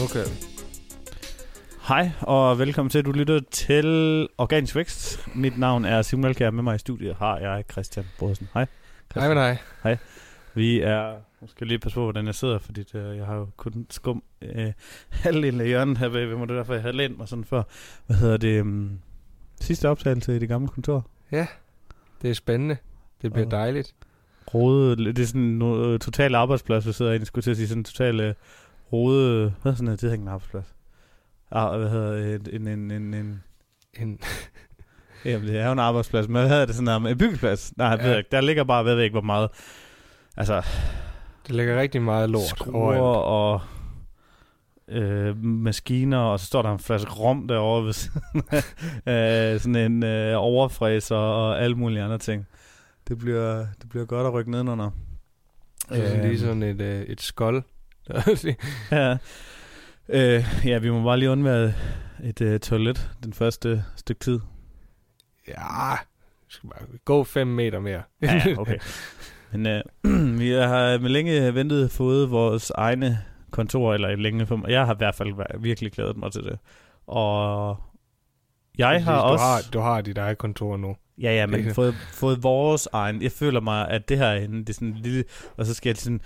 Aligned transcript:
Nu 0.00 0.06
kører 0.12 0.28
vi. 0.28 0.34
Hej, 1.88 2.10
og 2.20 2.58
velkommen 2.58 2.90
til, 2.90 2.98
at 2.98 3.04
du 3.04 3.12
lytter 3.12 3.40
til 3.50 3.84
Organisk 4.38 4.76
Vækst. 4.76 5.28
Mit 5.34 5.58
navn 5.58 5.84
er 5.84 6.02
Simon 6.02 6.22
Malkær. 6.22 6.50
Med 6.50 6.62
mig 6.62 6.74
i 6.74 6.78
studiet 6.78 7.14
har 7.14 7.38
jeg 7.38 7.64
Christian 7.72 8.06
Brodersen. 8.18 8.48
Hej. 8.54 8.66
Hej 9.14 9.34
med 9.34 9.36
dig. 9.84 9.98
Vi 10.54 10.80
er... 10.80 11.12
Nu 11.40 11.46
skal 11.48 11.64
jeg 11.64 11.68
lige 11.68 11.78
passe 11.78 11.94
på, 11.94 12.02
hvordan 12.02 12.26
jeg 12.26 12.34
sidder, 12.34 12.58
fordi 12.58 12.82
det, 12.82 13.16
jeg 13.16 13.26
har 13.26 13.34
jo 13.34 13.48
kun 13.56 13.86
skum 13.90 14.22
øh, 14.42 14.72
halvdelen 15.24 15.60
af 15.60 15.66
hjørnet 15.66 15.98
her 15.98 16.08
ved, 16.08 16.36
mig. 16.36 16.48
Det 16.48 16.54
er 16.54 16.58
derfor, 16.58 16.72
jeg 16.72 16.82
havde 16.82 16.96
lænt 16.96 17.18
mig 17.18 17.28
sådan 17.28 17.44
før. 17.44 17.62
Hvad 18.06 18.16
hedder 18.16 18.36
det? 18.36 18.60
Um, 18.60 18.98
sidste 19.60 19.88
optagelse 19.88 20.36
i 20.36 20.38
det 20.38 20.48
gamle 20.48 20.68
kontor. 20.68 21.06
Ja, 21.32 21.46
det 22.22 22.30
er 22.30 22.34
spændende. 22.34 22.76
Det 23.22 23.32
bliver 23.32 23.46
Og- 23.46 23.50
dejligt. 23.50 23.94
Rode, 24.54 24.96
det 24.96 25.18
er 25.18 25.26
sådan 25.26 25.40
en 25.40 25.62
uh, 25.62 25.98
total 25.98 26.34
arbejdsplads, 26.34 26.86
vi 26.86 26.92
sidder 26.92 27.12
inde. 27.12 27.20
Jeg 27.20 27.26
skulle 27.26 27.42
til 27.42 27.50
at 27.50 27.56
sige 27.56 27.68
sådan 27.68 27.80
en 27.80 27.84
total 27.84 28.28
uh, 28.28 28.34
rode... 28.94 29.40
Hvad 29.40 29.50
hedder 29.62 29.76
sådan 29.76 29.88
en 29.88 29.96
tidhængende 29.98 30.32
arbejdsplads? 30.32 30.74
Ah, 31.50 31.78
hvad 31.80 31.90
hedder? 31.90 32.38
En, 32.52 32.68
en, 32.68 32.90
en, 32.90 33.14
en, 33.14 33.42
En, 33.94 34.18
Jamen, 35.24 35.48
det 35.48 35.58
er 35.60 35.66
jo 35.66 35.72
en 35.72 35.78
arbejdsplads, 35.78 36.28
men 36.28 36.32
hvad 36.40 36.48
hedder 36.48 36.66
det 36.66 36.74
sådan 36.74 36.86
der? 37.04 37.10
En 37.10 37.18
byggeplads? 37.18 37.76
Nej, 37.76 37.86
jeg 37.88 37.98
ved 37.98 38.10
Ja. 38.10 38.16
ikke. 38.18 38.28
Der 38.32 38.40
ligger 38.40 38.64
bare, 38.64 38.76
jeg 38.76 38.96
ved 38.96 39.02
ikke, 39.02 39.14
hvor 39.14 39.20
meget... 39.20 39.48
Altså, 40.36 40.62
det 41.46 41.54
lægger 41.54 41.80
rigtig 41.80 42.02
meget 42.02 42.30
lort 42.30 42.42
skruer 42.48 42.98
og 43.16 43.60
øh, 44.88 45.44
maskiner, 45.44 46.18
og 46.18 46.40
så 46.40 46.46
står 46.46 46.62
der 46.62 46.72
en 46.72 46.78
flaske 46.78 47.10
rom 47.12 47.48
derovre 47.48 47.84
ved 47.84 47.92
siden 47.92 48.20
øh, 49.12 49.60
sådan 49.60 49.76
en 49.92 50.04
øh, 50.04 50.34
overfræser 50.36 51.16
og 51.16 51.62
alle 51.62 51.76
mulige 51.76 52.02
andre 52.02 52.18
ting. 52.18 52.46
Det 53.08 53.18
bliver, 53.18 53.66
det 53.82 53.88
bliver 53.90 54.04
godt 54.04 54.26
at 54.26 54.32
rykke 54.32 54.50
nedenunder. 54.50 54.90
Det 55.88 55.98
er 55.98 56.06
sådan 56.06 56.20
Øhm, 56.20 56.28
lige 56.28 56.40
sådan 56.40 56.62
et, 56.62 56.80
øh, 56.80 57.02
et 57.02 57.20
skold. 57.20 57.62
Ja. 58.90 59.16
Øh, 60.08 60.44
ja, 60.64 60.78
vi 60.78 60.90
må 60.90 61.04
bare 61.04 61.18
lige 61.18 61.30
undvære 61.30 61.72
et 62.24 62.40
øh, 62.40 62.60
toilet 62.60 63.10
den 63.24 63.32
første 63.32 63.84
stykke 63.96 64.20
tid. 64.20 64.40
ja, 65.48 65.94
skal 66.48 66.70
bare 66.70 66.98
gå 67.04 67.24
5 67.24 67.46
meter 67.46 67.80
mere. 67.80 68.02
Ja, 68.22 68.42
okay. 68.58 68.78
Men 69.52 69.66
øh, 69.66 69.82
vi 70.40 70.50
har 70.50 70.98
med 70.98 71.10
længe 71.10 71.54
ventet 71.54 71.90
fået 71.90 72.30
vores 72.30 72.70
egne 72.70 73.18
kontor, 73.50 73.94
eller 73.94 74.16
længe 74.16 74.46
for 74.46 74.56
mig. 74.56 74.70
Jeg 74.70 74.86
har 74.86 74.94
i 74.94 74.98
hvert 74.98 75.14
fald 75.14 75.60
virkelig 75.60 75.92
glædet 75.92 76.16
mig 76.16 76.32
til 76.32 76.44
det. 76.44 76.58
Og 77.06 77.76
jeg 78.78 79.04
har 79.04 79.26
du 79.26 79.32
også... 79.32 79.44
Har, 79.44 79.62
du 79.72 79.78
har 79.78 80.00
dit 80.00 80.18
eget 80.18 80.38
kontor 80.38 80.76
nu. 80.76 80.96
Ja, 81.18 81.34
ja, 81.34 81.46
men 81.46 81.70
fået, 81.74 81.94
fået 81.94 82.42
vores 82.42 82.88
egen... 82.92 83.22
Jeg 83.22 83.32
føler 83.32 83.60
mig, 83.60 83.88
at 83.88 84.08
det 84.08 84.18
her 84.18 84.40
det 84.40 84.68
er 84.68 84.72
sådan 84.72 84.88
en 84.88 84.94
lille... 84.94 85.24
Og 85.56 85.66
så 85.66 85.74
skal 85.74 85.90
jeg 85.90 85.96
sådan 85.96 86.20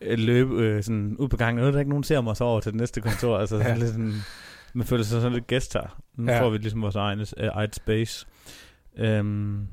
løbe 0.00 0.54
øh, 0.62 0.82
sådan 0.82 1.16
ud 1.18 1.28
på 1.28 1.36
gangen. 1.36 1.60
Nu 1.62 1.66
er 1.66 1.70
der 1.70 1.78
ikke 1.78 1.88
nogen, 1.88 2.02
der 2.02 2.06
ser 2.06 2.20
mig 2.20 2.36
så 2.36 2.44
over 2.44 2.60
til 2.60 2.72
det 2.72 2.80
næste 2.80 3.00
kontor. 3.00 3.38
Altså 3.38 3.58
sådan 3.58 3.72
Ja. 3.72 3.78
lidt 3.78 3.90
sådan... 3.90 4.12
Man 4.74 4.86
føler 4.86 5.04
sig 5.04 5.20
sådan 5.20 5.32
lidt 5.32 5.46
gæst 5.46 5.74
her. 5.74 6.00
Nu 6.16 6.32
Ja. 6.32 6.42
får 6.42 6.50
vi 6.50 6.58
ligesom 6.58 6.82
vores 6.82 6.96
egen, 6.96 7.20
øh, 7.20 7.26
eget 7.52 7.74
space. 7.74 8.26
Øhm, 8.96 9.66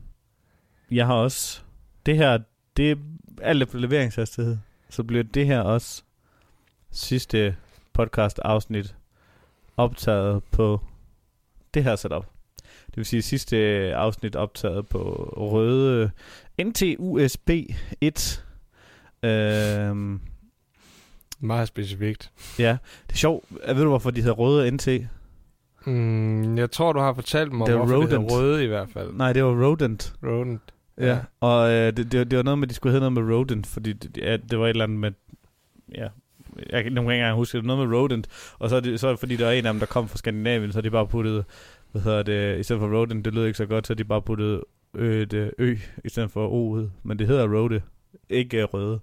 jeg 0.92 1.06
har 1.06 1.14
også... 1.14 1.62
Det 2.06 2.18
her, 2.18 2.40
det 2.78 2.92
er 2.92 2.96
alt 3.42 3.70
på 3.70 3.78
leveringshastighed. 3.78 4.58
Så 4.90 5.04
bliver 5.04 5.24
det 5.24 5.46
her 5.46 5.60
også 5.62 6.04
sidste 6.92 7.56
podcast 7.94 8.40
afsnit 8.44 8.96
optaget 9.78 10.44
på 10.44 10.82
det 11.74 11.84
her 11.84 11.96
setup. 11.96 12.26
Det 12.88 12.98
vil 12.98 13.06
sige 13.06 13.22
sidste 13.22 13.58
afsnit 13.96 14.36
optaget 14.36 14.88
på 14.88 15.34
røde 15.38 16.12
NT 16.64 16.84
USB 17.00 17.50
1. 18.02 18.45
Øhm, 19.26 20.20
Meget 21.40 21.68
specifikt. 21.68 22.32
ja, 22.60 22.78
det 23.08 23.14
er 23.14 23.18
sjovt. 23.18 23.46
Ved 23.68 23.76
du, 23.84 23.88
hvorfor 23.90 24.12
de 24.12 24.22
hedder 24.22 24.36
røde 24.36 24.72
NT? 24.72 24.88
Mm, 25.86 26.58
jeg 26.58 26.72
tror, 26.72 26.94
du 26.94 27.00
har 27.00 27.14
fortalt 27.14 27.52
mig, 27.54 27.68
Det 27.68 27.74
er 27.74 27.78
hvorfor 27.78 27.94
det 27.96 28.04
rodent. 28.04 28.22
hedder 28.32 28.36
røde 28.42 28.64
i 28.64 28.68
hvert 28.68 28.90
fald. 28.90 29.14
Nej, 29.14 29.34
det 29.34 29.44
var 29.44 29.66
Rodent. 29.66 30.14
Rodent. 30.24 30.62
Ja, 30.98 31.08
ja. 31.08 31.18
og 31.40 31.72
øh, 31.72 31.98
det, 31.98 32.12
det, 32.12 32.32
det 32.32 32.38
var 32.38 32.44
noget 32.44 32.58
med, 32.60 32.66
at 32.66 32.70
de 32.70 32.76
skulle 32.76 32.92
hedde 33.00 33.12
noget 33.12 33.26
med 33.28 33.36
Rodent, 33.36 33.68
fordi 33.68 33.94
det, 33.94 34.18
ja, 34.18 34.38
det 34.38 34.60
var 34.60 34.66
et 34.66 34.70
eller 34.70 34.84
andet 34.84 35.00
med, 35.00 35.12
ja, 35.96 36.08
jeg 36.70 36.84
kan 36.84 36.92
nogle 36.94 37.16
gange 37.18 37.36
huske, 37.36 37.58
det 37.58 37.68
var 37.68 37.76
noget 37.76 37.90
med 37.90 37.98
Rodent, 37.98 38.28
og 38.60 38.70
så 38.70 38.76
er 38.76 38.80
det, 38.80 39.00
så 39.00 39.08
er 39.08 39.12
det 39.12 39.20
fordi, 39.20 39.36
der 39.36 39.46
var 39.46 39.52
en 39.52 39.66
af 39.66 39.74
dem, 39.74 39.80
der 39.80 39.86
kom 39.86 40.08
fra 40.08 40.18
Skandinavien, 40.18 40.72
så 40.72 40.82
de 40.82 40.90
bare 40.92 41.08
puttet, 41.08 41.46
hvad 41.92 42.02
hedder 42.02 42.24
det, 42.24 42.60
i 42.60 42.64
stedet 42.64 42.80
for 42.80 43.00
Rodent, 43.00 43.26
det 43.26 43.34
lød 43.34 43.46
ikke 43.46 43.58
så 43.58 43.66
godt, 43.66 43.88
så 43.88 43.94
de 43.94 44.04
bare 44.04 44.22
puttet 44.22 44.62
ø, 44.94 45.22
et 45.22 45.52
ø, 45.60 45.76
i 46.06 46.10
stedet 46.10 46.32
for 46.32 46.48
o'et, 46.50 46.90
men 47.04 47.20
det 47.20 47.28
hedder 47.28 47.48
Rode, 47.48 47.82
ikke 48.30 48.58
øh, 48.58 48.64
røde. 48.64 49.00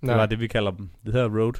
Det 0.00 0.06
Nej, 0.06 0.16
var 0.16 0.26
det, 0.26 0.40
vi 0.40 0.46
kalder 0.46 0.70
dem. 0.70 0.90
Det 1.04 1.12
hedder 1.12 1.28
Rode. 1.28 1.58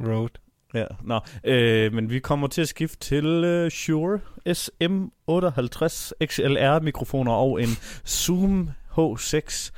road. 0.00 0.28
Ja, 0.74 0.84
nå. 1.02 1.20
Øh, 1.44 1.92
men 1.92 2.10
vi 2.10 2.18
kommer 2.18 2.46
til 2.46 2.62
at 2.62 2.68
skifte 2.68 2.98
til 2.98 3.26
øh, 3.26 3.70
Shure 3.70 4.20
SM58 4.48 6.12
XLR 6.26 6.80
mikrofoner 6.82 7.32
og 7.32 7.62
en 7.62 7.68
Zoom 8.06 8.70
H6 8.98 9.70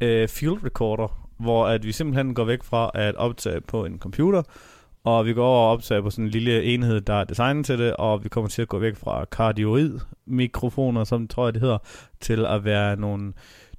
øh, 0.00 0.28
field 0.28 0.64
recorder, 0.64 1.28
hvor 1.38 1.66
at 1.66 1.86
vi 1.86 1.92
simpelthen 1.92 2.34
går 2.34 2.44
væk 2.44 2.62
fra 2.62 2.90
at 2.94 3.14
optage 3.14 3.60
på 3.60 3.84
en 3.84 3.98
computer, 3.98 4.42
og 5.04 5.26
vi 5.26 5.32
går 5.32 5.46
over 5.46 5.66
og 5.66 5.70
optager 5.72 6.00
på 6.00 6.10
sådan 6.10 6.24
en 6.24 6.30
lille 6.30 6.64
enhed, 6.64 7.00
der 7.00 7.14
er 7.14 7.24
designet 7.24 7.66
til 7.66 7.78
det, 7.78 7.96
og 7.96 8.24
vi 8.24 8.28
kommer 8.28 8.48
til 8.48 8.62
at 8.62 8.68
gå 8.68 8.78
væk 8.78 8.96
fra 8.96 9.24
cardioid 9.24 9.98
mikrofoner, 10.26 11.04
som 11.04 11.28
tror 11.28 11.46
jeg 11.46 11.54
det 11.54 11.62
hedder, 11.62 11.78
til 12.20 12.46
at 12.46 12.64
være 12.64 12.96
nogle 12.96 13.32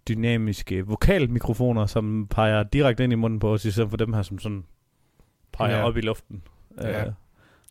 dynamiske 0.08 0.86
vokalmikrofoner, 0.86 1.86
som 1.86 2.28
peger 2.30 2.64
direkte 2.64 3.04
ind 3.04 3.14
i 3.14 3.16
munden 3.16 3.40
på 3.40 3.54
os, 3.54 3.66
i 3.66 3.72
stedet 3.72 3.90
for 3.90 3.98
dem 3.98 4.14
her, 4.14 4.22
som 4.22 4.40
sådan 4.40 4.64
peger 5.54 5.78
Ja. 5.78 5.84
op 5.88 5.98
i 5.98 6.02
luften. 6.02 6.44
Ja. 6.82 7.06
Øh, 7.06 7.12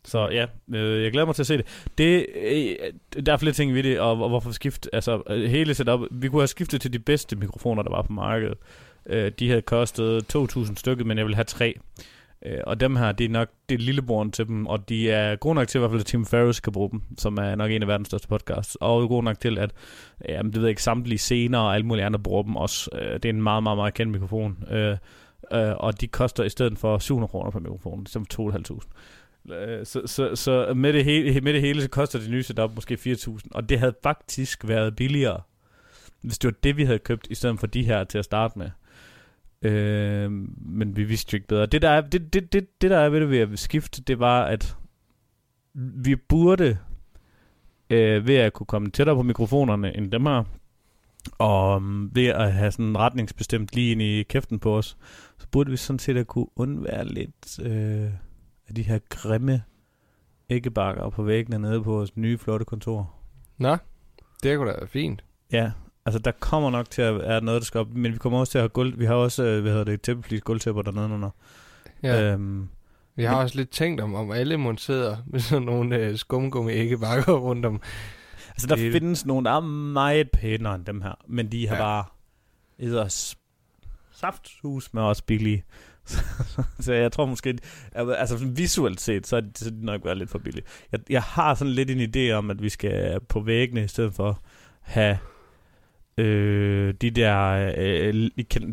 så 0.05 0.29
ja, 0.29 0.45
øh, 0.77 1.03
jeg 1.03 1.11
glæder 1.11 1.25
mig 1.25 1.35
til 1.35 1.43
at 1.43 1.47
se 1.47 1.57
det. 1.57 1.65
det 1.97 2.25
øh, 3.15 3.23
der 3.25 3.33
er 3.33 3.37
flere 3.37 3.53
ting 3.53 3.73
ved 3.73 3.83
det, 3.83 3.99
og, 3.99 4.21
og 4.21 4.29
hvorfor 4.29 4.51
skifte, 4.51 4.95
altså 4.95 5.21
øh, 5.29 5.43
hele 5.49 5.73
setup, 5.73 5.99
vi 6.11 6.29
kunne 6.29 6.41
have 6.41 6.47
skiftet 6.47 6.81
til 6.81 6.93
de 6.93 6.99
bedste 6.99 7.35
mikrofoner, 7.35 7.83
der 7.83 7.89
var 7.89 8.01
på 8.01 8.13
markedet. 8.13 8.57
Øh, 9.05 9.31
de 9.39 9.49
havde 9.49 9.61
kostet 9.61 10.35
2.000 10.35 10.75
stykker, 10.75 11.05
men 11.05 11.17
jeg 11.17 11.25
vil 11.25 11.35
have 11.35 11.43
tre. 11.43 11.79
Øh, 12.45 12.59
og 12.63 12.79
dem 12.79 12.95
her, 12.95 13.11
det 13.11 13.25
er 13.25 13.29
nok 13.29 13.49
det 13.69 13.75
er 13.75 13.79
lillebroren 13.79 14.31
til 14.31 14.47
dem, 14.47 14.67
og 14.67 14.89
de 14.89 15.11
er 15.11 15.35
gode 15.35 15.55
nok 15.55 15.67
til, 15.67 15.77
i 15.77 15.79
hvert 15.79 15.91
fald 15.91 15.99
at 15.99 16.05
Tim 16.05 16.25
Ferriss 16.25 16.59
kan 16.59 16.73
bruge 16.73 16.91
dem, 16.91 17.01
som 17.17 17.37
er 17.37 17.55
nok 17.55 17.71
en 17.71 17.81
af 17.81 17.87
verdens 17.87 18.07
største 18.07 18.27
podcasts, 18.27 18.77
og 18.81 19.09
gode 19.09 19.23
nok 19.23 19.39
til, 19.39 19.57
at 19.57 19.71
jamen, 20.29 20.51
det 20.51 20.61
ved 20.61 20.67
jeg 20.67 20.69
ikke, 20.69 20.83
samtlige 20.83 21.17
scener 21.17 21.59
og 21.59 21.75
alle 21.75 21.85
mulige 21.85 22.05
andre 22.05 22.19
bruger 22.19 22.43
dem 22.43 22.55
også. 22.55 22.89
Øh, 22.93 23.13
det 23.13 23.25
er 23.25 23.29
en 23.29 23.41
meget, 23.41 23.63
meget, 23.63 23.77
meget 23.77 23.93
kendt 23.93 24.11
mikrofon. 24.11 24.63
Øh, 24.71 24.97
øh, 25.53 25.75
og 25.77 26.01
de 26.01 26.07
koster 26.07 26.43
i 26.43 26.49
stedet 26.49 26.79
for 26.79 26.97
700 26.97 27.31
kroner 27.31 27.51
per 27.51 27.59
mikrofon, 27.59 28.03
i 28.03 28.09
stedet 28.09 28.33
for 28.33 28.51
2.500. 28.51 29.83
Så, 29.83 30.01
så, 30.05 30.35
så 30.35 30.73
med, 30.75 30.93
det 30.93 31.05
hele, 31.05 31.41
med 31.41 31.53
det 31.53 31.61
hele, 31.61 31.81
så 31.81 31.89
koster 31.89 32.19
det 32.19 32.29
nye 32.29 32.43
setup 32.43 32.71
måske 32.75 32.97
4.000, 33.07 33.39
og 33.51 33.69
det 33.69 33.79
havde 33.79 33.93
faktisk 34.03 34.67
været 34.67 34.95
billigere, 34.95 35.41
hvis 36.21 36.37
det 36.37 36.47
var 36.47 36.55
det, 36.63 36.77
vi 36.77 36.83
havde 36.83 36.99
købt, 36.99 37.27
i 37.29 37.35
stedet 37.35 37.59
for 37.59 37.67
de 37.67 37.83
her 37.83 38.03
til 38.03 38.17
at 38.17 38.25
starte 38.25 38.59
med. 38.59 38.69
Øh, 39.63 40.31
men 40.57 40.95
vi 40.95 41.03
vidste 41.03 41.33
jo 41.33 41.35
ikke 41.35 41.47
bedre. 41.47 41.65
Det 41.65 41.81
der, 41.81 41.89
er, 41.89 42.01
det, 42.01 42.33
det, 42.33 42.53
det, 42.53 42.81
det, 42.81 42.91
der 42.91 42.97
er 42.97 43.09
ved 43.09 43.19
det 43.19 43.29
ved 43.29 43.39
at 43.39 43.59
skifte, 43.59 44.01
det 44.01 44.19
var, 44.19 44.43
at 44.43 44.77
vi 45.73 46.15
burde 46.15 46.77
øh, 47.89 48.27
ved 48.27 48.35
at 48.35 48.53
kunne 48.53 48.67
komme 48.67 48.89
tættere 48.89 49.15
på 49.15 49.23
mikrofonerne 49.23 49.97
end 49.97 50.11
dem 50.11 50.25
her, 50.25 50.43
og 51.31 51.75
um, 51.75 52.11
ved 52.13 52.27
at 52.27 52.53
have 52.53 52.71
sådan 52.71 52.97
retningsbestemt 52.97 53.75
lige 53.75 53.91
ind 53.91 54.01
i 54.01 54.23
kæften 54.23 54.59
på 54.59 54.77
os, 54.77 54.97
så 55.37 55.47
burde 55.51 55.71
vi 55.71 55.77
sådan 55.77 55.99
set 55.99 56.17
at 56.17 56.27
kunne 56.27 56.47
undvære 56.55 57.05
lidt 57.05 57.59
øh, 57.61 58.09
af 58.67 58.75
de 58.75 58.83
her 58.83 58.99
grimme 59.09 59.63
æggebakker 60.49 61.09
på 61.09 61.23
væggene 61.23 61.59
nede 61.59 61.83
på 61.83 61.91
vores 61.91 62.17
nye 62.17 62.37
flotte 62.37 62.65
kontor. 62.65 63.15
Nå, 63.57 63.77
det 64.43 64.57
kunne 64.57 64.71
da 64.71 64.75
være 64.77 64.87
fint. 64.87 65.23
Ja, 65.51 65.71
altså 66.05 66.19
der 66.19 66.31
kommer 66.31 66.69
nok 66.69 66.89
til 66.89 67.01
at 67.01 67.15
være 67.19 67.41
noget, 67.43 67.61
der 67.61 67.65
skal 67.65 67.79
op, 67.79 67.87
men 67.93 68.13
vi 68.13 68.17
kommer 68.17 68.39
også 68.39 68.51
til 68.51 68.57
at 68.57 68.61
have 68.61 68.69
gulv, 68.69 68.99
vi 68.99 69.05
har 69.05 69.13
også, 69.15 69.43
øh, 69.43 69.61
hvad 69.61 69.71
hedder 69.71 69.85
det, 69.85 70.01
tæppeflis 70.01 70.41
gulvtæpper 70.41 70.81
dernede 70.81 71.09
under. 71.09 71.29
Ja. 72.03 72.31
Øhm, 72.31 72.69
Vi 73.15 73.23
har 73.23 73.35
Men- 73.35 73.43
også 73.43 73.57
lidt 73.57 73.69
tænkt 73.69 74.01
om, 74.01 74.15
om 74.15 74.31
alle 74.31 74.77
sidder 74.77 75.17
med 75.27 75.39
sådan 75.39 75.63
nogle 75.63 75.95
øh, 75.97 76.17
skumgummi 76.17 76.71
æggebakker 76.71 77.33
rundt 77.33 77.65
om. 77.65 77.81
altså 78.49 78.67
der 78.67 78.75
Det- 78.75 78.91
findes 78.91 79.25
nogle, 79.25 79.45
der 79.45 79.51
er 79.51 79.59
meget 79.93 80.31
pænere 80.31 80.75
end 80.75 80.85
dem 80.85 81.01
her, 81.01 81.13
men 81.27 81.51
de 81.51 81.67
har 81.67 81.75
Ja. 81.75 81.81
bare 81.81 82.05
edder 82.79 83.35
safthus 84.11 84.93
med 84.93 85.01
også 85.01 85.23
billige. 85.25 85.63
Så, 86.79 86.93
jeg 86.93 87.11
tror 87.11 87.25
måske, 87.25 87.57
altså 87.95 88.37
visuelt 88.45 89.01
set, 89.01 89.27
så 89.27 89.35
er 89.35 89.41
det, 89.41 89.57
så 89.57 89.65
er 89.65 89.69
det 89.69 89.83
nok 89.83 90.05
været 90.05 90.17
lidt 90.17 90.29
for 90.29 90.39
billigt. 90.39 90.67
Jeg, 90.91 90.99
jeg 91.09 91.21
har 91.21 91.55
sådan 91.55 91.73
lidt 91.73 91.91
en 91.91 92.15
idé 92.15 92.31
om, 92.33 92.49
at 92.49 92.61
vi 92.61 92.69
skal 92.69 93.19
på 93.29 93.39
væggene 93.39 93.83
i 93.83 93.87
stedet 93.87 94.13
for 94.13 94.39
have 94.81 95.17
øh, 96.17 96.93
de 97.01 97.09
der 97.11 97.49
øh, 97.77 98.13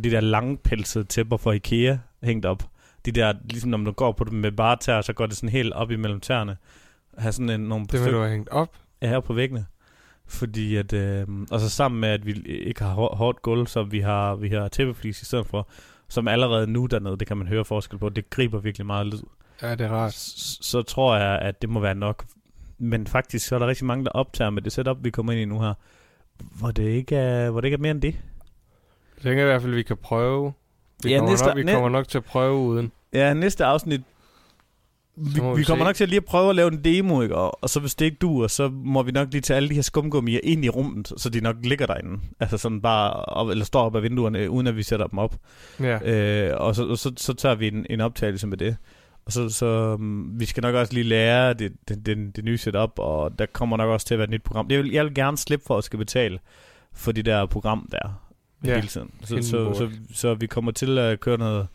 de 0.05 0.11
der 0.11 0.21
langpelsede 0.21 1.05
tæpper 1.05 1.37
fra 1.37 1.53
Ikea 1.53 1.97
hængt 2.23 2.47
op. 2.47 2.63
De 3.05 3.13
der, 3.13 3.33
ligesom 3.45 3.71
når 3.71 3.79
du 3.79 3.91
går 3.93 4.13
på 4.13 4.25
dem 4.25 4.39
med 4.39 4.53
bare 4.53 4.77
tæer, 4.77 5.01
så 5.01 5.13
går 5.13 5.27
det 5.27 5.37
sådan 5.37 5.49
helt 5.49 5.73
op 5.73 5.91
imellem 5.91 6.21
tæerne. 6.21 6.57
Have 7.19 7.33
sådan 7.33 7.51
en, 7.51 7.61
nogle 7.61 7.87
Det 7.87 8.05
vil 8.05 8.13
du 8.13 8.19
have 8.19 8.31
hængt 8.31 8.49
op. 8.49 8.77
er 9.01 9.09
her 9.09 9.21
på 9.21 9.33
væggene. 9.33 9.67
Fordi 10.27 10.77
at, 10.77 10.93
øh, 10.93 11.27
og 11.51 11.61
så 11.61 11.71
sammen 11.71 12.01
med, 12.01 12.09
at 12.09 12.27
vi 12.27 12.33
ikke 12.47 12.83
har 12.83 12.95
hår- 12.95 13.15
hårdt 13.17 13.43
gulv, 13.43 13.67
så 13.67 13.83
vi 13.83 14.01
har, 14.01 14.35
vi 14.35 14.49
har 14.49 14.69
tæppeflis 14.69 15.23
i 15.23 15.25
stedet 15.25 15.47
for, 15.47 15.69
som 16.09 16.29
allerede 16.29 16.67
nu 16.67 16.87
dernede, 16.87 17.17
det 17.17 17.27
kan 17.27 17.37
man 17.37 17.47
høre 17.49 17.65
forskel 17.65 17.99
på, 17.99 18.09
det 18.09 18.31
griber 18.31 18.59
virkelig 18.59 18.87
meget 18.87 19.07
lyd. 19.07 19.23
Ja, 19.63 19.71
det 19.75 19.81
er 19.87 19.91
rart. 19.91 20.13
så, 20.13 20.59
så 20.63 20.83
tror 20.83 21.17
jeg, 21.17 21.39
at 21.39 21.63
det 21.63 21.71
må 21.71 21.81
være 21.81 21.95
nok. 21.95 22.25
Men 22.79 23.07
faktisk, 23.07 23.47
så 23.47 23.55
er 23.55 23.59
der 23.59 23.67
rigtig 23.67 23.87
mange, 23.87 24.05
der 24.05 24.11
optager 24.11 24.51
med 24.51 24.63
det 24.63 24.73
setup, 24.73 24.97
vi 25.01 25.11
kommer 25.11 25.33
ind 25.33 25.41
i 25.41 25.45
nu 25.45 25.61
her, 25.61 25.75
hvor 26.59 26.71
det 26.71 26.83
ikke 26.89 27.17
er, 27.17 27.51
hvor 27.51 27.61
det 27.61 27.67
ikke 27.67 27.75
er 27.75 27.79
mere 27.81 27.91
end 27.91 28.03
det. 28.03 28.15
Jeg 29.17 29.23
tænker 29.23 29.43
i 29.43 29.47
hvert 29.47 29.63
fald, 29.63 29.73
at 29.73 29.77
vi 29.77 29.83
kan 29.83 29.97
prøve. 29.97 30.53
Vi, 31.03 31.11
Ja, 31.11 31.19
kommer, 31.19 31.31
næste- 31.33 31.47
nok, 31.47 31.57
vi 31.57 31.63
næ- 31.63 31.73
kommer 31.73 31.89
nok 31.89 32.09
til 32.09 32.19
at 32.19 32.25
prøve 32.25 32.59
uden. 32.59 32.93
Ja, 33.13 33.35
næste 33.35 33.65
afsnit, 33.65 34.01
vi, 35.17 35.25
vi, 35.25 35.33
vi 35.35 35.41
kommer 35.41 35.85
se. 35.85 35.89
nok 35.89 35.95
til 35.95 36.05
at 36.05 36.09
lige 36.09 36.17
at 36.17 36.25
prøve 36.25 36.51
at 36.51 36.57
lave 36.57 36.73
en 36.73 36.85
demo, 36.85 37.23
ikke? 37.23 37.35
Og, 37.37 37.59
og 37.63 37.71
så 37.71 37.81
hvis 37.81 37.95
det 37.95 38.05
ikke 38.05 38.17
duer, 38.21 38.47
så 38.47 38.69
må 38.69 39.03
vi 39.03 39.11
nok 39.13 39.29
lige 39.33 39.41
tage 39.41 39.57
alle 39.57 39.69
de 39.69 39.75
her 39.75 39.83
skumgummier 39.83 40.41
ind 40.43 40.65
i 40.65 40.69
rummet, 40.69 41.13
så 41.17 41.29
de 41.31 41.41
nok 41.41 41.57
ligger 41.63 41.87
derinde. 41.87 42.21
Altså 42.41 42.59
sådan 42.59 42.81
bare, 42.81 43.13
op, 43.13 43.49
eller 43.49 43.65
står 43.65 43.83
op 43.83 43.97
ad 43.97 44.01
vinduerne, 44.01 44.51
uden 44.51 44.67
at 44.67 44.77
vi 44.77 44.83
sætter 44.83 45.07
dem 45.07 45.19
op. 45.19 45.35
Ja. 45.81 45.99
Øh, 46.51 46.61
og 46.61 46.75
så, 46.75 46.87
og 46.87 46.99
så, 46.99 47.13
så 47.17 47.35
tager 47.35 47.55
vi 47.55 47.69
en, 47.69 47.87
en 47.91 48.01
optagelse 48.01 48.47
med 48.47 48.59
det. 48.59 48.77
Og 49.31 49.35
så, 49.35 49.49
så 49.49 49.95
um, 49.95 50.41
vi 50.41 50.45
skal 50.45 50.61
nok 50.63 50.75
også 50.75 50.95
lige 50.95 51.05
lære 51.05 51.55
det, 51.55 51.73
det, 51.89 52.07
det, 52.07 52.37
det 52.37 52.45
nye 52.45 52.59
setup, 52.59 52.99
og 52.99 53.39
der 53.39 53.47
kommer 53.47 53.77
nok 53.77 53.89
også 53.89 54.07
til 54.07 54.15
at 54.15 54.19
være 54.19 54.25
et 54.25 54.31
nyt 54.31 54.43
program. 54.43 54.67
Jeg 54.71 54.79
vil, 54.79 54.91
jeg 54.91 55.05
vil 55.05 55.15
gerne 55.15 55.39
slippe 55.39 55.65
for 55.67 55.79
at 55.79 55.85
skal 55.85 55.99
betale 55.99 56.39
for 56.93 57.13
de 57.13 57.23
der 57.23 57.47
program 57.47 57.89
der 57.93 58.27
Ja, 58.65 58.75
hele 58.75 58.89
tiden. 58.89 59.11
Så, 59.21 59.35
hidden 59.35 59.43
så, 59.43 59.75
så, 59.75 59.91
så 60.13 60.35
vi 60.35 60.47
kommer 60.47 60.73
til 60.73 60.99
at 60.99 61.21
køre 61.21 61.39
noget, 61.39 61.67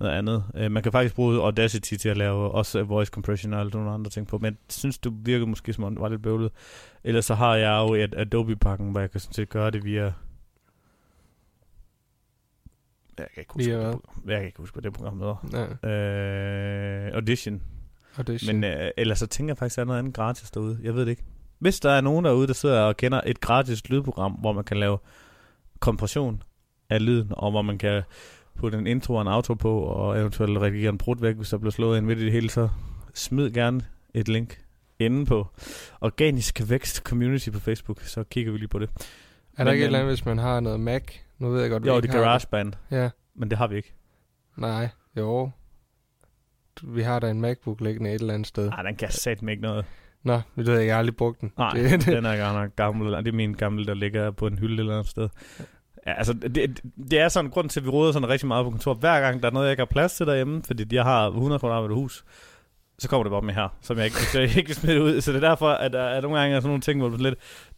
noget 0.00 0.12
andet. 0.12 0.44
Uh, 0.54 0.70
man 0.72 0.82
kan 0.82 0.92
faktisk 0.92 1.14
bruge 1.14 1.42
Audacity 1.42 1.94
til 1.94 2.08
at 2.08 2.16
lave 2.16 2.50
også 2.50 2.82
voice 2.82 3.10
compression 3.10 3.52
og 3.52 3.60
alle 3.60 3.70
nogle 3.70 3.90
andre 3.90 4.10
ting 4.10 4.26
på, 4.26 4.38
men 4.38 4.58
synes, 4.68 4.98
du 4.98 5.12
virker 5.24 5.46
måske 5.46 5.72
som 5.72 5.84
om 5.84 5.94
det 5.94 6.00
var 6.00 6.08
lidt 6.08 6.22
bøvlet. 6.22 6.50
Ellers 7.04 7.24
så 7.24 7.34
har 7.34 7.54
jeg 7.54 7.86
jo 7.88 7.94
et 7.94 8.14
Adobe-pakken, 8.16 8.90
hvor 8.90 9.00
jeg 9.00 9.10
kan 9.10 9.20
sådan 9.20 9.34
set 9.34 9.48
gøre 9.48 9.70
det 9.70 9.84
via... 9.84 10.12
Jeg 13.18 13.28
kan 13.34 13.40
ikke 13.40 13.52
huske, 13.54 13.70
Via 13.70 13.92
hvad 14.24 14.34
jeg 14.34 14.40
kan 14.40 14.46
ikke 14.46 14.58
huske, 14.58 14.74
hvad 14.74 14.82
det 14.82 14.92
program 14.92 15.20
hedder. 15.20 15.76
ja. 15.82 15.88
Øh, 15.88 17.14
Audition. 17.14 17.62
Er 18.18 18.52
Men 18.52 18.64
øh, 18.64 18.90
ellers 18.96 19.18
så 19.18 19.26
tænker 19.26 19.50
jeg 19.50 19.58
faktisk, 19.58 19.74
at 19.74 19.76
der 19.76 19.82
er 19.82 19.86
noget 19.86 19.98
andet 19.98 20.14
gratis 20.14 20.50
derude. 20.50 20.78
Jeg 20.82 20.94
ved 20.94 21.00
det 21.00 21.10
ikke. 21.10 21.24
Hvis 21.58 21.80
der 21.80 21.90
er 21.90 22.00
nogen 22.00 22.24
derude, 22.24 22.46
der 22.46 22.52
sidder 22.52 22.80
og 22.80 22.96
kender 22.96 23.20
et 23.26 23.40
gratis 23.40 23.88
lydprogram, 23.88 24.32
hvor 24.32 24.52
man 24.52 24.64
kan 24.64 24.76
lave 24.76 24.98
kompression 25.80 26.42
af 26.90 27.06
lyden, 27.06 27.28
og 27.30 27.50
hvor 27.50 27.62
man 27.62 27.78
kan 27.78 28.02
putte 28.56 28.78
en 28.78 28.86
intro 28.86 29.14
og 29.14 29.22
en 29.22 29.28
outro 29.28 29.54
på, 29.54 29.78
og 29.80 30.18
eventuelt 30.18 30.58
redigere 30.58 30.88
en 30.88 30.98
brud 30.98 31.16
væk, 31.20 31.36
hvis 31.36 31.48
der 31.48 31.58
bliver 31.58 31.70
slået 31.70 31.98
ind 31.98 32.06
midt 32.06 32.18
i 32.18 32.24
det 32.24 32.32
hele, 32.32 32.50
så 32.50 32.68
smid 33.14 33.50
gerne 33.50 33.80
et 34.14 34.28
link 34.28 34.58
inde 34.98 35.26
på 35.26 35.46
Organisk 36.00 36.60
Vækst 36.68 36.96
Community 36.96 37.50
på 37.50 37.58
Facebook, 37.58 38.02
så 38.02 38.24
kigger 38.24 38.52
vi 38.52 38.58
lige 38.58 38.68
på 38.68 38.78
det. 38.78 38.90
er 38.90 39.00
der 39.56 39.64
men, 39.64 39.72
ikke 39.72 39.82
et 39.82 39.86
eller 39.86 40.00
øhm, 40.00 40.08
andet, 40.08 40.18
hvis 40.18 40.26
man 40.26 40.38
har 40.38 40.60
noget 40.60 40.80
Mac? 40.80 41.02
Nu 41.38 41.50
ved 41.50 41.60
jeg 41.60 41.70
godt, 41.70 41.84
vi 41.84 41.88
Jo, 41.88 42.00
det 42.00 42.14
er 42.14 42.18
GarageBand, 42.18 42.72
Ja, 42.90 43.10
men 43.34 43.50
det 43.50 43.58
har 43.58 43.66
vi 43.66 43.76
ikke. 43.76 43.94
nej, 44.56 44.88
jo. 45.16 45.50
Vi 46.82 47.02
har 47.02 47.18
da 47.18 47.30
en 47.30 47.40
MacBook 47.40 47.80
liggende 47.80 48.10
et 48.10 48.20
eller 48.20 48.34
andet 48.34 48.46
sted. 48.48 48.68
Nej, 48.70 48.82
den 48.82 48.96
kan 48.96 49.10
satme 49.10 49.50
ikke 49.50 49.62
noget. 49.62 49.84
Nå, 50.22 50.40
det 50.56 50.66
ved 50.66 50.78
jeg, 50.78 50.86
jeg 50.86 50.94
har 50.94 50.98
aldrig 50.98 51.16
brugt 51.16 51.40
den. 51.40 51.52
Nej, 51.58 51.70
Det, 51.70 52.06
den 52.06 52.24
er 52.26 52.44
godt 52.44 52.54
nok 52.62 52.76
gammel. 52.76 53.12
Det 53.12 53.28
er 53.28 53.32
min 53.32 53.54
gamle, 53.54 53.86
der 53.86 53.94
ligger 53.94 54.30
på 54.30 54.46
en 54.46 54.58
hylde 54.58 54.74
et 54.74 54.80
eller 54.80 54.92
andet 54.94 55.10
sted. 55.10 55.28
Ja, 56.06 56.12
altså, 56.12 56.32
det, 56.32 56.80
det 57.10 57.18
er 57.20 57.28
sådan 57.28 57.44
en 57.46 57.50
grund 57.50 57.68
til, 57.70 57.80
at 57.80 57.84
vi 57.86 57.90
råder 57.90 58.12
sådan 58.12 58.28
rigtig 58.28 58.48
meget 58.48 58.64
på 58.64 58.70
kontor. 58.70 58.94
Hver 58.94 59.20
gang 59.20 59.42
der 59.42 59.48
er 59.48 59.52
noget, 59.52 59.66
jeg 59.66 59.72
ikke 59.72 59.80
har 59.80 59.84
plads 59.86 60.14
til 60.14 60.26
derhjemme, 60.26 60.62
fordi 60.62 60.94
jeg 60.94 61.04
har 61.04 61.28
100 61.28 61.58
kvadratmeter 61.58 61.94
hus, 61.94 62.24
så 62.98 63.08
kommer 63.08 63.24
det 63.24 63.30
bare 63.30 63.42
med 63.42 63.54
her, 63.54 63.68
som 63.80 63.96
jeg 63.96 64.04
ikke, 64.04 64.16
så 64.16 64.40
jeg 64.40 64.56
ikke 64.56 64.66
kan 64.66 64.74
smide 64.74 65.02
ud. 65.02 65.20
Så 65.20 65.32
det 65.32 65.44
er 65.44 65.48
derfor, 65.48 65.68
at 65.68 65.92
der 65.92 66.00
er 66.02 66.20
nogle 66.20 66.38
gange 66.38 66.56
er 66.56 66.60
sådan 66.60 66.68
nogle 66.68 66.80
ting, 66.80 67.00
hvor 67.00 67.08
det 67.08 67.20
lidt... 67.20 67.34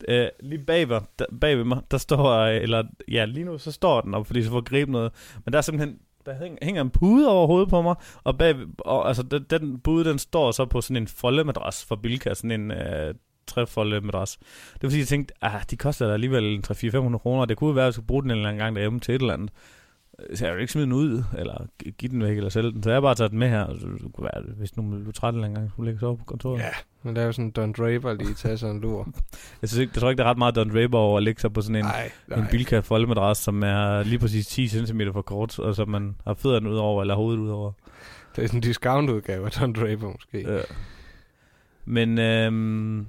Øh, 0.08 0.28
lige 0.40 0.64
bagved, 0.64 1.00
der, 1.18 1.24
bagved 1.40 1.64
mig, 1.64 1.80
der 1.90 1.98
står... 1.98 2.24
Øh, 2.26 2.62
eller 2.62 2.82
ja, 3.08 3.24
lige 3.24 3.44
nu, 3.44 3.58
så 3.58 3.72
står 3.72 4.00
den 4.00 4.14
op, 4.14 4.26
fordi 4.26 4.42
så 4.42 4.50
får 4.50 4.60
gribe 4.60 4.92
noget. 4.92 5.12
Men 5.44 5.52
der 5.52 5.58
er 5.58 5.62
simpelthen... 5.62 5.98
Der 6.26 6.34
hænger, 6.62 6.82
en 6.82 6.90
pude 6.90 7.28
over 7.28 7.46
hovedet 7.46 7.68
på 7.68 7.82
mig, 7.82 7.94
og, 8.24 8.38
bag, 8.38 8.54
og 8.78 9.08
altså, 9.08 9.22
den, 9.22 9.46
den 9.50 9.80
pude, 9.80 10.04
den 10.04 10.18
står 10.18 10.50
så 10.50 10.64
på 10.64 10.80
sådan 10.80 10.96
en 10.96 11.08
foldemadras 11.08 11.84
fra 11.84 11.96
Bilka, 11.96 12.34
sådan 12.34 12.50
en 12.50 12.70
øh, 12.70 13.14
trefoldemadras. 13.46 14.38
Det 14.72 14.82
var 14.82 14.88
at 14.88 14.98
jeg 14.98 15.06
tænkte, 15.06 15.34
ah, 15.40 15.62
de 15.70 15.76
koster 15.76 16.06
da 16.06 16.12
alligevel 16.12 16.64
3-4-500 16.66 17.18
kroner, 17.18 17.44
det 17.44 17.56
kunne 17.56 17.76
være, 17.76 17.84
at 17.84 17.86
jeg 17.86 17.94
skulle 17.94 18.06
bruge 18.06 18.22
den 18.22 18.30
en 18.30 18.36
eller 18.36 18.48
anden 18.48 18.60
gang 18.60 18.76
derhjemme 18.76 19.00
til 19.00 19.14
et 19.14 19.20
eller 19.20 19.34
andet. 19.34 19.50
Så 20.34 20.46
jeg 20.46 20.54
vil 20.54 20.60
ikke 20.60 20.72
smide 20.72 20.84
den 20.86 20.92
ud, 20.92 21.22
eller 21.38 21.66
gi- 21.78 21.90
give 21.98 22.10
den 22.12 22.22
væk, 22.22 22.36
eller 22.36 22.50
sælge 22.50 22.72
den. 22.72 22.82
Så 22.82 22.90
jeg 22.90 22.96
har 22.96 23.00
bare 23.00 23.14
taget 23.14 23.30
den 23.30 23.38
med 23.38 23.48
her, 23.48 23.62
og 23.62 23.76
så 23.80 23.86
det 23.86 24.12
kunne 24.14 24.24
være, 24.34 24.42
hvis 24.56 24.76
nu 24.76 24.82
blev 24.82 25.12
træt 25.12 25.34
en 25.34 25.54
gang, 25.54 25.70
skulle 25.70 25.86
lægge 25.86 25.98
sig 25.98 26.08
over 26.08 26.16
på 26.16 26.24
kontoret. 26.24 26.58
ja, 26.58 26.70
men 27.02 27.16
der 27.16 27.22
er 27.22 27.26
jo 27.26 27.32
sådan 27.32 27.50
Don 27.50 27.72
Draper 27.72 28.12
lige 28.14 28.34
tage 28.34 28.56
sådan 28.58 28.76
en 28.76 28.82
lur. 28.82 29.08
Jeg, 29.62 29.68
synes 29.68 29.80
ikke, 29.80 29.90
jeg 29.94 30.00
tror 30.00 30.10
ikke, 30.10 30.18
der 30.18 30.24
er 30.26 30.30
ret 30.30 30.38
meget 30.38 30.56
Don 30.56 30.70
Draper 30.74 30.98
over 30.98 31.16
at 31.16 31.22
lægge 31.22 31.40
sig 31.40 31.52
på 31.52 31.60
sådan 31.60 31.76
en, 31.76 31.84
Nej, 31.84 32.10
en 32.36 32.44
Bilka 32.50 32.78
foldemadras, 32.80 33.38
som 33.38 33.62
er 33.62 34.02
lige 34.02 34.18
præcis 34.18 34.46
10 34.46 34.68
cm 34.68 35.00
for 35.12 35.22
kort, 35.22 35.58
og 35.58 35.74
som 35.74 35.88
man 35.88 36.16
har 36.26 36.34
fødderne 36.34 36.70
ud 36.70 36.76
over, 36.76 37.00
eller 37.02 37.14
hovedet 37.14 37.40
ud 37.40 37.48
over. 37.50 37.72
Det 38.36 38.42
er 38.42 38.46
sådan 38.46 38.58
en 38.58 38.62
discount-udgave 38.62 39.44
af 39.46 39.50
Don 39.52 39.72
Draper 39.72 40.12
måske. 40.12 40.52
Ja. 40.54 40.60
Men 41.84 42.18
øhm, 42.18 43.06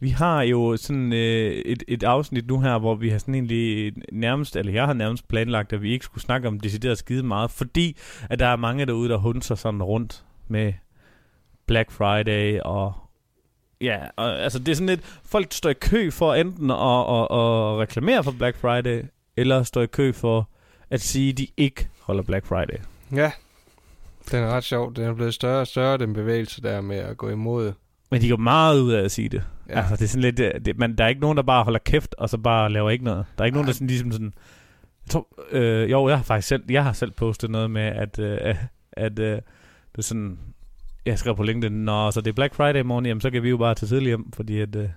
vi 0.00 0.08
har 0.08 0.42
jo 0.42 0.76
sådan 0.76 1.12
øh, 1.12 1.52
et, 1.52 1.82
et 1.88 2.02
afsnit 2.02 2.46
nu 2.46 2.60
her, 2.60 2.78
hvor 2.78 2.94
vi 2.94 3.08
har 3.08 3.18
sådan 3.18 3.34
egentlig 3.34 3.92
nærmest, 4.12 4.56
eller 4.56 4.72
jeg 4.72 4.86
har 4.86 4.92
nærmest 4.92 5.28
planlagt, 5.28 5.72
at 5.72 5.82
vi 5.82 5.92
ikke 5.92 6.04
skulle 6.04 6.24
snakke 6.24 6.48
om 6.48 6.60
decideret 6.60 6.98
skide 6.98 7.22
meget, 7.22 7.50
fordi 7.50 7.96
at 8.30 8.38
der 8.38 8.46
er 8.46 8.56
mange 8.56 8.86
derude, 8.86 9.08
der 9.08 9.16
hunser 9.16 9.54
sådan 9.54 9.82
rundt 9.82 10.24
med 10.48 10.72
Black 11.66 11.90
Friday 11.90 12.60
og 12.60 12.92
Ja, 13.80 13.98
og, 14.16 14.42
altså 14.42 14.58
det 14.58 14.68
er 14.68 14.74
sådan 14.74 14.88
lidt, 14.88 15.20
folk 15.24 15.52
står 15.52 15.70
i 15.70 15.74
kø 15.74 16.10
for 16.10 16.34
enten 16.34 16.70
at, 16.70 16.76
at, 16.76 17.22
at 17.22 17.78
reklamere 17.78 18.24
for 18.24 18.30
Black 18.30 18.56
Friday, 18.56 19.02
eller 19.36 19.62
står 19.62 19.82
i 19.82 19.86
kø 19.86 20.12
for 20.12 20.48
at 20.90 21.00
sige, 21.00 21.30
at 21.30 21.38
de 21.38 21.46
ikke 21.56 21.88
holder 22.00 22.22
Black 22.22 22.46
Friday. 22.46 22.78
Ja, 23.12 23.32
den 24.30 24.42
er 24.42 24.48
ret 24.48 24.64
sjov. 24.64 24.94
Den 24.94 25.04
er 25.04 25.14
blevet 25.14 25.34
større 25.34 25.60
og 25.60 25.66
større, 25.66 25.98
den 25.98 26.12
bevægelse 26.12 26.62
der 26.62 26.80
med 26.80 26.96
at 26.96 27.16
gå 27.16 27.28
imod. 27.28 27.72
Men 28.10 28.22
de 28.22 28.28
går 28.28 28.36
meget 28.36 28.80
ud 28.80 28.92
af 28.92 29.04
at 29.04 29.10
sige 29.10 29.28
det. 29.28 29.42
Ja. 29.68 29.78
Altså, 29.78 29.96
det 29.96 30.02
er 30.02 30.08
sådan 30.08 30.22
lidt, 30.22 30.36
det, 30.36 30.52
det, 30.64 30.78
man, 30.78 30.96
der 30.96 31.04
er 31.04 31.08
ikke 31.08 31.20
nogen, 31.20 31.36
der 31.36 31.42
bare 31.42 31.64
holder 31.64 31.78
kæft, 31.78 32.14
og 32.18 32.28
så 32.28 32.38
bare 32.38 32.72
laver 32.72 32.90
ikke 32.90 33.04
noget. 33.04 33.24
Der 33.38 33.42
er 33.42 33.46
ikke 33.46 33.56
nogen, 33.56 33.66
der 33.66 33.72
sådan, 33.74 33.86
ligesom 33.86 34.12
sådan... 34.12 34.32
Jeg 35.04 35.10
tror, 35.10 35.28
øh, 35.50 35.90
jo, 35.90 36.08
jeg 36.08 36.16
har 36.16 36.24
faktisk 36.24 36.48
selv, 36.48 36.62
jeg 36.70 36.84
har 36.84 36.92
selv 36.92 37.10
postet 37.10 37.50
noget 37.50 37.70
med, 37.70 37.82
at, 37.82 38.18
øh, 38.18 38.54
at 38.92 39.18
øh, 39.18 39.32
det 39.36 39.98
er 39.98 40.02
sådan... 40.02 40.38
Jeg 41.06 41.18
skrev 41.18 41.36
på 41.36 41.42
LinkedIn, 41.42 41.84
Nå, 41.84 42.10
så 42.10 42.20
det 42.20 42.30
er 42.30 42.34
Black 42.34 42.54
Friday 42.54 42.80
i 42.80 42.82
morgen, 42.82 43.06
jamen, 43.06 43.20
så 43.20 43.30
kan 43.30 43.42
vi 43.42 43.48
jo 43.48 43.56
bare 43.56 43.74
tage 43.74 43.88
tidligt 43.88 44.08
hjem, 44.08 44.32
fordi 44.32 44.60
at, 44.60 44.76
øh, 44.76 44.82
der 44.82 44.88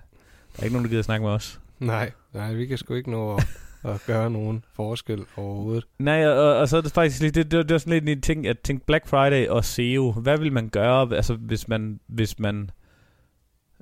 er 0.58 0.62
ikke 0.62 0.74
nogen, 0.74 0.84
der 0.84 0.90
gider 0.90 1.02
snakke 1.02 1.24
med 1.24 1.32
os. 1.32 1.60
Nej, 1.78 2.10
nej, 2.32 2.52
vi 2.52 2.66
kan 2.66 2.78
sgu 2.78 2.94
ikke 2.94 3.10
nå 3.10 3.34
at, 3.34 3.46
at 3.92 4.02
gøre 4.06 4.30
nogen 4.30 4.64
forskel 4.72 5.24
overhovedet. 5.36 5.84
Nej, 5.98 6.26
og, 6.26 6.56
og 6.56 6.68
så 6.68 6.76
er 6.76 6.80
det 6.80 6.92
faktisk 6.92 7.22
lidt, 7.22 7.34
det, 7.34 7.50
det, 7.50 7.68
det 7.68 7.72
var 7.72 7.78
sådan 7.78 7.92
lidt 7.92 8.08
en 8.08 8.22
ting, 8.22 8.46
at 8.46 8.58
tænke 8.58 8.86
Black 8.86 9.06
Friday 9.06 9.48
og 9.48 9.64
SEO. 9.64 10.12
Hvad 10.12 10.38
vil 10.38 10.52
man 10.52 10.68
gøre, 10.68 11.16
altså 11.16 11.34
hvis 11.34 11.68
man, 11.68 12.00
hvis 12.06 12.38
man, 12.38 12.70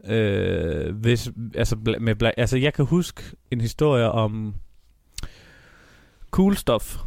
øh, 0.04 0.96
hvis, 0.96 1.30
altså, 1.54 1.76
med 2.00 2.30
altså 2.36 2.56
jeg 2.56 2.74
kan 2.74 2.84
huske 2.84 3.22
en 3.50 3.60
historie 3.60 4.10
om 4.10 4.54
Cool 6.30 6.56
Stuff. 6.56 6.98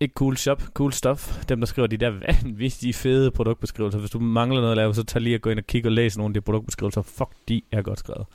Ikke 0.00 0.12
Cool 0.14 0.36
Shop, 0.36 0.62
Cool 0.74 0.92
Stuff. 0.92 1.44
Dem, 1.48 1.60
der 1.60 1.66
skriver 1.66 1.86
de 1.86 1.96
der 1.96 2.10
vanvittige 2.10 2.92
fede 2.92 3.30
produktbeskrivelser. 3.30 3.98
Hvis 3.98 4.10
du 4.10 4.20
mangler 4.20 4.60
noget 4.60 4.72
at 4.72 4.76
lave, 4.76 4.94
så 4.94 5.04
tag 5.04 5.22
lige 5.22 5.34
at 5.34 5.40
gå 5.40 5.50
ind 5.50 5.58
og 5.58 5.66
kigge 5.66 5.88
og 5.88 5.92
læse 5.92 6.18
nogle 6.18 6.30
af 6.30 6.34
de 6.34 6.40
produktbeskrivelser. 6.40 7.02
Fuck, 7.02 7.30
de 7.48 7.62
er 7.72 7.82
godt 7.82 7.98
skrevet. 7.98 8.26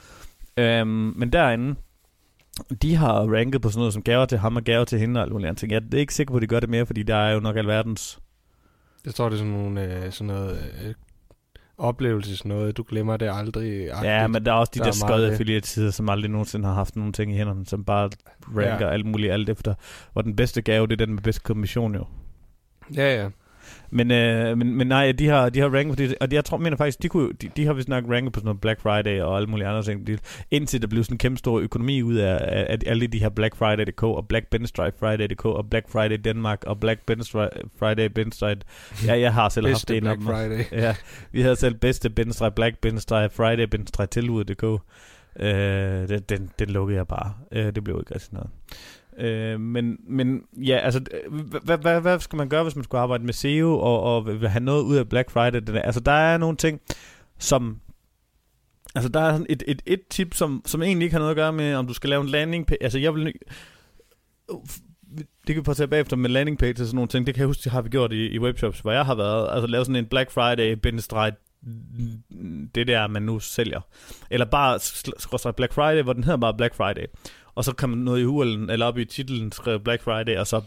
Øhm, 0.58 1.14
men 1.16 1.34
derinde, 1.34 1.76
de 2.82 2.96
har 2.96 3.34
ranket 3.36 3.62
på 3.62 3.70
sådan 3.70 3.80
noget 3.80 3.94
som 3.94 4.04
gaver 4.04 4.26
til 4.26 4.38
ham 4.38 4.56
og 4.56 4.64
gaver 4.64 4.86
til 4.86 5.00
hende 5.00 5.20
og 5.20 5.24
alt 5.24 5.32
muligt 5.32 5.48
andet. 5.48 5.60
ting. 5.60 5.72
Jeg 5.72 5.82
er 5.94 5.98
ikke 5.98 6.14
sikker 6.14 6.32
på, 6.32 6.38
at 6.38 6.42
de 6.42 6.48
gør 6.48 6.60
det 6.60 6.70
mere, 6.70 6.86
fordi 6.86 7.04
der 7.04 7.16
er 7.16 7.34
jo 7.34 7.40
nok 7.40 7.58
alverdens... 7.58 8.20
Jeg 9.06 9.16
tror, 9.16 9.30
det 9.30 9.34
er 9.34 9.38
sådan, 9.38 9.54
nogle, 9.54 10.06
øh, 10.06 10.12
sådan 10.12 10.28
noget 10.28 10.58
øh, 10.86 10.94
oplevelses 11.77 12.46
noget. 12.46 12.77
Du 12.77 12.84
glemmer 12.89 13.17
det 13.17 13.29
aldrig. 13.34 13.89
Ja, 14.03 14.27
men 14.27 14.46
der 14.46 14.51
er 14.51 14.55
også 14.55 14.72
de 14.75 14.79
Der 14.79 14.86
der, 14.86 14.91
er 14.91 14.96
skøde 15.08 15.25
det. 15.25 15.32
affiliate-sider, 15.32 15.91
som 15.91 16.10
aldrig 16.10 16.32
nogensinde 16.32 16.67
har 16.67 16.74
haft 16.74 16.96
nogle 16.96 17.12
ting 17.13 17.34
i 17.34 17.36
hænderne, 17.38 17.65
som 17.65 17.84
bare 17.86 18.10
ranker 18.58 18.88
Ja. 18.88 18.94
alt 18.94 19.05
muligt 19.05 19.32
alt 19.34 19.50
efter. 19.50 19.74
Og 20.13 20.24
den 20.24 20.36
bedste 20.36 20.62
gave, 20.62 20.88
det 20.88 21.01
er 21.01 21.05
den 21.05 21.15
med 21.15 21.24
bedste 21.24 21.41
kommission 21.44 21.96
jo. 21.96 22.05
Ja, 22.96 23.22
ja. 23.24 23.29
Men, 23.89 24.12
øh, 24.12 24.57
men, 24.57 24.75
men 24.75 24.88
nej, 24.88 25.12
de 25.12 25.27
har, 25.27 25.50
de 25.50 25.60
har 25.60 25.69
ranket 25.69 25.98
på 25.98 26.03
det, 26.03 26.15
og 26.22 26.27
jeg 26.31 26.45
tror, 26.45 26.57
mener 26.57 26.77
faktisk, 26.77 27.03
de, 27.03 27.10
kunne, 27.10 27.34
de, 27.41 27.50
de 27.57 27.65
har 27.65 27.74
vist 27.74 27.89
nok 27.89 28.03
ranket 28.10 28.34
på 28.34 28.39
sådan 28.39 28.45
noget 28.45 28.62
Black 28.62 28.81
Friday 28.81 29.22
og 29.22 29.38
alle 29.38 29.48
mulige 29.48 29.67
andre 29.67 29.84
ting, 29.84 30.07
de, 30.07 30.17
indtil 30.51 30.81
der 30.81 30.88
blev 30.88 31.03
sådan 31.03 31.13
en 31.13 31.17
kæmpe 31.17 31.38
stor 31.38 31.60
økonomi 31.60 32.01
ud 32.01 32.15
af, 32.15 32.39
af, 32.41 32.65
af 32.69 32.77
alle 32.86 33.07
de 33.07 33.19
her 33.19 33.29
Black 33.29 33.55
Friday.dk 33.55 34.03
og 34.03 34.27
Black 34.27 34.50
Pinstripe 34.50 34.98
Friday.dk 35.00 35.45
og 35.45 35.69
Black 35.69 35.89
Friday 35.89 36.17
Danmark 36.24 36.63
og 36.63 36.79
Black 36.79 37.05
Pinstripe 37.05 37.50
Friday 37.79 38.10
Pinstripe. 38.10 38.62
Ja, 39.05 39.19
jeg 39.19 39.34
har 39.34 39.50
selv 39.50 39.67
haft 39.67 39.91
af 39.91 40.01
Black 40.01 40.19
dem. 40.19 40.27
Friday. 40.27 40.63
Ja, 40.86 40.95
vi 41.31 41.41
havde 41.41 41.55
selv 41.55 41.75
bedste 41.75 42.10
bindestreg, 42.10 42.53
black 42.53 42.77
bindestreg, 42.77 43.31
friday 43.31 43.63
bindestreg 43.63 44.10
tilbud.dk. 44.10 44.81
Øh, 45.39 46.10
den, 46.10 46.22
den, 46.29 46.50
den 46.60 46.69
lukkede 46.69 46.98
jeg 46.98 47.07
bare. 47.07 47.34
Øh, 47.51 47.75
det 47.75 47.84
blev 47.84 48.00
ikke 48.00 48.13
rigtig 48.13 48.34
noget. 48.34 48.50
Øh, 49.19 49.60
men, 49.60 49.98
men 50.07 50.43
ja, 50.53 50.77
altså, 50.77 51.01
hvad, 51.63 51.77
hvad, 51.77 52.01
hvad 52.01 52.19
skal 52.19 52.38
man 52.38 52.50
gøre, 52.50 52.63
hvis 52.63 52.75
man 52.75 52.84
skulle 52.84 53.01
arbejde 53.01 53.24
med 53.24 53.34
SEO 53.34 53.79
og, 53.79 54.03
og 54.03 54.41
vil 54.41 54.50
have 54.50 54.63
noget 54.63 54.84
ud 54.84 54.95
af 54.95 55.10
Black 55.10 55.29
Friday? 55.29 55.62
Den 55.67 55.75
altså, 55.75 56.00
der 56.00 56.12
er 56.12 56.38
nogle 56.38 56.57
ting, 56.57 56.81
som... 57.39 57.79
Altså, 58.95 59.10
der 59.10 59.19
er 59.19 59.31
sådan 59.31 59.45
et, 59.50 59.63
et, 59.67 59.81
et 59.86 60.01
tip, 60.10 60.34
som, 60.34 60.62
som 60.65 60.84
egentlig 60.84 61.05
ikke 61.05 61.13
har 61.13 61.19
noget 61.19 61.31
at 61.31 61.36
gøre 61.36 61.53
med, 61.53 61.75
om 61.75 61.88
du 61.88 61.93
skal 61.93 62.10
lave 62.10 62.22
en 62.22 62.29
landing 62.29 62.67
page. 62.67 62.84
Altså, 62.84 63.00
jeg 63.00 63.15
vil... 63.15 63.34
det 65.17 65.48
kan 65.48 65.55
vi 65.55 65.62
prøve 65.62 65.88
bagefter 65.88 66.15
med 66.15 66.29
landing 66.29 66.57
page 66.57 66.72
og 66.72 66.77
sådan 66.77 66.95
nogle 66.95 67.07
ting. 67.07 67.27
Det 67.27 67.36
kan 67.36 67.39
jeg 67.39 67.48
huske, 67.48 67.63
det 67.63 67.72
har 67.72 67.81
vi 67.81 67.89
gjort 67.89 68.13
i, 68.13 68.27
i 68.27 68.39
webshops, 68.39 68.79
hvor 68.79 68.91
jeg 68.91 69.05
har 69.05 69.15
været. 69.15 69.50
Altså 69.51 69.67
lave 69.67 69.86
sådan 69.86 69.95
en 69.95 70.05
Black 70.05 70.31
Friday, 70.31 70.74
bindestreg, 70.74 71.34
det 72.75 72.88
der, 72.88 73.07
man 73.07 73.22
nu 73.22 73.39
sælger. 73.39 73.81
Eller 74.29 74.45
bare 74.45 75.53
Black 75.53 75.74
Friday, 75.74 76.03
hvor 76.03 76.13
den 76.13 76.24
hedder 76.24 76.38
bare 76.39 76.53
Black 76.53 76.75
Friday. 76.75 77.05
Og 77.56 77.64
så 77.64 77.74
kan 77.74 77.90
man 77.90 78.00
noget 78.00 78.22
i 78.22 78.26
URL'en, 78.26 78.72
eller 78.72 78.86
op 78.86 78.98
i 78.98 79.06
titlen, 79.06 79.52
skrive 79.52 79.80
Black 79.80 80.04
Friday, 80.04 80.38
og 80.38 80.48
så 80.48 80.62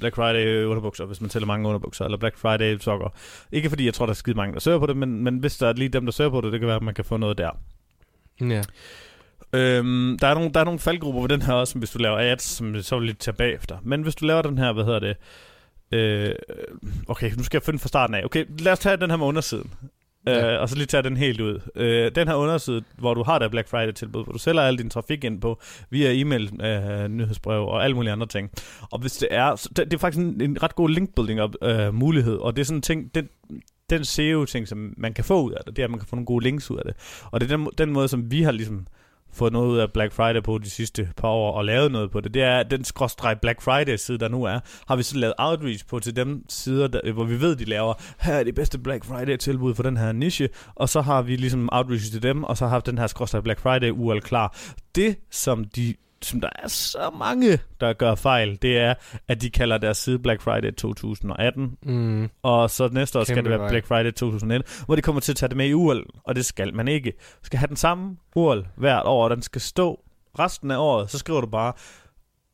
Black 0.00 0.16
Friday 0.16 0.64
underbukser, 0.64 1.04
hvis 1.04 1.20
man 1.20 1.30
sælger 1.30 1.46
mange 1.46 1.68
underbukser, 1.68 2.04
eller 2.04 2.18
Black 2.18 2.38
Friday 2.38 2.78
sokker. 2.78 3.08
Ikke 3.52 3.68
fordi 3.68 3.84
jeg 3.84 3.94
tror, 3.94 4.06
der 4.06 4.10
er 4.10 4.14
skide 4.14 4.36
mange, 4.36 4.54
der 4.54 4.60
søger 4.60 4.78
på 4.78 4.86
det, 4.86 4.96
men, 4.96 5.24
men 5.24 5.38
hvis 5.38 5.56
der 5.56 5.68
er 5.68 5.72
lige 5.72 5.88
dem, 5.88 6.04
der 6.04 6.12
søger 6.12 6.30
på 6.30 6.40
det, 6.40 6.52
det 6.52 6.60
kan 6.60 6.66
være, 6.66 6.76
at 6.76 6.82
man 6.82 6.94
kan 6.94 7.04
få 7.04 7.16
noget 7.16 7.38
der. 7.38 7.50
Ja. 8.40 8.62
Øhm, 9.52 10.18
der, 10.20 10.26
er 10.26 10.34
nogle, 10.34 10.50
der 10.52 10.60
er 10.60 10.64
nogle 10.64 10.78
faldgrupper 10.78 11.20
ved 11.20 11.28
den 11.28 11.42
her 11.42 11.52
også, 11.52 11.78
hvis 11.78 11.90
du 11.90 11.98
laver 11.98 12.18
ads, 12.18 12.42
som 12.42 12.82
så 12.82 12.98
vil 12.98 13.06
lidt 13.06 13.18
tage 13.18 13.34
bagefter. 13.34 13.78
Men 13.82 14.02
hvis 14.02 14.14
du 14.14 14.26
laver 14.26 14.42
den 14.42 14.58
her, 14.58 14.72
hvad 14.72 14.84
hedder 14.84 14.98
det, 14.98 15.16
øh, 15.92 16.34
okay, 17.08 17.32
nu 17.36 17.42
skal 17.42 17.58
jeg 17.58 17.62
finde 17.62 17.78
fra 17.78 17.88
starten 17.88 18.14
af. 18.14 18.24
Okay, 18.24 18.44
lad 18.58 18.72
os 18.72 18.78
tage 18.78 18.96
den 18.96 19.10
her 19.10 19.16
med 19.16 19.26
undersiden. 19.26 19.72
Ja. 20.28 20.54
Øh, 20.54 20.60
og 20.60 20.68
så 20.68 20.76
lige 20.76 20.86
tage 20.86 21.02
den 21.02 21.16
helt 21.16 21.40
ud. 21.40 21.60
Øh, 21.74 22.10
den 22.14 22.28
her 22.28 22.34
underside, 22.34 22.82
hvor 22.98 23.14
du 23.14 23.22
har 23.22 23.38
der 23.38 23.48
Black 23.48 23.68
Friday 23.68 23.92
tilbud, 23.92 24.24
hvor 24.24 24.32
du 24.32 24.38
sælger 24.38 24.62
al 24.62 24.78
din 24.78 24.90
trafik 24.90 25.24
ind 25.24 25.40
på 25.40 25.60
via 25.90 26.20
e-mail, 26.20 26.60
øh, 26.62 27.08
nyhedsbrev 27.08 27.66
og 27.66 27.84
alle 27.84 27.96
mulige 27.96 28.12
andre 28.12 28.26
ting. 28.26 28.50
Og 28.92 28.98
hvis 28.98 29.12
det 29.12 29.28
er, 29.30 29.56
så 29.56 29.68
det, 29.76 29.84
det 29.84 29.94
er 29.94 29.98
faktisk 29.98 30.22
en, 30.22 30.40
en 30.40 30.62
ret 30.62 30.74
god 30.74 30.88
linkbuilding-mulighed, 30.88 31.86
øh, 31.86 31.94
mulighed, 31.94 32.36
og 32.36 32.56
det 32.56 32.60
er 32.60 32.64
sådan 32.64 32.78
en 32.78 32.82
ting, 32.82 33.14
den, 33.14 33.28
den 33.90 34.04
SEO-ting, 34.04 34.68
som 34.68 34.94
man 34.96 35.14
kan 35.14 35.24
få 35.24 35.42
ud 35.42 35.52
af 35.52 35.60
det, 35.66 35.76
det 35.76 35.82
er, 35.82 35.86
at 35.86 35.90
man 35.90 36.00
kan 36.00 36.08
få 36.08 36.16
nogle 36.16 36.26
gode 36.26 36.44
links 36.44 36.70
ud 36.70 36.76
af 36.76 36.82
det. 36.84 36.94
Og 37.30 37.40
det 37.40 37.52
er 37.52 37.56
den, 37.56 37.68
den 37.78 37.92
måde, 37.92 38.08
som 38.08 38.30
vi 38.30 38.42
har 38.42 38.52
ligesom 38.52 38.86
fået 39.32 39.52
noget 39.52 39.68
ud 39.68 39.78
af 39.78 39.92
Black 39.92 40.12
Friday 40.12 40.42
på 40.42 40.58
de 40.58 40.70
sidste 40.70 41.08
par 41.16 41.28
år 41.28 41.52
og 41.52 41.64
lavet 41.64 41.92
noget 41.92 42.10
på 42.10 42.20
det. 42.20 42.34
Det 42.34 42.42
er 42.42 42.62
den 42.62 42.84
skråstreg 42.84 43.38
Black 43.42 43.62
Friday 43.62 43.96
side, 43.96 44.18
der 44.18 44.28
nu 44.28 44.44
er. 44.44 44.60
Har 44.88 44.96
vi 44.96 45.02
så 45.02 45.18
lavet 45.18 45.34
outreach 45.38 45.86
på 45.86 45.98
til 45.98 46.16
dem 46.16 46.44
sider, 46.48 46.88
der, 46.88 47.12
hvor 47.12 47.24
vi 47.24 47.40
ved, 47.40 47.56
de 47.56 47.64
laver, 47.64 47.94
her 48.18 48.34
er 48.34 48.44
det 48.44 48.54
bedste 48.54 48.78
Black 48.78 49.04
Friday 49.04 49.36
tilbud 49.36 49.74
for 49.74 49.82
den 49.82 49.96
her 49.96 50.12
niche, 50.12 50.48
og 50.74 50.88
så 50.88 51.00
har 51.00 51.22
vi 51.22 51.36
ligesom 51.36 51.68
outreach 51.72 52.12
til 52.12 52.22
dem, 52.22 52.44
og 52.44 52.56
så 52.56 52.64
har 52.64 52.70
haft 52.70 52.86
den 52.86 52.98
her 52.98 53.06
skråstreg 53.06 53.42
Black 53.42 53.60
Friday 53.60 53.90
URL 53.90 54.20
klar. 54.20 54.56
Det, 54.94 55.16
som 55.30 55.64
de 55.64 55.94
som 56.22 56.40
der 56.40 56.48
er 56.62 56.68
så 56.68 57.10
mange, 57.18 57.58
der 57.80 57.92
gør 57.92 58.14
fejl, 58.14 58.58
det 58.62 58.78
er, 58.78 58.94
at 59.28 59.42
de 59.42 59.50
kalder 59.50 59.78
deres 59.78 59.98
side 59.98 60.18
Black 60.18 60.40
Friday 60.42 60.72
2018, 60.72 61.76
Mm. 61.82 62.28
og 62.42 62.70
så 62.70 62.88
næste 62.92 63.18
år 63.18 63.24
skal 63.24 63.34
Kæmpe 63.36 63.50
det 63.50 63.58
være 63.58 63.68
fejl. 63.68 63.72
Black 63.72 63.86
Friday 63.86 64.12
2019, 64.12 64.84
hvor 64.86 64.96
de 64.96 65.02
kommer 65.02 65.20
til 65.20 65.32
at 65.32 65.36
tage 65.36 65.48
det 65.48 65.56
med 65.56 65.66
i 65.66 65.72
URL, 65.74 66.02
og 66.24 66.34
det 66.36 66.44
skal 66.44 66.74
man 66.74 66.88
ikke. 66.88 67.10
Du 67.10 67.46
skal 67.46 67.58
have 67.58 67.68
den 67.68 67.76
samme 67.76 68.16
URL 68.36 68.66
hvert 68.76 69.02
år, 69.06 69.24
og 69.24 69.30
den 69.30 69.42
skal 69.42 69.60
stå 69.60 70.00
resten 70.38 70.70
af 70.70 70.76
året, 70.78 71.10
så 71.10 71.18
skriver 71.18 71.40
du 71.40 71.46
bare, 71.46 71.72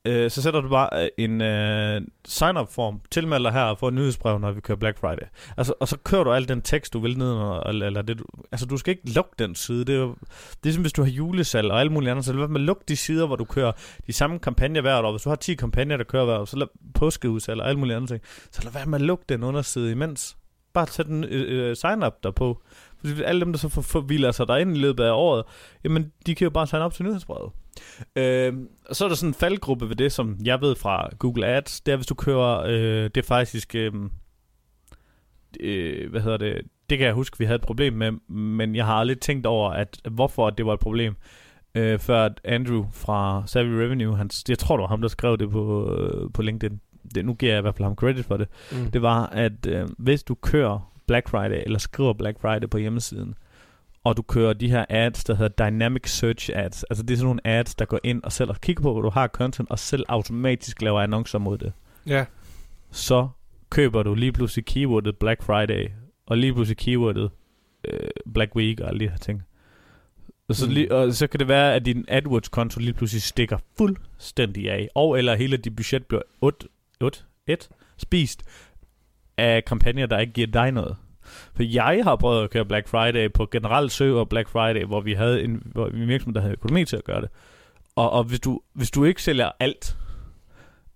øh, 0.05 0.31
så 0.31 0.41
sætter 0.41 0.61
du 0.61 0.69
bare 0.69 0.89
øh, 1.03 1.09
en 1.17 1.41
øh, 1.41 2.01
sign-up 2.25 2.73
form, 2.73 3.01
tilmeld 3.11 3.43
dig 3.43 3.53
her 3.53 3.63
og 3.63 3.77
få 3.77 3.87
en 3.87 3.95
nyhedsbrev, 3.95 4.39
når 4.39 4.51
vi 4.51 4.61
kører 4.61 4.77
Black 4.77 4.99
Friday. 4.99 5.27
Altså, 5.57 5.73
og 5.79 5.87
så 5.87 5.97
kører 5.97 6.23
du 6.23 6.31
al 6.33 6.47
den 6.47 6.61
tekst, 6.61 6.93
du 6.93 6.99
vil 6.99 7.17
ned, 7.17 7.31
og, 7.31 7.69
eller, 7.69 8.01
det, 8.01 8.19
du, 8.19 8.23
altså 8.51 8.65
du 8.65 8.77
skal 8.77 8.91
ikke 8.91 9.09
lukke 9.09 9.31
den 9.39 9.55
side, 9.55 9.85
det 9.85 9.95
er 9.95 9.99
jo, 9.99 10.15
det 10.63 10.69
er 10.69 10.73
som 10.73 10.81
hvis 10.81 10.93
du 10.93 11.03
har 11.03 11.09
julesalg 11.09 11.71
og 11.71 11.79
alle 11.79 11.91
mulige 11.91 12.11
andre, 12.11 12.23
så 12.23 12.31
lad 12.31 12.39
være 12.39 12.47
med 12.47 12.61
at 12.61 12.65
lukke 12.65 12.83
de 12.87 12.95
sider, 12.95 13.27
hvor 13.27 13.35
du 13.35 13.45
kører 13.45 13.71
de 14.07 14.13
samme 14.13 14.39
kampagner 14.39 14.81
hvert 14.81 15.05
år. 15.05 15.11
Hvis 15.11 15.21
du 15.21 15.29
har 15.29 15.35
10 15.35 15.55
kampagner, 15.55 15.97
der 15.97 16.03
kører 16.03 16.25
hvert 16.25 16.39
år, 16.39 16.45
så 16.45 16.57
lad 16.57 16.67
påskeudsalg 16.93 17.61
og 17.61 17.69
alt 17.69 17.79
muligt 17.79 17.95
andre 17.95 18.07
ting, 18.07 18.21
så 18.51 18.61
lad 18.63 18.71
være 18.71 18.85
med 18.85 18.99
at 18.99 19.05
lukke 19.05 19.25
den 19.29 19.43
underside 19.43 19.91
imens. 19.91 20.37
Bare 20.73 20.87
sæt 20.87 21.07
en 21.07 21.23
øh, 21.23 21.69
øh, 21.69 21.75
sign-up 21.75 22.13
derpå. 22.23 22.61
Fordi 22.99 23.23
alle 23.23 23.41
dem, 23.41 23.53
der 23.53 23.59
så 23.59 23.69
forvilder 23.69 24.31
sig 24.31 24.47
derind 24.47 24.77
i 24.77 24.79
løbet 24.79 25.03
af 25.03 25.11
året, 25.11 25.43
jamen, 25.83 26.11
de 26.25 26.35
kan 26.35 26.45
jo 26.45 26.49
bare 26.49 26.67
sign 26.67 26.81
op 26.81 26.93
til 26.93 27.05
nyhedsbrevet. 27.05 27.51
Øh, 28.15 28.53
og 28.89 28.95
så 28.95 29.05
er 29.05 29.09
der 29.09 29.15
sådan 29.15 29.29
en 29.29 29.33
faldgruppe 29.33 29.89
ved 29.89 29.95
det, 29.95 30.11
som 30.11 30.37
jeg 30.43 30.61
ved 30.61 30.75
fra 30.75 31.09
Google 31.19 31.45
Ads, 31.47 31.81
det 31.81 31.91
er, 31.91 31.95
hvis 31.95 32.07
du 32.07 32.15
kører, 32.15 32.61
øh, 32.67 33.03
det 33.03 33.17
er 33.17 33.27
faktisk, 33.27 33.75
øh, 33.75 33.93
øh, 35.59 36.09
hvad 36.11 36.21
hedder 36.21 36.37
det, 36.37 36.61
det 36.89 36.97
kan 36.97 37.07
jeg 37.07 37.13
huske, 37.13 37.37
vi 37.37 37.45
havde 37.45 37.55
et 37.55 37.61
problem 37.61 37.93
med, 37.93 38.11
men 38.35 38.75
jeg 38.75 38.85
har 38.85 38.93
aldrig 38.93 39.19
tænkt 39.19 39.45
over, 39.45 39.69
at 39.71 40.01
hvorfor 40.11 40.49
det 40.49 40.65
var 40.65 40.73
et 40.73 40.79
problem, 40.79 41.15
øh, 41.75 41.99
før 41.99 42.25
at 42.25 42.41
Andrew 42.43 42.85
fra 42.91 43.43
Savvy 43.45 43.69
Revenue, 43.73 44.17
han, 44.17 44.29
jeg 44.49 44.59
tror, 44.59 44.77
det 44.77 44.81
var 44.81 44.87
ham, 44.87 45.01
der 45.01 45.07
skrev 45.07 45.37
det 45.37 45.51
på, 45.51 45.93
øh, 45.95 46.29
på 46.33 46.41
LinkedIn, 46.41 46.79
det, 47.15 47.25
nu 47.25 47.33
giver 47.33 47.51
jeg 47.51 47.59
i 47.59 47.61
hvert 47.61 47.75
fald 47.75 47.85
ham 47.85 47.95
credit 47.95 48.25
for 48.25 48.37
det, 48.37 48.47
Mm. 48.71 48.91
det 48.91 49.01
var, 49.01 49.25
at 49.25 49.67
øh, 49.67 49.87
hvis 49.97 50.23
du 50.23 50.35
kører 50.35 50.91
Black 51.07 51.29
Friday, 51.29 51.61
eller 51.65 51.79
skriver 51.79 52.13
Black 52.13 52.41
Friday 52.41 52.69
på 52.69 52.77
hjemmesiden, 52.77 53.35
og 54.05 54.17
du 54.17 54.21
kører 54.21 54.53
de 54.53 54.69
her 54.69 54.85
ads, 54.89 55.23
der 55.23 55.35
hedder 55.35 55.69
Dynamic 55.69 56.09
Search 56.09 56.49
Ads, 56.53 56.83
altså 56.83 57.03
det 57.03 57.13
er 57.13 57.17
sådan 57.17 57.25
nogle 57.27 57.47
ads, 57.47 57.75
der 57.75 57.85
går 57.85 57.99
ind 58.03 58.23
og 58.23 58.31
selv 58.31 58.49
og 58.49 58.61
kigger 58.61 58.81
på, 58.83 58.91
hvor 58.91 59.01
du 59.01 59.09
har 59.09 59.27
content, 59.27 59.69
og 59.71 59.79
selv 59.79 60.03
automatisk 60.07 60.81
laver 60.81 61.01
annoncer 61.01 61.39
mod 61.39 61.57
det, 61.57 61.73
Ja. 62.07 62.25
så 62.91 63.27
køber 63.69 64.03
du 64.03 64.13
lige 64.15 64.31
pludselig 64.31 64.65
keywordet 64.65 65.17
Black 65.17 65.43
Friday, 65.43 65.89
og 66.25 66.37
lige 66.37 66.53
pludselig 66.53 66.77
keywordet 66.77 67.31
øh, 67.87 67.99
Black 68.33 68.55
Week 68.55 68.79
og 68.79 68.87
alle 68.87 68.99
de 68.99 69.09
her 69.09 69.17
ting. 69.17 69.43
Og 70.47 70.55
så, 70.55 70.65
Mm. 70.65 70.71
lige, 70.73 70.91
og 70.93 71.13
så 71.13 71.27
kan 71.27 71.39
det 71.39 71.47
være, 71.47 71.73
at 71.75 71.85
din 71.85 72.05
AdWords-konto 72.07 72.79
lige 72.79 72.93
pludselig 72.93 73.21
stikker 73.21 73.57
fuldstændig 73.77 74.71
af, 74.71 74.87
og 74.95 75.17
eller 75.17 75.35
hele 75.35 75.57
dit 75.57 75.75
budget 75.75 76.05
bliver 76.05 76.21
8, 76.41 76.67
8, 77.01 77.19
1, 77.47 77.69
spist 77.97 78.43
af 79.37 79.65
kampagner, 79.65 80.05
der 80.05 80.19
ikke 80.19 80.33
giver 80.33 80.47
dig 80.47 80.71
noget. 80.71 80.97
For 81.55 81.63
jeg 81.63 81.99
har 82.03 82.15
prøvet 82.15 82.43
at 82.43 82.49
køre 82.49 82.65
Black 82.65 82.87
Friday 82.87 83.31
på 83.33 83.47
generelt 83.51 84.01
og 84.01 84.29
Black 84.29 84.49
Friday, 84.49 84.83
hvor 84.83 85.01
vi 85.01 85.13
havde 85.13 85.43
en, 85.43 85.63
hvor 85.65 85.87
en 85.87 86.07
virksomhed, 86.07 86.33
der 86.33 86.41
havde 86.41 86.53
økonomi 86.53 86.85
til 86.85 86.97
at 86.97 87.03
gøre 87.03 87.21
det. 87.21 87.29
Og, 87.95 88.11
og 88.11 88.23
hvis, 88.23 88.39
du, 88.39 88.61
hvis 88.73 88.91
du 88.91 89.03
ikke 89.03 89.23
sælger 89.23 89.51
alt, 89.59 89.97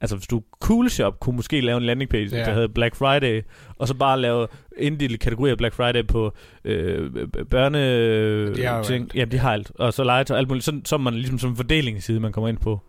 altså 0.02 0.16
hvis 0.16 0.28
du 0.28 0.44
Cool 0.60 0.90
Shop 0.90 1.20
kunne 1.20 1.36
måske 1.36 1.62
lave 1.62 1.78
en 1.78 1.84
landing 1.84 2.10
page, 2.10 2.38
ja. 2.38 2.46
der 2.46 2.54
hedder 2.54 2.68
Black 2.68 2.96
Friday, 2.96 3.42
og 3.78 3.88
så 3.88 3.94
bare 3.94 4.22
lave 4.22 4.48
inddele 4.78 5.18
kategorier 5.18 5.54
af 5.54 5.58
Black 5.58 5.76
Friday 5.76 6.08
på 6.08 6.34
øh, 6.66 7.12
børne 7.50 8.56
De 8.56 8.64
har 8.64 8.84
ting. 8.84 9.16
Ja, 9.16 9.26
de 9.26 9.38
har 9.38 9.54
alt. 9.54 9.72
Og 9.76 9.94
så 9.94 10.04
legetøj 10.04 10.36
og 10.36 10.40
alt 10.40 10.48
muligt. 10.48 10.66
Så, 10.66 10.82
så 10.86 10.98
man 10.98 11.14
ligesom 11.14 11.40
som 11.40 11.50
en 11.50 11.56
fordelingsside, 11.56 12.20
man 12.20 12.32
kommer 12.32 12.48
ind 12.48 12.58
på. 12.58 12.80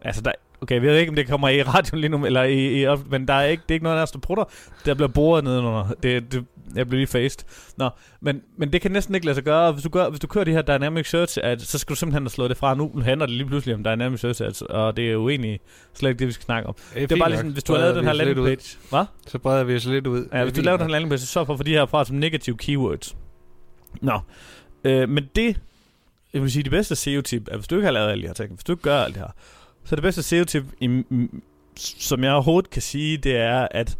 Altså, 0.00 0.22
der, 0.22 0.32
okay, 0.60 0.74
jeg 0.74 0.82
ved 0.82 0.96
ikke, 0.96 1.10
om 1.10 1.16
det 1.16 1.28
kommer 1.28 1.48
i 1.48 1.62
radioen 1.62 2.00
lige 2.00 2.10
nu, 2.10 2.26
eller 2.26 2.42
i, 2.42 2.82
i 2.82 2.86
men 3.10 3.28
der 3.28 3.34
er 3.34 3.44
ikke, 3.44 3.62
det 3.62 3.70
er 3.70 3.74
ikke 3.74 3.84
noget 3.84 4.12
der 4.12 4.18
prutter. 4.18 4.44
Der 4.84 4.94
bliver 4.94 5.08
boret 5.08 5.44
nedenunder. 5.44 5.88
Det, 6.02 6.32
det, 6.32 6.44
jeg 6.74 6.86
bliver 6.86 6.98
lige 6.98 7.06
faced. 7.06 7.44
Nå, 7.76 7.90
men, 8.20 8.42
men 8.56 8.72
det 8.72 8.80
kan 8.80 8.90
næsten 8.90 9.14
ikke 9.14 9.26
lade 9.26 9.34
sig 9.34 9.44
gøre. 9.44 9.72
Hvis 9.72 9.82
du, 9.82 9.88
gør, 9.88 10.08
hvis 10.08 10.20
du 10.20 10.26
kører 10.26 10.44
de 10.44 10.52
her 10.52 10.62
Dynamic 10.62 11.10
Search 11.10 11.38
ads, 11.42 11.68
så 11.68 11.78
skal 11.78 11.94
du 11.94 11.98
simpelthen 11.98 12.22
have 12.22 12.30
slået 12.30 12.50
det 12.50 12.58
fra. 12.58 12.74
Nu 12.74 12.92
handler 13.04 13.26
det 13.26 13.34
lige 13.34 13.46
pludselig 13.46 13.74
om 13.74 13.84
Dynamic 13.84 14.20
Search 14.20 14.42
ads, 14.42 14.62
og 14.62 14.96
det 14.96 15.08
er 15.08 15.12
jo 15.12 15.28
egentlig 15.28 15.60
slet 15.94 16.10
ikke 16.10 16.18
det, 16.18 16.26
vi 16.26 16.32
skal 16.32 16.44
snakke 16.44 16.68
om. 16.68 16.74
Det 16.94 17.12
er 17.12 17.16
bare 17.16 17.30
ligesom, 17.30 17.48
hvis 17.48 17.64
du 17.64 17.72
har 17.72 17.80
lavet 17.80 17.96
den 17.96 18.04
her 18.04 18.12
landing 18.12 18.46
page. 18.46 18.78
Hvad? 18.90 19.04
Så 19.26 19.38
breder 19.38 19.64
vi 19.64 19.76
os 19.76 19.86
lidt 19.86 20.06
ud. 20.06 20.28
Ja, 20.32 20.42
hvis 20.42 20.54
du 20.54 20.60
laver 20.60 20.76
den 20.76 20.86
her 20.86 20.92
landing 20.92 21.10
page, 21.10 21.18
så 21.18 21.26
sørg 21.26 21.46
for 21.46 21.52
at 21.52 21.58
få 21.58 21.62
de 21.62 21.70
her 21.70 21.86
fra 21.86 22.04
som 22.04 22.16
negative 22.16 22.56
keywords. 22.56 23.16
Nå, 24.00 24.20
øh, 24.84 25.08
men 25.08 25.28
det, 25.36 25.60
jeg 26.32 26.42
vil 26.42 26.52
sige, 26.52 26.62
det 26.62 26.70
bedste 26.70 26.96
SEO-tip 26.96 27.48
er, 27.50 27.56
hvis 27.56 27.68
du 27.68 27.74
ikke 27.74 27.84
har 27.84 27.92
lavet 27.92 28.10
alle 28.10 28.22
de 28.22 28.26
her 28.26 28.34
ting, 28.34 28.54
hvis 28.54 28.64
du 28.64 28.72
ikke 28.72 28.82
gør 28.82 28.98
alt 28.98 29.14
det 29.14 29.22
her, 29.22 29.30
så 29.84 29.96
det 29.96 30.02
bedste 30.02 30.22
SEO-tip, 30.22 30.64
som 31.76 32.24
jeg 32.24 32.32
overhovedet 32.32 32.70
kan 32.70 32.82
sige, 32.82 33.16
det 33.16 33.36
er, 33.36 33.68
at 33.70 33.98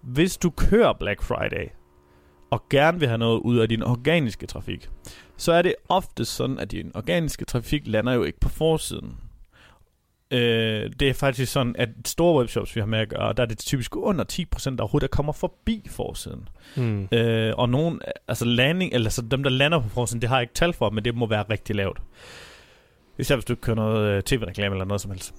hvis 0.00 0.36
du 0.36 0.50
kører 0.50 0.92
Black 0.92 1.22
Friday, 1.22 1.68
og 2.50 2.68
gerne 2.70 2.98
vil 2.98 3.08
have 3.08 3.18
noget 3.18 3.40
ud 3.40 3.58
af 3.58 3.68
din 3.68 3.82
organiske 3.82 4.46
trafik, 4.46 4.88
så 5.36 5.52
er 5.52 5.62
det 5.62 5.74
ofte 5.88 6.24
sådan, 6.24 6.58
at 6.58 6.70
din 6.70 6.90
organiske 6.94 7.44
trafik 7.44 7.82
lander 7.86 8.12
jo 8.12 8.24
ikke 8.24 8.40
på 8.40 8.48
forsiden. 8.48 9.16
Øh, 10.30 10.90
det 11.00 11.08
er 11.08 11.14
faktisk 11.14 11.52
sådan, 11.52 11.76
at 11.78 11.88
store 12.04 12.38
webshops, 12.38 12.76
vi 12.76 12.80
har 12.80 12.86
med 12.86 12.98
at 12.98 13.08
gøre, 13.08 13.32
der 13.32 13.42
er 13.42 13.46
det 13.46 13.58
typisk 13.58 13.96
under 13.96 14.24
10%, 14.32 14.70
der 14.70 14.82
overhovedet 14.82 15.10
der 15.10 15.16
kommer 15.16 15.32
forbi 15.32 15.86
forsiden. 15.90 16.48
Mm. 16.76 17.08
Øh, 17.12 17.52
og 17.56 17.68
nogen, 17.68 18.00
altså 18.28 18.44
landing, 18.44 18.92
eller 18.92 19.10
så 19.10 19.22
dem, 19.22 19.42
der 19.42 19.50
lander 19.50 19.80
på 19.80 19.88
forsiden, 19.88 20.20
det 20.20 20.28
har 20.28 20.36
jeg 20.36 20.42
ikke 20.42 20.54
tal 20.54 20.72
for, 20.72 20.90
men 20.90 21.04
det 21.04 21.14
må 21.14 21.26
være 21.26 21.44
rigtig 21.50 21.76
lavt. 21.76 21.98
Især 23.18 23.36
hvis 23.36 23.44
du 23.44 23.52
ikke 23.52 23.60
kører 23.60 23.76
noget 23.76 24.16
øh, 24.16 24.22
tv-reklame 24.22 24.74
eller 24.74 24.84
noget 24.84 25.00
som 25.00 25.10
helst. 25.10 25.34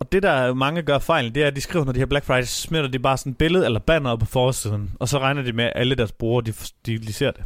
Og 0.00 0.12
det 0.12 0.22
der 0.22 0.54
mange 0.54 0.82
gør 0.82 0.98
fejl, 0.98 1.34
det 1.34 1.42
er, 1.42 1.46
at 1.46 1.56
de 1.56 1.60
skriver, 1.60 1.84
når 1.84 1.92
de 1.92 1.98
har 1.98 2.06
Black 2.06 2.26
Friday, 2.26 2.44
så 2.44 2.60
smitter 2.60 2.90
de 2.90 2.98
bare 2.98 3.16
sådan 3.16 3.32
et 3.32 3.38
billede 3.38 3.64
eller 3.64 3.80
banner 3.80 4.10
op 4.10 4.18
på 4.18 4.26
forsiden, 4.26 4.90
og 4.98 5.08
så 5.08 5.18
regner 5.18 5.42
de 5.42 5.52
med, 5.52 5.64
at 5.64 5.72
alle 5.74 5.94
deres 5.94 6.12
brugere, 6.12 6.44
de, 6.46 6.52
de, 6.86 6.98
de 6.98 7.12
ser 7.12 7.30
det. 7.30 7.44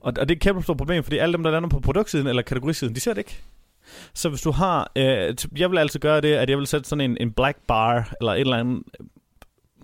Og, 0.00 0.12
og 0.18 0.28
det 0.28 0.30
er 0.30 0.36
et 0.36 0.40
kæmpe 0.40 0.62
stort 0.62 0.76
problem, 0.76 1.02
fordi 1.02 1.18
alle 1.18 1.32
dem, 1.32 1.42
der 1.42 1.50
lander 1.50 1.68
på 1.68 1.80
produktsiden 1.80 2.26
eller 2.26 2.42
kategorisiden, 2.42 2.94
de 2.94 3.00
ser 3.00 3.10
det 3.10 3.18
ikke. 3.18 3.42
Så 4.14 4.28
hvis 4.28 4.40
du 4.40 4.50
har, 4.50 4.92
øh, 4.96 5.34
jeg 5.56 5.70
vil 5.70 5.78
altid 5.78 6.00
gøre 6.00 6.20
det, 6.20 6.34
at 6.34 6.50
jeg 6.50 6.58
vil 6.58 6.66
sætte 6.66 6.88
sådan 6.88 7.10
en, 7.10 7.16
en 7.20 7.32
black 7.32 7.58
bar, 7.68 8.12
eller 8.20 8.32
et 8.32 8.40
eller 8.40 8.56
andet, 8.56 8.82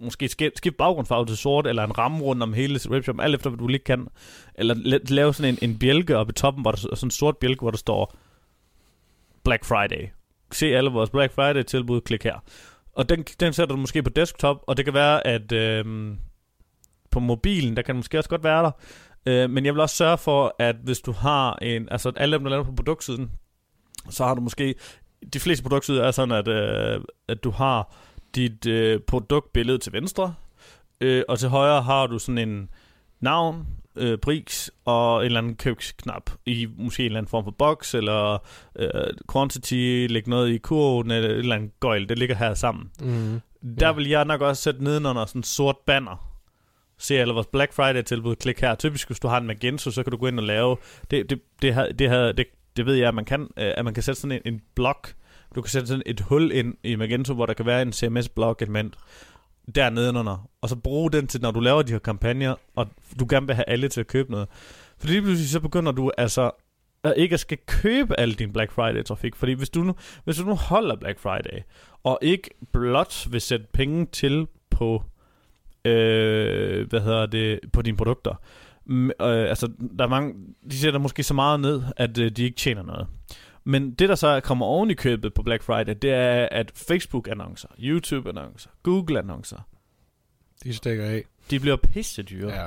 måske 0.01 0.29
skifte 0.29 0.57
skift 0.57 0.77
baggrundsfarve 0.77 1.27
til 1.27 1.37
sort, 1.37 1.67
eller 1.67 1.85
en 1.85 1.99
ramme 1.99 2.21
rundt 2.21 2.43
om 2.43 2.53
hele 2.53 2.81
webshop, 2.89 3.21
alt 3.21 3.35
efter 3.35 3.51
hvad 3.51 3.59
du 3.59 3.67
lige 3.67 3.85
kan. 3.85 4.09
Eller 4.55 4.99
lave 5.09 5.35
sådan 5.35 5.55
en, 5.63 5.71
en 5.71 5.79
bjælke 5.79 6.17
oppe 6.17 6.31
i 6.31 6.35
toppen, 6.35 6.63
hvor 6.63 6.71
der 6.71 6.79
sådan 6.79 7.07
en 7.07 7.11
sort 7.11 7.37
bjælke, 7.37 7.61
hvor 7.61 7.71
der 7.71 7.79
står 7.79 8.17
Black 9.45 9.65
Friday. 9.65 10.09
Se 10.53 10.67
alle 10.67 10.91
vores 10.91 11.11
Black 11.11 11.33
Friday 11.33 11.63
tilbud, 11.63 12.01
klik 12.01 12.25
her. 12.25 12.39
Og 12.93 13.09
den, 13.09 13.23
den 13.23 13.53
sætter 13.53 13.75
du 13.75 13.81
måske 13.81 14.03
på 14.03 14.11
desktop, 14.11 14.65
og 14.67 14.77
det 14.77 14.85
kan 14.85 14.95
være, 14.95 15.27
at 15.27 15.53
øh, 15.53 16.15
på 17.11 17.21
mobilen, 17.21 17.77
der 17.77 17.83
kan 17.83 17.95
den 17.95 17.99
måske 17.99 18.19
også 18.19 18.31
godt 18.31 18.45
være 18.45 18.63
der. 18.63 18.71
Øh, 19.27 19.51
men 19.51 19.67
jeg 19.67 19.75
vil 19.75 19.81
også 19.81 19.97
sørge 19.97 20.19
for, 20.19 20.55
at 20.59 20.77
hvis 20.85 21.01
du 21.01 21.13
har 21.13 21.59
en, 21.63 21.89
altså 21.91 22.13
alle 22.17 22.37
dem, 22.37 22.45
der 22.45 22.51
lander 22.51 22.65
på 22.65 22.73
produktsiden, 22.73 23.31
så 24.11 24.25
har 24.25 24.35
du 24.35 24.41
måske 24.41 24.75
de 25.33 25.41
fleste 25.41 25.63
produktsider 25.63 26.05
er 26.05 26.11
sådan, 26.11 26.35
at, 26.35 26.49
øh, 26.49 27.01
at 27.29 27.45
du 27.45 27.51
har 27.51 27.95
dit 28.39 28.67
øh, 28.67 29.01
produktbillede 29.01 29.79
til 29.79 29.93
venstre, 29.93 30.35
øh, 31.01 31.23
og 31.29 31.39
til 31.39 31.49
højre 31.49 31.83
har 31.83 32.07
du 32.07 32.19
sådan 32.19 32.49
en 32.49 32.69
navn, 33.21 33.67
øh, 33.97 34.19
pris 34.19 34.71
og 34.85 35.21
en 35.21 35.27
eller 35.27 35.39
anden 35.39 35.55
købsknap 35.57 36.31
i 36.47 36.67
måske 36.79 37.03
en 37.03 37.07
eller 37.07 37.19
anden 37.19 37.31
form 37.31 37.45
for 37.45 37.51
box, 37.51 37.95
eller 37.95 38.39
øh, 38.77 38.91
quantity, 39.33 40.07
lægge 40.11 40.31
noget 40.31 40.51
i 40.51 40.59
kurven, 40.59 41.11
eller 41.11 41.31
et 41.31 41.39
eller 41.39 41.57
andet 41.57 41.81
gøjl, 41.81 42.09
det 42.09 42.19
ligger 42.19 42.35
her 42.35 42.55
sammen. 42.55 42.91
Mm. 43.01 43.41
Der 43.81 43.93
vil 43.93 44.09
jeg 44.09 44.25
nok 44.25 44.41
også 44.41 44.63
sætte 44.63 44.85
nedenunder 44.85 45.27
sådan 45.27 45.39
en 45.39 45.43
sort 45.43 45.77
banner. 45.87 46.25
Se 46.99 47.19
alle 47.19 47.35
vores 47.35 47.47
Black 47.47 47.73
Friday 47.73 48.03
tilbud, 48.03 48.37
klik 48.37 48.61
her. 48.61 48.75
Typisk 48.75 49.09
hvis 49.09 49.21
du 49.21 49.29
har 49.29 49.39
en 49.39 49.47
Magento, 49.47 49.91
så 49.91 50.03
kan 50.03 50.11
du 50.11 50.17
gå 50.17 50.27
ind 50.27 50.39
og 50.39 50.47
lave, 50.47 50.77
det, 51.11 51.31
det, 51.31 51.41
det, 51.63 51.75
har, 51.75 51.87
det, 51.87 52.37
det, 52.37 52.47
det 52.77 52.87
ved 52.87 52.95
jeg, 52.95 53.09
at 53.09 53.15
man 53.15 53.25
kan, 53.25 53.43
øh, 53.43 53.73
at 53.77 53.85
man 53.85 53.95
kan 53.95 54.03
sætte 54.03 54.21
sådan 54.21 54.41
en, 54.45 54.55
en 54.55 54.61
blok, 54.75 55.13
du 55.55 55.63
kan 55.63 55.71
sætte 55.71 55.89
sådan 55.89 56.03
et 56.07 56.21
hul 56.21 56.53
ind 56.53 56.75
i 56.85 56.97
Magento, 56.97 57.35
hvor 57.35 57.47
der 57.47 57.55
kan 57.55 57.67
være 57.67 57.83
en 57.83 57.93
CMS-blok 57.93 58.63
element 58.63 58.95
der 59.75 59.91
nedenunder, 59.91 60.49
og 60.61 60.69
så 60.69 60.77
bruge 60.77 61.11
den 61.11 61.27
til, 61.27 61.41
når 61.41 61.51
du 61.51 61.61
laver 61.61 61.83
de 61.83 61.93
her 61.93 61.99
kampagner, 61.99 62.55
og 62.77 62.87
du 63.21 63.27
gerne 63.31 63.47
vil 63.47 63.55
have 63.55 63.69
alle 63.69 63.89
til 63.89 64.01
at 64.01 64.07
købe 64.07 64.31
noget. 64.31 64.49
For 64.99 65.09
lige 65.09 65.23
pludselig 65.23 65.51
så 65.51 65.61
begynder 65.61 65.93
du 65.93 66.11
altså 66.19 66.51
at 67.05 67.15
ikke 67.17 67.35
at 67.35 67.41
skal 67.41 67.59
købe 67.67 68.21
al 68.21 68.33
din 68.33 68.53
Black 68.53 68.73
Friday-trafik, 68.73 69.37
fordi 69.37 69.53
hvis 69.53 69.71
du, 69.71 69.83
nu, 69.83 69.95
hvis 70.25 70.37
du 70.37 70.45
nu 70.45 70.55
holder 70.55 70.97
Black 70.97 71.19
Friday, 71.19 71.63
og 72.05 72.19
ikke 72.23 72.51
blot 72.73 73.27
vil 73.31 73.41
sætte 73.41 73.67
penge 73.73 74.07
til 74.07 74.47
på, 74.71 75.03
øh, 75.85 76.89
hvad 76.89 77.01
hedder 77.01 77.27
det, 77.27 77.61
på 77.73 77.83
dine 77.83 77.97
produkter, 77.97 78.35
mm, 78.87 79.07
øh, 79.07 79.49
altså 79.49 79.69
der 79.99 80.05
er 80.05 80.09
mange, 80.09 80.35
de 80.71 80.79
sætter 80.79 81.01
måske 81.01 81.23
så 81.23 81.35
meget 81.35 81.61
ned, 81.61 81.83
at 81.97 82.19
øh, 82.19 82.31
de 82.31 82.45
ikke 82.45 82.57
tjener 82.57 82.83
noget. 82.83 83.07
Men 83.69 83.91
det, 83.91 84.09
der 84.09 84.15
så 84.15 84.41
kommer 84.41 84.67
oven 84.67 84.91
i 84.91 84.95
købet 84.95 85.35
på 85.35 85.43
Black 85.43 85.63
Friday, 85.63 85.95
det 86.03 86.13
er, 86.13 86.49
at 86.51 86.73
Facebook-annoncer, 86.75 87.69
YouTube-annoncer, 87.79 88.69
Google-annoncer, 88.83 89.59
De 90.65 90.75
stikker 90.75 91.05
af. 91.05 91.25
de 91.51 91.61
bliver 91.61 91.77
pisse 91.77 92.23
dyre, 92.23 92.55
ja. 92.63 92.67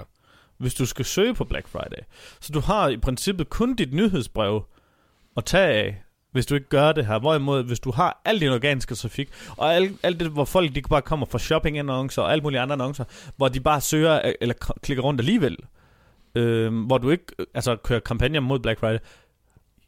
Hvis 0.58 0.74
du 0.74 0.86
skal 0.86 1.06
søge 1.06 1.34
på 1.34 1.44
Black 1.46 1.68
Friday. 1.68 2.04
Så 2.40 2.54
du 2.54 2.60
har 2.60 2.90
i 2.90 2.98
princippet 2.98 3.50
kun 3.50 3.76
dit 3.76 3.94
nyhedsbrev 3.94 4.64
at 5.38 5.46
tage 5.46 5.74
af, 5.74 6.04
hvis 6.32 6.46
du 6.46 6.56
ikke 6.56 6.70
gør 6.70 6.92
det 6.92 7.06
her. 7.06 7.20
Hvorimod, 7.20 7.64
hvis 7.64 7.80
du 7.80 7.92
har 7.92 8.22
al 8.26 8.40
din 8.40 8.50
organiske 8.50 8.96
trafik, 8.96 9.30
og 9.58 9.74
alt, 9.76 10.00
alt 10.04 10.20
det, 10.20 10.28
hvor 10.28 10.46
folk 10.46 10.76
de 10.76 10.82
bare 10.82 11.02
kommer 11.02 11.26
fra 11.26 11.40
shopping-annoncer 11.40 12.22
og 12.22 12.32
alle 12.32 12.42
mulige 12.42 12.60
andre 12.60 12.74
annoncer, 12.74 13.04
hvor 13.38 13.48
de 13.48 13.60
bare 13.60 13.82
søger 13.82 14.34
eller 14.42 14.56
klikker 14.82 15.04
rundt 15.04 15.22
alligevel, 15.22 15.58
øh, 16.36 16.86
hvor 16.86 16.98
du 16.98 17.10
ikke 17.10 17.26
øh, 17.40 17.46
altså, 17.54 17.76
kører 17.76 18.00
kampagner 18.00 18.40
mod 18.40 18.60
Black 18.60 18.80
Friday, 18.80 19.00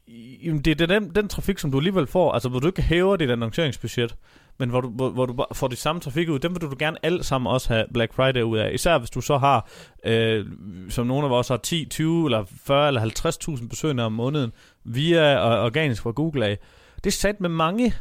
Jamen, 0.08 0.60
det 0.62 0.80
er 0.80 0.86
den, 0.86 1.10
den 1.14 1.28
trafik, 1.28 1.58
som 1.58 1.70
du 1.70 1.78
alligevel 1.78 2.06
får, 2.06 2.32
altså 2.32 2.48
hvor 2.48 2.58
du 2.60 2.66
ikke 2.66 2.82
hæver 2.82 3.16
dit 3.16 3.30
annonceringsbudget, 3.30 4.16
men 4.58 4.70
hvor 4.70 4.80
du, 4.80 4.88
hvor, 4.88 5.10
hvor 5.10 5.26
du 5.26 5.44
får 5.52 5.68
de 5.68 5.76
samme 5.76 6.00
trafik 6.00 6.28
ud, 6.28 6.38
dem 6.38 6.54
vil 6.54 6.60
du 6.60 6.76
gerne 6.78 6.96
alle 7.02 7.24
sammen 7.24 7.52
også 7.52 7.68
have 7.74 7.84
Black 7.92 8.14
Friday 8.14 8.42
ud 8.42 8.58
af. 8.58 8.72
Især 8.74 8.98
hvis 8.98 9.10
du 9.10 9.20
så 9.20 9.38
har, 9.38 9.68
øh, 10.04 10.46
som 10.88 11.06
nogle 11.06 11.26
af 11.26 11.30
os 11.30 11.48
har 11.48 11.56
10, 11.56 11.84
20 11.84 12.26
eller 12.26 12.44
40 12.64 12.88
eller 12.88 13.00
50.000 13.00 13.68
besøgende 13.68 14.02
om 14.02 14.12
måneden, 14.12 14.52
via 14.84 15.36
og, 15.38 15.64
organisk 15.64 16.02
fra 16.02 16.10
Google 16.10 16.46
af. 16.46 16.58
Det 16.96 17.06
er 17.06 17.10
sat 17.10 17.40
med 17.40 17.48
mange, 17.48 17.94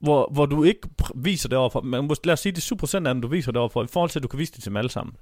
hvor, 0.00 0.30
hvor 0.32 0.46
du 0.46 0.64
ikke 0.64 0.88
pr- 1.02 1.12
viser 1.14 1.48
det 1.48 1.58
overfor. 1.58 1.80
Men 1.80 2.10
lad 2.24 2.32
os 2.32 2.40
sige, 2.40 2.52
det 2.52 2.70
er 2.70 2.76
7% 2.76 2.94
af 2.94 3.14
dem, 3.14 3.22
du 3.22 3.28
viser 3.28 3.52
det 3.52 3.58
overfor, 3.60 3.84
i 3.84 3.86
forhold 3.86 4.10
til, 4.10 4.18
at 4.18 4.22
du 4.22 4.28
kan 4.28 4.38
vise 4.38 4.52
det 4.52 4.62
til 4.62 4.70
dem 4.70 4.76
alle 4.76 4.90
sammen. 4.90 5.16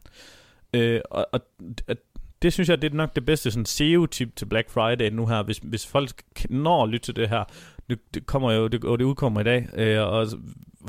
Øh, 0.75 1.01
og, 1.11 1.27
og 1.33 1.41
at 1.89 1.99
det 2.43 2.53
synes 2.53 2.69
jeg, 2.69 2.83
det 2.83 2.93
er 2.93 2.97
nok 2.97 3.15
det 3.17 3.27
bedste 3.27 3.51
sådan 3.51 3.67
SEO-tip 3.67 4.37
til 4.37 4.47
Black 4.47 4.71
Friday 4.71 5.11
nu 5.11 5.27
her, 5.27 5.43
hvis, 5.43 5.59
hvis 5.63 5.87
folk 5.87 6.23
når 6.51 6.83
at 6.83 6.89
lytte 6.89 7.05
til 7.07 7.17
det 7.17 7.29
her. 7.29 7.45
Det, 7.91 7.99
det 8.15 8.27
kommer 8.27 8.53
jo, 8.53 8.67
det, 8.67 8.85
og 8.85 8.99
det 8.99 9.05
udkommer 9.05 9.41
i 9.41 9.45
dag, 9.45 9.69
øh, 9.75 10.03
og 10.03 10.27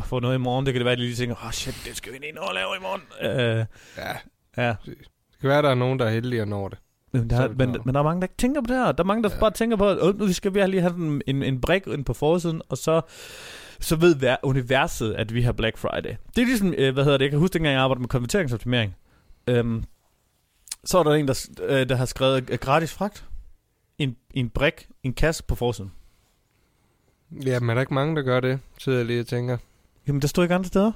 får 0.06 0.20
noget 0.20 0.36
i 0.36 0.38
morgen, 0.38 0.66
det 0.66 0.74
kan 0.74 0.80
det 0.80 0.86
være, 0.86 0.92
at 0.92 0.98
de 0.98 1.04
lige 1.04 1.16
tænker, 1.16 1.36
åh 1.36 1.46
oh, 1.46 1.52
shit, 1.52 1.82
det 1.86 1.98
skal 1.98 2.14
vi 2.14 2.18
lige 2.18 2.32
nå 2.32 2.42
at 2.42 2.56
lave 2.56 2.68
i 2.78 2.82
morgen. 2.82 3.02
Øh, 3.60 3.66
Ja. 3.98 4.14
ja, 4.68 4.76
Det 4.86 4.96
kan 5.42 5.50
være, 5.50 5.62
der 5.62 5.70
er 5.70 5.76
nogen, 5.76 6.00
der 6.00 6.06
er 6.06 6.10
heldige 6.10 6.42
at 6.42 6.48
nå 6.48 6.70
det. 6.70 6.78
men 7.12 7.30
der, 7.30 7.42
er 7.42 7.48
men, 7.48 7.76
men 7.86 7.94
der 7.96 8.00
er 8.00 8.04
mange, 8.04 8.22
der 8.22 8.26
ikke 8.26 8.38
tænker 8.38 8.62
på 8.62 8.68
det 8.68 8.76
her. 8.76 8.92
Der 8.92 9.04
er 9.04 9.08
mange, 9.08 9.24
der 9.24 9.30
ja. 9.34 9.40
Bare 9.40 9.52
tænker 9.52 9.78
på, 9.78 9.90
at 9.90 9.98
"Åh, 10.02 10.20
nu 10.20 10.34
skal 10.34 10.54
vi 10.54 10.60
lige 10.68 10.82
have 10.82 10.96
en, 10.96 11.22
en, 11.28 11.44
en 11.44 11.62
brik 11.62 11.88
ind 11.88 12.06
på 12.06 12.14
forsiden, 12.14 12.62
og 12.70 12.78
så, 12.78 13.02
så 13.80 13.96
ved 13.96 14.16
ver- 14.16 14.38
universet, 14.44 15.14
at 15.14 15.34
vi 15.34 15.42
har 15.42 15.52
Black 15.52 15.78
Friday. 15.78 16.16
Det 16.36 16.42
er 16.42 16.46
ligesom, 16.46 16.74
øh, 16.78 16.94
hvad 16.94 17.04
hedder 17.04 17.18
det, 17.18 17.26
jeg 17.26 17.32
kan 17.32 17.40
huske, 17.40 17.54
dengang 17.54 17.74
jeg 17.74 17.82
arbejdede 17.82 18.02
med 18.02 18.10
konverteringsoptimering. 18.10 18.96
Øhm, 19.48 19.84
så 20.88 20.98
er 20.98 21.04
der 21.04 21.12
en, 21.14 21.28
der, 21.28 21.48
øh, 21.64 21.90
der 21.90 21.96
har 21.96 22.06
skrevet 22.06 22.60
gratis 22.60 22.94
fragt. 22.94 23.26
En, 23.98 24.16
en 24.34 24.50
brik, 24.50 24.88
en 25.04 25.14
kasse 25.14 25.44
på 25.44 25.56
forsiden. 25.56 25.92
Ja, 27.46 27.60
men 27.60 27.70
er 27.70 27.74
der 27.74 27.82
ikke 27.82 27.94
mange, 27.94 28.16
der 28.16 28.22
gør 28.22 28.40
det? 28.40 28.60
Sidder 28.78 28.98
jeg 28.98 29.06
lige 29.08 29.20
og 29.20 29.28
tænker. 29.28 29.58
Jamen, 30.08 30.22
der 30.22 30.28
stod 30.28 30.44
ikke 30.44 30.56
andre 30.56 30.68
steder. 30.68 30.92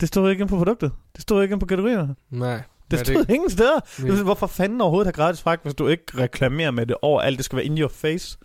Det 0.00 0.08
stod 0.08 0.30
ikke 0.30 0.46
på 0.46 0.56
produktet. 0.56 0.92
Det 1.12 1.22
stod 1.22 1.42
ikke 1.42 1.58
på 1.58 1.66
kategorierne. 1.66 2.16
Nej. 2.30 2.62
Det 2.90 2.98
stod 2.98 3.26
ingen 3.30 3.50
steder. 3.50 3.80
Ja. 4.04 4.22
Hvorfor 4.22 4.46
fanden 4.46 4.80
overhovedet 4.80 5.06
have 5.06 5.24
gratis 5.24 5.42
fragt, 5.42 5.62
hvis 5.62 5.74
du 5.74 5.86
ikke 5.88 6.04
reklamerer 6.18 6.70
med 6.70 6.86
det 6.86 6.96
overalt? 7.02 7.36
Det 7.36 7.44
skal 7.44 7.56
være 7.56 7.64
in 7.66 7.78
your 7.78 7.88
face. 7.88 8.38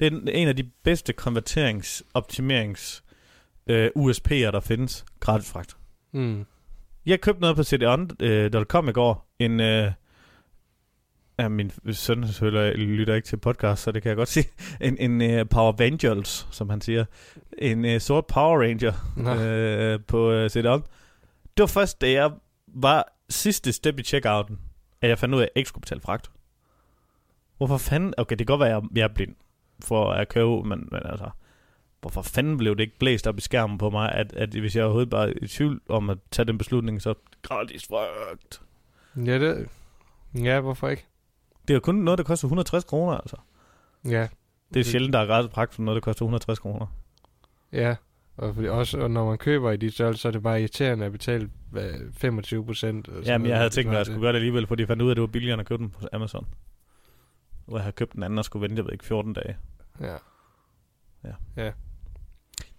Det 0.00 0.06
er 0.06 0.10
en- 0.32 0.48
af 0.48 0.56
de 0.56 0.62
bedste 0.84 1.12
konverterings, 1.12 2.02
optimerings, 2.14 3.04
øh, 3.66 3.90
USP'er, 3.98 4.50
der 4.50 4.60
findes. 4.60 5.04
Gratis 5.20 5.50
fragt. 5.50 5.76
Mm. 6.12 6.46
Jeg 7.06 7.20
købte 7.20 7.40
noget 7.40 7.56
på 7.56 7.62
cdon.com 7.62 8.88
i 8.88 8.92
går. 8.92 9.34
En, 9.38 9.60
øh, 9.60 9.92
ja, 11.38 11.48
min 11.48 11.70
søn 11.92 12.26
selvfølgelig 12.26 12.78
lytter 12.78 13.14
ikke 13.14 13.26
til 13.26 13.36
podcast, 13.36 13.82
så 13.82 13.92
det 13.92 14.02
kan 14.02 14.08
jeg 14.08 14.16
godt 14.16 14.28
sige. 14.28 14.46
En, 14.80 14.98
en 14.98 15.22
øh, 15.22 15.48
Power 15.48 15.72
Rangers, 15.80 16.48
som 16.50 16.70
han 16.70 16.80
siger. 16.80 17.04
En 17.58 17.84
øh, 17.84 18.00
sort 18.00 18.26
Power 18.26 18.62
Ranger 18.62 18.92
Nå. 19.16 19.34
øh, 19.34 20.00
på 20.06 20.30
øh, 20.30 20.50
cdon. 20.50 20.80
Det 21.56 21.62
var 21.62 21.66
først, 21.66 22.00
da 22.00 22.10
jeg 22.10 22.30
var 22.68 23.04
sidste 23.28 23.72
step 23.72 23.98
i 23.98 24.02
checkouten, 24.02 24.58
at 25.00 25.08
jeg 25.08 25.18
fandt 25.18 25.34
ud 25.34 25.40
af, 25.40 25.44
at 25.44 25.50
jeg 25.54 25.60
ikke 25.60 25.68
skulle 25.68 25.82
betale 25.82 26.00
fragt. 26.00 26.30
Hvorfor 27.56 27.76
fanden... 27.76 28.14
Okay, 28.16 28.36
det 28.36 28.46
kan 28.46 28.58
godt 28.58 28.60
være, 28.60 28.76
at 28.76 28.82
jeg, 28.82 28.98
jeg 28.98 29.04
er 29.04 29.14
blind 29.14 29.34
for 29.84 30.10
at 30.10 30.28
købe, 30.28 30.62
men, 30.62 30.88
men 30.92 31.00
altså... 31.04 31.30
Hvorfor 32.04 32.22
fanden 32.22 32.56
blev 32.56 32.76
det 32.76 32.82
ikke 32.82 32.98
blæst 32.98 33.26
op 33.26 33.38
i 33.38 33.40
skærmen 33.40 33.78
på 33.78 33.90
mig, 33.90 34.12
at, 34.12 34.32
at 34.32 34.48
hvis 34.48 34.76
jeg 34.76 34.84
overhovedet 34.84 35.10
bare 35.10 35.28
er 35.28 35.32
i 35.42 35.46
tvivl 35.46 35.80
om 35.88 36.10
at 36.10 36.18
tage 36.30 36.46
den 36.46 36.58
beslutning, 36.58 37.02
så 37.02 37.14
gratis 37.42 37.86
fragt. 37.86 38.62
Ja, 39.16 39.38
det... 39.38 39.68
Ja, 40.34 40.60
hvorfor 40.60 40.88
ikke? 40.88 41.06
Det 41.62 41.70
er 41.70 41.74
jo 41.74 41.80
kun 41.80 41.94
noget, 41.94 42.18
der 42.18 42.24
koster 42.24 42.46
160 42.46 42.84
kroner, 42.84 43.12
altså. 43.16 43.36
Ja. 44.04 44.28
Det 44.74 44.80
er 44.80 44.84
sjældent, 44.84 45.12
der 45.12 45.18
er 45.18 45.26
gratis 45.26 45.54
fragt 45.54 45.74
for 45.74 45.82
noget, 45.82 45.96
der 45.96 46.00
koster 46.00 46.22
160 46.22 46.58
kroner. 46.58 46.86
Ja. 47.72 47.96
Og 48.36 48.54
fordi 48.54 48.68
også 48.68 49.00
og 49.00 49.10
når 49.10 49.26
man 49.26 49.38
køber 49.38 49.70
i 49.70 49.76
de 49.76 49.90
størrelser, 49.90 50.20
så 50.20 50.28
er 50.28 50.32
det 50.32 50.42
bare 50.42 50.60
irriterende 50.60 51.06
at 51.06 51.12
betale 51.12 51.50
hvad, 51.70 51.92
25 52.12 52.66
procent. 52.66 53.08
Jamen, 53.26 53.46
jeg 53.48 53.56
havde 53.56 53.70
tænkt 53.70 53.88
mig, 53.88 53.94
at 53.94 53.98
jeg 53.98 54.06
skulle 54.06 54.20
gøre 54.20 54.32
det 54.32 54.38
alligevel, 54.38 54.66
fordi 54.66 54.80
jeg 54.80 54.88
fandt 54.88 55.02
ud 55.02 55.08
af, 55.08 55.12
at 55.12 55.16
det 55.16 55.22
var 55.22 55.26
billigere 55.26 55.60
at 55.60 55.66
købe 55.66 55.82
den 55.82 55.90
på 55.90 56.06
Amazon. 56.12 56.46
Og 57.66 57.74
jeg 57.74 57.82
havde 57.82 57.92
købt 57.92 58.12
den 58.12 58.22
anden 58.22 58.38
og 58.38 58.44
skulle 58.44 58.62
vente, 58.62 58.76
jeg 58.76 58.84
ved 58.84 58.92
ikke, 58.92 59.04
14 59.04 59.32
dage. 59.32 59.56
Ja. 61.56 61.72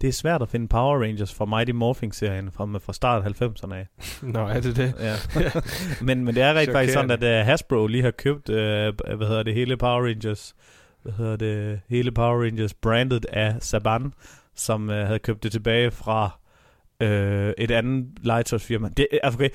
Det 0.01 0.08
er 0.08 0.13
svært 0.13 0.41
at 0.41 0.49
finde 0.49 0.67
Power 0.67 1.01
Rangers 1.03 1.34
fra 1.34 1.45
Mighty 1.45 1.71
Morphin-serien 1.71 2.51
fra, 2.51 2.77
fra 2.79 2.93
start 2.93 3.25
af 3.25 3.41
90'erne 3.41 3.73
af. 3.73 3.88
Nå, 4.21 4.39
er 4.47 4.60
det 4.60 4.75
det? 4.75 4.93
Ja. 4.99 5.15
men, 6.05 6.25
men 6.25 6.36
det 6.36 6.43
er 6.43 6.53
rigtig 6.53 6.73
faktisk 6.73 6.93
sådan, 6.93 7.23
at 7.23 7.41
uh, 7.41 7.45
Hasbro 7.45 7.88
lige 7.88 8.03
har 8.03 8.12
købt, 8.12 8.49
uh, 8.49 8.55
hvad 8.55 9.27
hedder 9.27 9.43
det, 9.43 9.53
hele 9.53 9.77
Power 9.77 10.08
Rangers, 10.08 10.55
hvad 11.03 11.13
hedder 11.13 11.36
det, 11.36 11.79
hele 11.89 12.12
Power 12.12 12.43
Rangers 12.43 12.73
brandet 12.73 13.25
af 13.25 13.55
Saban, 13.60 14.13
som 14.55 14.89
uh, 14.89 14.95
havde 14.95 15.19
købt 15.19 15.43
det 15.43 15.51
tilbage 15.51 15.91
fra 15.91 16.39
uh, 17.03 17.08
et 17.58 17.71
andet 17.71 18.08
legetøjsfirma. 18.23 18.89
Det, 18.97 19.08
okay, 19.23 19.49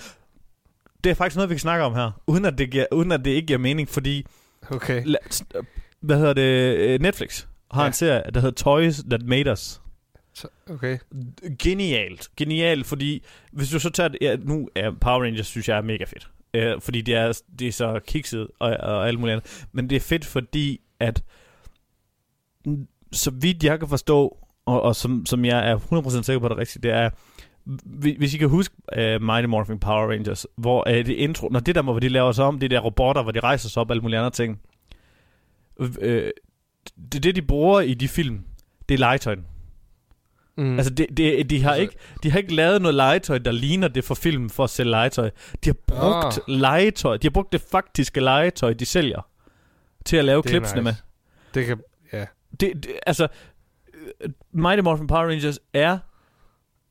det 1.04 1.10
er 1.10 1.14
faktisk 1.14 1.36
noget, 1.36 1.50
vi 1.50 1.54
kan 1.54 1.60
snakke 1.60 1.84
om 1.84 1.94
her, 1.94 2.10
uden 2.26 2.44
at 2.44 2.58
det, 2.58 2.70
giver, 2.70 2.86
uden 2.92 3.12
at 3.12 3.24
det 3.24 3.30
ikke 3.30 3.46
giver 3.46 3.58
mening, 3.58 3.88
fordi 3.88 4.26
Okay. 4.70 5.02
la- 5.04 5.62
hvad 6.00 6.16
hedder 6.18 6.32
det, 6.32 7.00
Netflix 7.00 7.46
har 7.70 7.82
ja. 7.82 7.86
en 7.86 7.92
serie, 7.92 8.22
der 8.34 8.40
hedder 8.40 8.54
Toys 8.54 9.02
That 9.10 9.22
Made 9.22 9.52
Us. 9.52 9.80
Okay. 10.70 10.98
Genialt. 11.58 12.28
Genialt, 12.36 12.86
fordi 12.86 13.22
hvis 13.52 13.70
du 13.70 13.78
så 13.78 13.90
tager... 13.90 14.10
Ja, 14.20 14.36
nu 14.36 14.68
er 14.74 14.90
Power 15.00 15.22
Rangers, 15.22 15.46
synes 15.46 15.68
jeg, 15.68 15.78
er 15.78 15.82
mega 15.82 16.04
fedt. 16.04 16.30
Øh, 16.54 16.80
fordi 16.80 17.00
det 17.00 17.14
er, 17.14 17.40
det 17.58 17.68
er 17.68 17.72
så 17.72 18.00
kikset 18.06 18.48
og, 18.58 18.76
og 18.80 19.08
alt 19.08 19.18
muligt 19.20 19.32
andet. 19.32 19.66
Men 19.72 19.90
det 19.90 19.96
er 19.96 20.00
fedt, 20.00 20.24
fordi 20.24 20.80
at... 21.00 21.22
Så 23.12 23.30
vidt 23.30 23.64
jeg 23.64 23.78
kan 23.78 23.88
forstå, 23.88 24.38
og, 24.66 24.82
og 24.82 24.96
som, 24.96 25.26
som 25.26 25.44
jeg 25.44 25.70
er 25.70 25.78
100% 25.78 26.22
sikker 26.22 26.40
på 26.40 26.48
det 26.48 26.56
rigtigt, 26.56 26.82
det 26.82 26.90
er... 26.90 27.10
Hvis 28.18 28.34
I 28.34 28.38
kan 28.38 28.48
huske 28.48 28.74
uh, 28.96 29.22
Mighty 29.22 29.46
Morphin 29.46 29.78
Power 29.78 30.10
Rangers, 30.10 30.46
hvor 30.56 30.88
uh, 30.88 30.94
det 30.94 31.08
intro, 31.08 31.48
når 31.48 31.60
det 31.60 31.74
der 31.74 31.82
må, 31.82 31.92
hvor 31.92 32.00
de 32.00 32.08
laver 32.08 32.32
sig 32.32 32.44
om, 32.44 32.58
det 32.58 32.70
der 32.70 32.80
robotter, 32.80 33.22
hvor 33.22 33.32
de 33.32 33.40
rejser 33.40 33.68
sig 33.68 33.80
op, 33.80 33.90
og 33.90 33.92
alle 33.92 34.02
mulige 34.02 34.18
andre 34.18 34.30
ting. 34.30 34.60
Uh, 35.76 35.86
det, 37.12 37.22
det, 37.22 37.36
de 37.36 37.42
bruger 37.42 37.80
i 37.80 37.94
de 37.94 38.08
film, 38.08 38.40
det 38.88 38.94
er 38.94 38.98
legetøjen. 38.98 39.44
Mm. 40.60 40.76
Altså, 40.78 40.94
det, 40.94 41.06
det, 41.16 41.50
de, 41.50 41.62
har 41.62 41.70
Altså- 41.70 41.80
ikke, 41.82 41.94
de 42.22 42.30
har 42.30 42.38
ikke 42.38 42.54
lavet 42.54 42.82
noget 42.82 42.94
legetøj, 42.94 43.38
der 43.38 43.52
ligner 43.52 43.88
det 43.88 44.04
for 44.04 44.14
film 44.14 44.50
for 44.50 44.64
at 44.64 44.70
sælge 44.70 44.90
legetøj. 44.90 45.30
De 45.64 45.68
har 45.68 45.76
brugt 45.86 46.38
Ah. 46.38 46.54
legetøj. 46.60 47.16
De 47.16 47.26
har 47.26 47.30
brugt 47.30 47.52
det 47.52 47.60
faktiske 47.60 48.20
legetøj, 48.20 48.72
de 48.72 48.86
sælger, 48.86 49.26
til 50.04 50.16
at 50.16 50.24
lave 50.24 50.42
klipsene 50.42 50.80
nice. 50.80 50.84
med. 50.84 50.94
Det 51.54 51.66
kan... 51.66 51.80
Ja. 52.12 52.26
det, 52.60 52.72
det, 52.74 52.86
altså, 53.06 53.28
øh, 54.20 54.30
Mighty 54.52 54.80
Morphin 54.82 55.06
Power 55.06 55.26
Rangers 55.26 55.58
er 55.74 55.98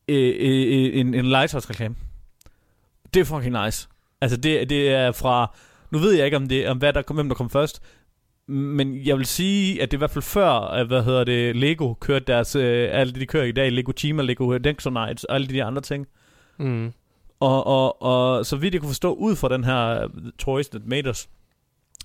øh, 0.08 0.36
øh, 0.40 1.00
en, 1.00 1.14
en 1.14 1.26
legetøjsreklame. 1.26 1.96
Det 3.14 3.20
er 3.20 3.24
fucking 3.26 3.64
nice. 3.66 3.88
Altså, 4.22 4.38
det, 4.38 4.70
det 4.70 4.90
er 4.92 5.12
fra... 5.12 5.56
Nu 5.92 5.98
ved 6.00 6.12
jeg 6.14 6.26
ikke, 6.26 6.38
om 6.38 6.48
det 6.48 6.68
om 6.68 6.78
hvad 6.78 6.94
der 6.94 7.02
kom, 7.02 7.16
hvem 7.16 7.30
der 7.30 7.36
kom 7.36 7.50
først, 7.50 7.82
men 8.50 9.06
jeg 9.06 9.18
vil 9.18 9.26
sige, 9.26 9.82
at 9.82 9.92
det 9.92 9.98
er 9.98 9.98
i 9.98 10.02
hvert 10.02 10.12
fald 10.12 10.24
før, 10.24 10.50
at, 10.50 10.88
hvad 10.88 11.04
hedder 11.04 11.24
det, 11.24 11.56
Lego 11.56 11.94
kørte 11.94 12.26
deres, 12.26 12.56
øh, 12.56 12.90
alt 12.92 13.14
det 13.14 13.22
de 13.22 13.26
kører 13.26 13.44
i 13.44 13.52
dag, 13.52 13.72
Lego 13.72 13.92
Chima, 13.98 14.24
Lego 14.24 14.58
Dexonites 14.58 15.24
og 15.24 15.36
alle 15.36 15.48
de 15.48 15.64
andre 15.64 15.82
ting. 15.82 16.08
Mm. 16.58 16.94
Og, 17.40 17.68
og, 17.68 18.02
og 18.02 18.46
så 18.46 18.56
vidt 18.56 18.74
jeg 18.74 18.82
kunne 18.82 18.90
forstå 18.90 19.14
ud 19.14 19.36
fra 19.36 19.50
den 19.50 19.64
her 19.64 20.08
Toys 20.40 20.70
That 20.70 20.86
Made 20.86 21.10
Us, 21.10 21.30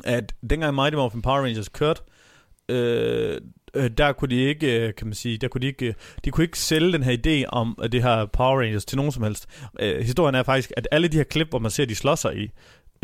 at 0.05 0.35
dengang 0.51 0.75
Mighty 0.75 0.95
Morphin 0.95 1.23
Power 1.23 1.41
Rangers 1.41 1.69
kørte, 1.69 2.03
øh, 2.69 3.41
øh, 3.75 3.91
der 3.99 4.13
kunne 4.13 4.31
de 4.31 4.41
ikke, 4.41 4.87
øh, 4.87 4.95
kan 4.95 5.07
man 5.07 5.15
sige, 5.15 5.39
der 5.39 5.49
kunne 5.49 5.61
de 5.61 5.67
ikke, 5.67 5.95
de 6.25 6.31
kunne 6.31 6.45
ikke 6.45 6.59
sælge 6.59 6.93
den 6.93 7.03
her 7.03 7.17
idé 7.27 7.49
om 7.49 7.79
det 7.93 8.03
her 8.03 8.27
Power 8.27 8.61
Rangers 8.61 8.85
til 8.85 8.97
nogen 8.97 9.13
som 9.13 9.23
helst. 9.23 9.47
Øh, 9.81 10.05
historien 10.05 10.35
er 10.35 10.43
faktisk, 10.43 10.73
at 10.77 10.89
alle 10.91 11.09
de 11.09 11.17
her 11.17 11.25
klip, 11.25 11.49
hvor 11.51 11.59
man 11.59 11.71
ser, 11.71 11.85
de 11.85 11.95
slår 11.95 12.15
sig 12.15 12.37
i, 12.37 12.51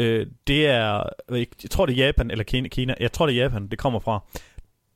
øh, 0.00 0.26
det 0.46 0.66
er, 0.66 1.02
jeg 1.30 1.70
tror 1.70 1.86
det 1.86 2.00
er 2.00 2.06
Japan 2.06 2.30
eller 2.30 2.44
Kina, 2.44 2.94
jeg 3.00 3.12
tror 3.12 3.26
det 3.26 3.38
er 3.38 3.42
Japan, 3.42 3.66
det 3.66 3.78
kommer 3.78 4.00
fra. 4.00 4.20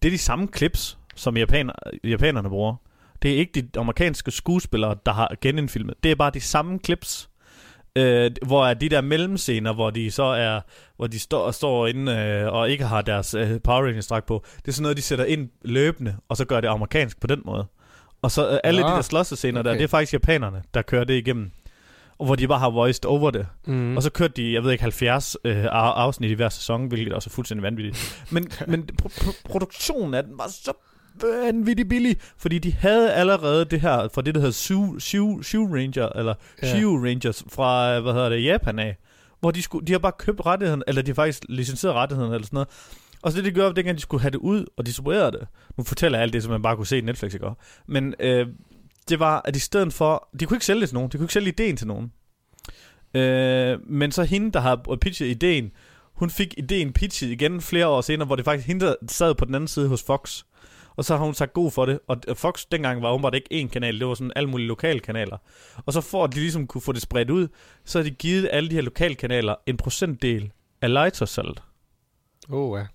Det 0.03 0.09
er 0.09 0.13
de 0.13 0.19
samme 0.19 0.49
clips, 0.57 0.99
som 1.15 1.37
japaner, 1.37 1.73
japanerne 2.05 2.49
bruger. 2.49 2.77
Det 3.23 3.33
er 3.33 3.37
ikke 3.37 3.61
de 3.61 3.81
amerikanske 3.81 4.31
skuespillere, 4.31 4.97
der 5.07 5.13
har 5.13 5.35
genindfilmet. 5.41 5.95
Det 6.03 6.11
er 6.11 6.15
bare 6.15 6.31
de 6.31 6.41
samme 6.41 6.79
clips, 6.85 7.31
øh, 7.97 8.31
hvor 8.47 8.67
er 8.67 8.75
de 8.75 8.89
der 8.89 9.01
mellemscener, 9.01 9.73
hvor 9.73 9.91
de 9.91 10.11
så 10.11 10.23
er, 10.23 10.61
hvor 10.97 11.07
de 11.07 11.19
står, 11.19 11.51
står 11.51 11.87
inde 11.87 12.13
øh, 12.13 12.53
og 12.53 12.71
ikke 12.71 12.85
har 12.85 13.03
deres 13.03 13.35
øh, 13.35 13.61
Power 13.61 13.87
Rangers 13.87 14.07
dragt 14.07 14.27
på. 14.27 14.45
Det 14.57 14.69
er 14.69 14.73
sådan 14.73 14.83
noget, 14.83 14.97
de 14.97 15.03
sætter 15.03 15.25
ind 15.25 15.49
løbende, 15.63 16.17
og 16.29 16.37
så 16.37 16.45
gør 16.45 16.61
det 16.61 16.69
amerikansk 16.69 17.21
på 17.21 17.27
den 17.27 17.43
måde. 17.45 17.67
Og 18.23 18.31
så 18.31 18.51
øh, 18.51 18.59
alle 18.65 18.81
Nå, 18.81 18.89
de 18.89 18.93
der 18.93 19.03
slåssescener 19.03 19.61
okay. 19.61 19.71
der, 19.71 19.77
det 19.77 19.85
er 19.85 19.89
faktisk 19.89 20.13
japanerne, 20.13 20.63
der 20.75 20.83
kører 20.83 21.05
det 21.05 21.15
igennem. 21.15 21.53
Og 22.19 22.27
hvor 22.27 22.35
de 22.35 22.49
bare 22.49 22.59
har 22.59 22.71
voiced 22.71 23.05
over 23.05 23.31
det. 23.31 23.47
Mm. 23.67 23.97
Og 23.97 24.03
så 24.03 24.11
kørte 24.11 24.33
de, 24.37 24.53
jeg 24.53 24.65
ved 24.65 24.73
ikke, 24.73 24.83
70 24.83 25.37
øh, 25.45 25.65
af- 25.65 25.69
afsnit 25.73 26.31
i 26.31 26.35
hver 26.35 26.49
sæson, 26.49 26.87
hvilket 26.87 27.13
også 27.13 27.31
er 27.31 27.35
fuldstændig 27.35 27.63
vanvittigt. 27.63 28.25
Men, 28.31 28.49
men 28.69 28.89
pro- 29.03 29.09
pro- 29.25 29.43
produktionen 29.45 30.15
af 30.15 30.23
den 30.25 30.39
var 30.39 30.49
så 30.49 30.73
vanvittigt 31.23 31.89
billig, 31.89 32.17
fordi 32.39 32.59
de 32.59 32.73
havde 32.73 33.13
allerede 33.13 33.65
det 33.65 33.81
her 33.81 34.09
fra 34.15 34.23
det, 34.23 34.35
der 34.35 34.41
hedder 34.41 34.53
Shoe, 34.53 35.01
Shoe, 35.01 35.45
Shoe 35.45 35.69
Ranger, 35.79 36.09
eller 36.09 36.35
Ja. 36.63 36.79
Shoe 36.79 37.09
Rangers 37.09 37.45
fra, 37.53 38.01
hvad 38.01 38.13
hedder 38.13 38.29
det, 38.29 38.45
Japan 38.45 38.79
af, 38.79 38.97
hvor 39.41 39.51
de, 39.51 39.63
skulle, 39.63 39.87
de 39.87 39.93
har 39.93 39.99
bare 39.99 40.13
købt 40.19 40.47
rettigheden, 40.47 40.83
eller 40.87 41.03
de 41.03 41.11
har 41.11 41.15
faktisk 41.15 41.43
licenseret 41.49 41.95
rettigheden, 41.95 42.33
eller 42.33 42.47
sådan 42.47 42.57
noget. 42.57 42.69
Og 43.23 43.31
så 43.33 43.37
det, 43.37 43.45
de 43.45 43.51
gjorde, 43.51 43.75
dengang 43.77 43.97
de 43.97 44.03
skulle 44.03 44.21
have 44.21 44.31
det 44.31 44.39
ud 44.39 44.65
og 44.77 44.87
distribuere 44.87 45.31
det, 45.31 45.47
nu 45.79 45.85
fortæller 45.85 46.19
jeg 46.19 46.23
alt 46.23 46.33
det, 46.33 46.43
som 46.43 46.53
man 46.53 46.63
bare 46.63 46.77
kunne 46.77 46.87
se 46.87 46.99
i 46.99 47.01
Netflix, 47.01 47.35
ikke? 47.35 47.47
Men 47.87 48.15
øh, 48.21 48.47
det 49.09 49.19
var, 49.21 49.43
at 49.45 49.57
i 49.57 49.59
stedet 49.59 49.93
for, 49.93 50.29
de 50.41 50.47
kunne 50.47 50.57
ikke 50.57 50.67
sælge 50.67 50.81
det 50.81 50.89
til 50.89 50.95
nogen, 50.95 51.11
de 51.11 51.17
kunne 51.17 51.25
ikke 51.25 51.35
sælge 51.35 51.49
ideen 51.49 51.77
til 51.77 51.87
nogen. 51.87 52.13
Øh, 53.15 53.91
men 53.91 54.13
så 54.13 54.25
hende, 54.25 54.53
der 54.53 54.61
har 54.61 54.97
pitchet 55.01 55.27
ideen, 55.27 55.71
hun 56.15 56.31
fik 56.31 56.55
ideen 56.59 56.93
pitchet 56.93 57.31
igen 57.31 57.61
flere 57.61 57.87
år 57.87 58.01
senere, 58.01 58.27
hvor 58.27 58.37
det 58.37 58.45
faktisk 58.45 58.69
hende, 58.69 58.87
der 58.87 58.95
sad 59.09 59.35
på 59.35 59.45
den 59.45 59.55
anden 59.55 59.69
side 59.69 59.89
hos 59.89 60.03
Fox. 60.03 60.43
Og 60.97 61.05
så 61.05 61.17
har 61.17 61.25
hun 61.25 61.35
sagt 61.35 61.53
god 61.53 61.71
for 61.71 61.87
det. 61.87 62.01
Og 62.09 62.19
Fox 62.37 62.65
dengang 62.73 63.03
var 63.03 63.13
åbenbart 63.13 63.35
ikke 63.35 63.63
én 63.63 63.69
kanal, 63.69 63.99
det 63.99 64.07
var 64.07 64.15
sådan 64.15 64.33
alle 64.37 64.51
mulige 64.51 64.69
lokale 64.69 65.01
kanaler. 65.01 65.37
Og 65.87 65.93
så 65.93 66.01
for 66.01 66.25
at 66.25 66.35
de 66.35 66.41
ligesom 66.41 66.67
kunne 66.67 66.81
få 66.81 66.93
det 66.93 67.03
spredt 67.03 67.31
ud, 67.31 67.49
så 67.85 67.99
har 67.99 68.05
de 68.05 68.11
givet 68.11 68.49
alle 68.53 68.71
de 68.71 68.75
her 68.75 68.83
lokale 68.83 69.15
kanaler 69.15 69.55
en 69.67 69.77
procentdel 69.77 70.53
af 70.83 70.93
legetøjssalget. 70.93 71.63
Oh, 72.51 72.79
ja. 72.79 72.87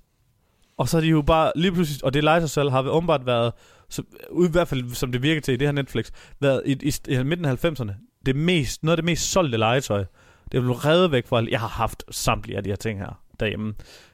Og 0.78 0.90
så 0.90 0.98
er 0.98 1.02
de 1.02 1.08
jo 1.08 1.22
bare 1.22 1.52
lige 1.56 1.72
pludselig, 1.72 2.06
og 2.06 2.14
det 2.14 2.24
legetøjssalg 2.24 2.72
har 2.72 2.90
åbenbart 2.90 3.26
været, 3.26 3.54
så, 3.90 4.02
i 4.48 4.52
hvert 4.52 4.68
fald 4.68 4.94
som 4.94 5.12
det 5.12 5.24
virker 5.24 5.42
til 5.42 5.54
i 5.54 5.58
det 5.58 5.68
her 5.68 5.72
Netflix, 5.72 6.12
været 6.40 6.62
i, 6.66 6.72
i, 6.82 7.14
i 7.14 7.24
midten 7.24 7.46
af 7.46 7.66
90'erne, 7.66 7.92
det 8.26 8.36
mest, 8.36 8.84
noget 8.84 8.92
af 8.94 8.98
det 8.98 9.06
mest 9.06 9.32
solgte 9.32 9.58
legetøj. 9.58 10.06
Det 10.52 10.58
er 10.58 10.62
blevet 10.62 10.86
reddet 10.86 11.12
væk 11.12 11.28
fra, 11.28 11.38
alt. 11.38 11.50
jeg 11.50 11.60
har 11.60 11.68
haft 11.68 12.04
samtlige 12.12 12.58
af 12.58 12.64
de 12.64 12.70
her 12.70 12.76
ting 12.76 13.00
her 13.00 13.22
derhjemme. 13.40 13.74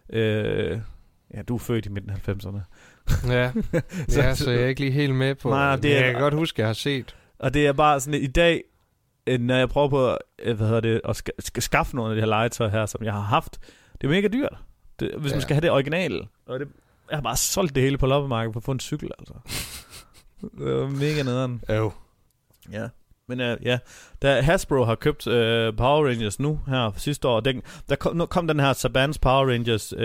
Øh, 0.09 0.79
ja, 1.33 1.41
du 1.41 1.55
er 1.55 1.59
født 1.59 1.85
i 1.85 1.89
midten 1.89 2.09
af 2.09 2.29
90'erne. 2.29 2.59
Ja. 3.31 3.51
Så- 4.07 4.21
ja, 4.21 4.35
så 4.35 4.51
jeg 4.51 4.61
er 4.63 4.67
ikke 4.67 4.81
lige 4.81 4.91
helt 4.91 5.15
med 5.15 5.35
på 5.35 5.49
Nej, 5.49 5.75
det. 5.75 5.91
er- 5.97 6.03
jeg 6.05 6.11
kan 6.13 6.21
godt 6.21 6.33
huske, 6.33 6.61
jeg 6.61 6.69
har 6.69 6.73
set. 6.73 7.15
Og 7.39 7.53
det 7.53 7.67
er 7.67 7.73
bare 7.73 7.99
sådan, 7.99 8.21
i 8.21 8.27
dag, 8.27 8.63
øh, 9.27 9.39
når 9.39 9.55
jeg 9.55 9.69
prøver 9.69 9.87
på 9.89 10.17
øh, 10.43 10.57
hvad 10.57 10.67
hedder 10.67 10.81
det, 10.81 11.01
at 11.09 11.15
ska, 11.15 11.61
skaffe 11.61 11.95
nogle 11.95 12.11
af 12.11 12.15
de 12.15 12.21
her 12.21 12.27
legetøj 12.27 12.69
her, 12.69 12.85
som 12.85 13.03
jeg 13.03 13.13
har 13.13 13.21
haft, 13.21 13.57
det 14.01 14.07
er 14.07 14.11
mega 14.11 14.27
dyrt. 14.27 14.57
Det, 14.99 15.11
hvis. 15.17 15.31
Ja. 15.31 15.35
man 15.35 15.41
skal 15.41 15.53
have 15.55 15.61
det 15.61 15.71
originale. 15.71 16.21
Og 16.45 16.59
det, 16.59 16.67
jeg 17.09 17.17
har 17.17 17.21
bare 17.21 17.37
solgt 17.37 17.75
det 17.75 17.83
hele 17.83 17.97
på 17.97 18.05
loppemarkedet 18.05 18.53
for 18.53 18.59
at 18.59 18.63
få 18.63 18.71
en 18.71 18.79
cykel, 18.79 19.11
altså. 19.19 19.33
det 20.57 20.75
var 20.75 20.87
mega 20.87 21.23
nederen. 21.23 21.63
Jo. 21.69 21.91
Ja. 22.71 22.87
Men 23.27 23.39
uh, 23.39 23.65
ja, 23.65 23.77
da 24.21 24.41
Hasbro 24.41 24.83
har 24.83 24.95
købt 24.95 25.27
uh, 25.27 25.33
Power 25.77 26.07
Rangers 26.07 26.39
nu 26.39 26.59
her 26.67 26.91
sidste 26.97 27.27
år, 27.27 27.39
den, 27.39 27.61
der 27.89 27.95
kom, 27.95 28.15
nu 28.15 28.25
kom 28.25 28.47
den 28.47 28.59
her 28.59 28.73
Sabans 28.73 29.17
Power 29.17 29.51
Rangers 29.51 29.93
uh, 29.93 29.99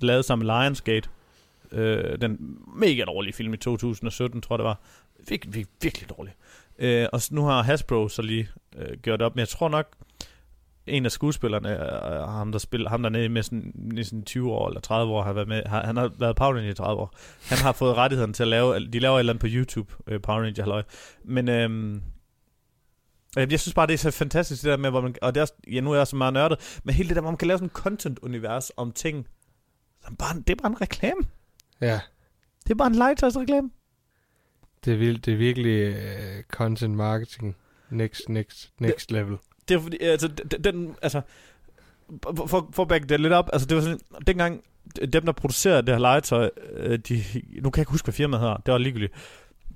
lavet 0.00 0.24
sammen 0.24 0.46
med 0.46 0.62
Lionsgate. 0.62 1.08
Uh, 1.72 1.78
den 2.20 2.58
mega 2.76 3.04
dårlige 3.04 3.32
film 3.32 3.54
i 3.54 3.56
2017, 3.56 4.42
tror 4.42 4.54
jeg 4.54 4.58
det 4.58 4.64
var. 4.64 4.80
Vir, 5.28 5.38
vir, 5.46 5.64
virkelig 5.82 6.08
dårlig. 6.10 6.32
Uh, 6.82 7.08
og 7.12 7.20
nu 7.30 7.44
har 7.44 7.62
Hasbro 7.62 8.08
så 8.08 8.22
lige 8.22 8.48
uh, 8.76 8.98
gjort 9.02 9.22
op, 9.22 9.34
men 9.34 9.40
jeg 9.40 9.48
tror 9.48 9.68
nok, 9.68 9.86
en 10.90 11.04
af 11.04 11.12
skuespillerne, 11.12 11.68
uh, 11.68 12.32
ham 12.32 12.52
der 12.52 12.58
spiller, 12.58 12.90
ham 12.90 13.02
der 13.02 13.10
nede 13.10 13.28
med 13.28 13.42
sådan, 13.42 13.72
næsten 13.74 14.24
20 14.24 14.52
år 14.52 14.68
eller 14.68 14.80
30 14.80 15.12
år, 15.12 15.22
har 15.22 15.32
været 15.32 15.48
med, 15.48 15.62
har, 15.66 15.86
han 15.86 15.96
har 15.96 16.10
været 16.18 16.36
Power 16.36 16.54
Ranger 16.54 16.70
i 16.70 16.74
30 16.74 17.00
år. 17.00 17.14
Han 17.48 17.58
har 17.58 17.72
fået 17.72 17.96
rettigheden 17.96 18.32
til 18.32 18.42
at 18.42 18.48
lave, 18.48 18.86
de 18.86 18.98
laver 18.98 19.16
et 19.16 19.18
eller 19.18 19.32
andet 19.32 19.40
på 19.40 19.46
YouTube, 19.50 19.92
uh, 20.12 20.20
Power 20.22 20.40
Ranger 20.40 20.62
halløj. 20.62 20.82
Men 21.24 21.48
øhm, 21.48 22.02
øh, 23.38 23.52
jeg 23.52 23.60
synes 23.60 23.74
bare, 23.74 23.86
det 23.86 23.94
er 23.94 23.98
så 23.98 24.10
fantastisk 24.10 24.62
det 24.62 24.70
der 24.70 24.76
med, 24.76 24.90
hvor 24.90 25.00
man, 25.00 25.14
og 25.22 25.34
det 25.34 25.40
er 25.40 25.42
også, 25.42 25.54
ja, 25.72 25.80
nu 25.80 25.92
er 25.92 25.96
jeg 25.96 26.06
så 26.06 26.16
meget 26.16 26.32
nørdet, 26.32 26.80
men 26.84 26.94
hele 26.94 27.08
det 27.08 27.16
der, 27.16 27.22
hvor 27.22 27.30
man 27.30 27.38
kan 27.38 27.48
lave 27.48 27.58
sådan 27.58 27.66
en 27.66 27.70
content-univers 27.70 28.70
om 28.76 28.92
ting, 28.92 29.26
som 30.04 30.16
bare, 30.16 30.36
det 30.36 30.50
er 30.50 30.62
bare 30.62 30.70
en 30.70 30.80
reklame. 30.80 31.20
Ja. 31.80 32.00
Det 32.64 32.70
er 32.70 32.74
bare 32.74 32.88
en 32.88 32.94
legetøjsreklame. 32.94 33.70
Det 34.84 34.92
er, 34.92 34.96
vildt, 34.96 35.26
det 35.26 35.32
er 35.32 35.38
virkelig 35.38 35.88
uh, 35.88 36.42
content 36.50 36.96
marketing. 36.96 37.56
Next, 37.90 38.28
next, 38.28 38.72
next 38.78 39.10
level. 39.10 39.38
Det 39.70 39.76
er 39.76 39.82
fordi, 39.82 39.98
altså, 40.00 40.28
den, 40.64 40.96
altså, 41.02 41.20
for, 42.46 42.68
for, 42.72 42.82
at 42.82 42.88
back 42.88 43.08
det 43.08 43.20
lidt 43.20 43.32
op, 43.32 43.50
altså, 43.52 43.66
det 43.66 43.76
var 43.76 43.82
sådan, 43.82 44.00
dengang, 44.26 44.62
dem, 45.12 45.24
der 45.24 45.32
producerede 45.32 45.82
det 45.82 45.94
her 45.94 45.98
legetøj, 45.98 46.50
øh, 46.76 46.98
de, 46.98 47.22
nu 47.62 47.70
kan 47.70 47.78
jeg 47.78 47.82
ikke 47.82 47.90
huske, 47.90 48.06
hvad 48.06 48.12
firmaet 48.12 48.40
hedder, 48.40 48.56
det 48.56 48.72
var 48.72 48.78
ligegyldigt, 48.78 49.12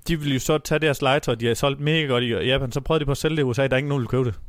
de 0.07 0.19
ville 0.19 0.33
jo 0.33 0.39
så 0.39 0.57
tage 0.57 0.79
deres 0.79 1.01
legetøj, 1.01 1.35
de 1.35 1.47
har 1.47 1.53
solgt 1.53 1.79
mega 1.79 2.05
godt 2.05 2.23
i 2.23 2.27
Japan, 2.27 2.71
så 2.71 2.81
prøvede 2.81 2.99
de 2.99 3.05
på 3.05 3.11
at 3.11 3.17
sælge 3.17 3.35
det 3.35 3.41
i 3.41 3.45
USA, 3.45 3.67
der 3.67 3.73
er 3.73 3.77
ingen 3.77 3.89
nogen, 3.89 4.05
der 4.05 4.09
ville 4.09 4.23
købe 4.23 4.25
det. 4.25 4.39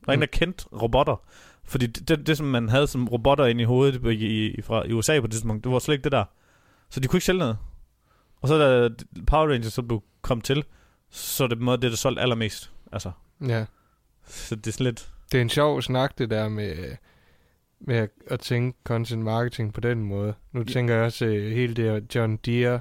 Der 0.00 0.08
er 0.08 0.12
ingen, 0.12 0.28
der 0.28 0.38
kendte 0.38 0.64
robotter. 0.82 1.22
Fordi 1.64 1.86
det, 1.86 2.08
det, 2.08 2.26
det, 2.26 2.36
som 2.36 2.46
man 2.46 2.68
havde 2.68 2.86
som 2.86 3.08
robotter 3.08 3.46
inde 3.46 3.62
i 3.62 3.64
hovedet 3.64 4.12
i, 4.12 4.46
i, 4.46 4.62
fra, 4.62 4.86
i 4.86 4.92
USA 4.92 5.20
på 5.20 5.26
det 5.26 5.32
tidspunkt, 5.32 5.64
det 5.64 5.72
var 5.72 5.78
slet 5.78 5.94
ikke 5.94 6.04
det 6.04 6.12
der. 6.12 6.24
Så 6.90 7.00
de 7.00 7.08
kunne 7.08 7.16
ikke 7.16 7.24
sælge 7.24 7.38
noget. 7.38 7.58
Og 8.40 8.48
så 8.48 8.58
da 8.58 8.88
Power 9.26 9.52
Rangers 9.52 9.72
så 9.72 9.82
blev 9.82 10.02
kom 10.22 10.40
til, 10.40 10.64
så 11.10 11.44
er 11.44 11.48
det 11.48 11.58
måde 11.58 11.76
det, 11.82 11.90
der 11.90 11.96
solgte 11.96 12.22
allermest. 12.22 12.72
Altså, 12.92 13.10
Ja. 13.48 13.64
Så 14.26 14.54
det 14.54 14.66
er 14.66 14.72
sådan 14.72 14.84
lidt... 14.84 15.08
Det 15.32 15.38
er 15.38 15.42
en 15.42 15.48
sjov 15.48 15.82
snak, 15.82 16.18
det 16.18 16.30
der 16.30 16.48
med, 16.48 16.74
med 17.80 18.08
at, 18.26 18.40
tænke 18.40 18.78
content 18.84 19.22
marketing 19.22 19.72
på 19.72 19.80
den 19.80 20.04
måde. 20.04 20.34
Nu 20.52 20.60
Ja. 20.60 20.72
tænker 20.72 20.94
jeg 20.94 21.04
også 21.04 21.26
uh, 21.26 21.32
hele 21.32 21.74
det 21.74 21.84
her 21.84 22.00
John 22.14 22.36
Deere 22.36 22.80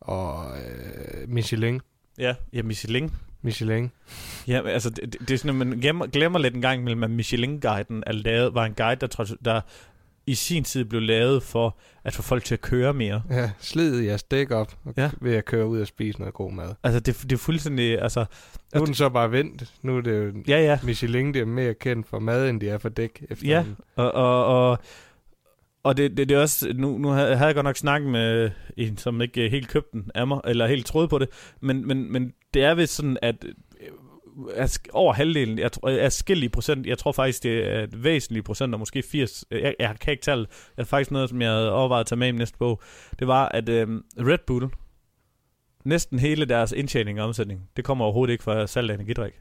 og 0.00 0.46
uh, 0.46 1.30
Michelin. 1.30 1.80
Ja, 2.18 2.34
ja 2.52 2.62
Michelin. 2.62 3.12
Michelin. 3.42 3.90
Ja, 4.48 4.68
altså, 4.68 4.90
det, 4.90 5.16
det, 5.20 5.30
er 5.30 5.38
sådan, 5.38 5.60
at 5.60 5.66
man 5.66 5.80
glemmer, 5.80 6.06
glemmer 6.06 6.38
lidt 6.38 6.54
en 6.54 6.60
gang 6.62 6.80
imellem, 6.80 7.04
at 7.04 7.10
Michelin-guiden 7.10 8.02
er 8.06 8.12
lavet, 8.12 8.54
var 8.54 8.64
en 8.64 8.74
guide, 8.74 9.06
der, 9.06 9.36
der 9.44 9.60
i 10.26 10.34
sin 10.34 10.64
tid 10.64 10.84
blev 10.84 11.02
lavet 11.02 11.42
for 11.42 11.78
at 12.04 12.14
få 12.14 12.22
folk 12.22 12.44
til 12.44 12.54
at 12.54 12.60
køre 12.60 12.94
mere. 12.94 13.22
Ja, 13.30 13.50
slid 13.58 14.00
jeres 14.00 14.22
dæk 14.22 14.50
op 14.50 14.76
og 14.84 14.94
Ja. 14.96 15.02
ja. 15.02 15.10
ved 15.20 15.34
at 15.34 15.44
køre 15.44 15.66
ud 15.66 15.80
og 15.80 15.86
spise 15.86 16.18
noget 16.18 16.34
god 16.34 16.52
mad. 16.52 16.74
Altså, 16.82 17.00
det, 17.00 17.22
det 17.22 17.32
er 17.32 17.36
fuldstændig, 17.36 18.02
altså... 18.02 18.24
Nu 18.74 18.80
er 18.80 18.84
den 18.84 18.94
så 18.94 19.08
bare 19.08 19.32
vendt. 19.32 19.72
Nu 19.82 19.96
er 19.96 20.00
det 20.00 20.24
jo 20.24 20.32
Ja, 20.48 20.60
ja. 20.60 20.78
Michelin, 20.82 21.34
det 21.34 21.40
er 21.40 21.46
mere 21.46 21.74
kendt 21.74 22.06
for 22.06 22.18
mad, 22.18 22.48
end 22.48 22.60
de 22.60 22.68
er 22.68 22.78
for 22.78 22.88
dæk. 22.88 23.24
Efter 23.30 23.46
Og, 23.96 24.12
og, 24.12 24.46
og, 24.70 24.78
og 25.82 25.96
det, 25.96 26.16
det, 26.16 26.28
det 26.28 26.36
er 26.36 26.40
også, 26.40 26.72
nu, 26.74 26.98
nu 26.98 27.08
havde 27.08 27.36
havde 27.36 27.46
jeg 27.46 27.54
godt 27.54 27.64
nok 27.64 27.76
snakket 27.76 28.10
med 28.10 28.50
en, 28.76 28.96
som 28.98 29.20
ikke 29.22 29.48
helt 29.48 29.68
købte 29.68 29.90
den 29.92 30.10
af 30.14 30.26
mig, 30.26 30.40
eller 30.44 30.66
helt 30.66 30.86
troede 30.86 31.08
på 31.08 31.18
det, 31.18 31.28
men, 31.60 31.86
men, 31.88 32.12
men 32.12 32.32
det 32.54 32.64
er 32.64 32.74
vist 32.74 32.94
sådan, 32.94 33.18
at 33.22 33.44
øh, 34.36 34.52
at 34.54 34.78
over 34.92 35.12
halvdelen, 35.12 35.58
jeg 35.58 35.72
tror, 35.72 35.88
er 35.88 36.08
skillige 36.08 36.50
procent, 36.50 36.86
jeg 36.86 36.98
tror 36.98 37.12
faktisk, 37.12 37.42
det 37.42 37.72
er 37.72 37.82
et 37.82 38.04
væsentligt 38.04 38.46
procent, 38.46 38.74
og 38.74 38.78
måske 38.78 39.02
80, 39.02 39.44
jeg, 39.50 39.74
jeg 39.78 39.96
kan 40.00 40.10
ikke 40.10 40.22
tale, 40.22 40.40
det 40.40 40.48
er 40.76 40.84
faktisk 40.84 41.10
noget, 41.10 41.28
som 41.28 41.42
jeg 41.42 41.50
havde 41.50 41.72
overvejet 41.72 42.00
at 42.00 42.06
tage 42.06 42.18
med 42.18 42.28
i 42.28 42.30
min 42.30 42.38
næste 42.38 42.58
bog, 42.58 42.82
det 43.18 43.28
var, 43.28 43.48
at 43.48 43.68
øh, 43.68 43.88
Red 44.18 44.38
Bull, 44.46 44.68
næsten 45.84 46.18
hele 46.18 46.44
deres 46.44 46.72
indtjening 46.72 47.20
og 47.20 47.26
omsætning, 47.26 47.68
det 47.76 47.84
kommer 47.84 48.04
overhovedet 48.04 48.32
ikke 48.32 48.44
fra 48.44 48.66
salg 48.66 48.90
af 48.90 48.94
energidrik. 48.94 49.32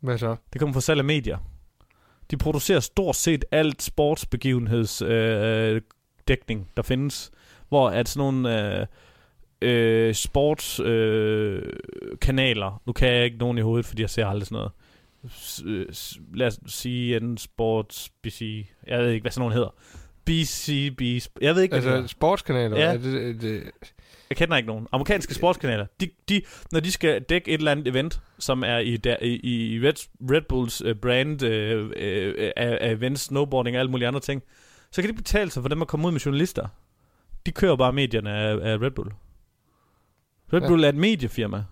Hvad 0.00 0.18
så? 0.18 0.36
Det 0.52 0.60
kommer 0.60 0.72
fra 0.72 0.80
salg 0.80 0.98
af 0.98 1.04
medier. 1.04 1.38
De 2.30 2.36
producerer 2.36 2.80
stort 2.80 3.16
set 3.16 3.44
alt 3.52 3.82
sportsbegivenheds 3.82 5.02
øh, 5.02 5.80
dækning, 6.28 6.70
der 6.76 6.82
findes. 6.82 7.30
Hvor 7.68 7.90
at 7.90 8.08
sådan 8.08 8.32
nogle... 8.32 8.80
Øh, 8.80 8.86
øh, 9.62 10.14
sports 10.14 10.80
øh, 10.80 11.62
kanaler. 12.20 12.82
Nu 12.86 12.92
kan 12.92 13.08
jeg 13.14 13.24
ikke 13.24 13.36
nogen 13.38 13.58
i 13.58 13.60
hovedet, 13.60 13.86
fordi 13.86 14.02
jeg 14.02 14.10
ser 14.10 14.26
aldrig 14.26 14.46
sådan 14.46 14.56
noget. 14.56 14.70
S- 15.32 15.62
øh, 15.66 15.86
s- 15.92 16.18
lad 16.34 16.46
os 16.46 16.58
sige 16.66 17.16
en 17.16 17.38
sports 17.38 18.10
BC. 18.22 18.66
Jeg 18.86 18.98
ved 19.00 19.10
ikke, 19.10 19.22
hvad 19.22 19.30
sådan 19.32 19.40
nogen 19.40 19.52
hedder. 19.54 19.74
BCB. 20.24 21.00
Jeg 21.40 21.54
ved 21.54 21.62
ikke, 21.62 21.72
hvad 21.72 21.82
det 21.82 21.86
Altså, 21.86 21.90
hedder. 21.90 22.06
sportskanaler, 22.06 22.78
Ja. 22.78 22.92
er 22.94 22.98
det, 22.98 23.42
det, 23.42 23.62
Jeg 24.30 24.36
kender 24.36 24.56
ikke 24.56 24.66
nogen. 24.66 24.86
Amerikanske 24.92 25.34
sportskanaler. 25.34 25.86
De, 26.00 26.08
de, 26.28 26.42
når 26.72 26.80
de 26.80 26.92
skal 26.92 27.22
dække 27.22 27.50
et 27.50 27.58
eller 27.58 27.70
andet 27.72 27.86
event, 27.88 28.20
som 28.38 28.62
er 28.66 28.78
i, 28.78 28.96
der, 28.96 29.16
i, 29.22 29.40
i 29.74 29.80
Red, 29.86 30.08
Red 30.30 30.42
Bulls 30.48 30.82
uh, 30.84 30.92
brand 30.92 31.42
uh, 31.42 31.48
uh, 31.48 31.90
af, 32.56 32.78
af 32.80 32.92
events, 32.92 33.22
snowboarding 33.22 33.76
og 33.76 33.80
alle 33.80 33.90
mulige 33.90 34.08
andre 34.08 34.20
ting, 34.20 34.42
så 34.92 35.02
kan 35.02 35.10
de 35.10 35.16
betale 35.16 35.50
sig 35.50 35.62
for 35.62 35.68
dem 35.68 35.82
at 35.82 35.88
komme 35.88 36.06
ud 36.06 36.12
med 36.12 36.20
journalister. 36.20 36.68
De 37.46 37.52
kører 37.52 37.76
bare 37.76 37.92
medierne 37.92 38.30
af, 38.32 38.52
af 38.72 38.80
Red 38.80 38.90
Bull. 38.90 39.10
Red 40.52 40.60
Ja. 40.60 40.68
Bull 40.68 40.84
er 40.84 40.88
et 40.88 40.94
mediefirma. 40.94 41.64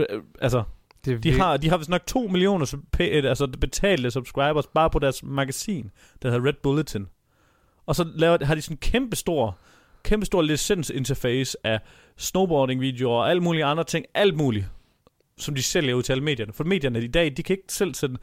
Re- 0.00 0.36
Altså, 0.40 0.62
det 1.04 1.22
de 1.24 1.32
har, 1.32 1.56
de 1.56 1.68
har 1.68 1.76
vist 1.76 1.90
nok 1.90 2.06
2 2.06 2.26
millioner 2.26 2.66
sub- 2.66 3.00
altså 3.00 3.46
betalte 3.60 4.10
subscribers 4.10 4.66
bare 4.66 4.90
på 4.90 4.98
deres 4.98 5.22
magasin, 5.22 5.90
der 6.22 6.30
hedder 6.30 6.46
Red 6.46 6.54
Bulletin. 6.62 7.06
Og 7.86 7.96
så 7.96 8.06
laver, 8.14 8.44
har 8.44 8.54
de 8.54 8.62
sådan 8.62 8.74
en 8.74 8.78
kæmpe 8.78 9.16
stor, 9.16 9.58
kæmpe 10.04 10.26
stor 10.26 10.42
licensinterface 10.42 11.56
af 11.64 11.80
snowboarding-videoer 12.16 13.16
og 13.18 13.30
alle 13.30 13.42
mulige 13.42 13.64
andre 13.64 13.84
ting, 13.84 14.04
alt 14.14 14.36
muligt, 14.36 14.66
som 15.38 15.54
de 15.54 15.62
sælger 15.62 15.94
ud 15.94 16.02
til 16.02 16.12
alle 16.12 16.24
medierne. 16.24 16.52
For 16.52 16.64
medierne 16.64 17.00
i 17.02 17.06
dag, 17.06 17.32
de 17.36 17.42
kan 17.42 17.54
ikke 17.54 17.72
selv 17.72 17.94
sende 17.94 18.18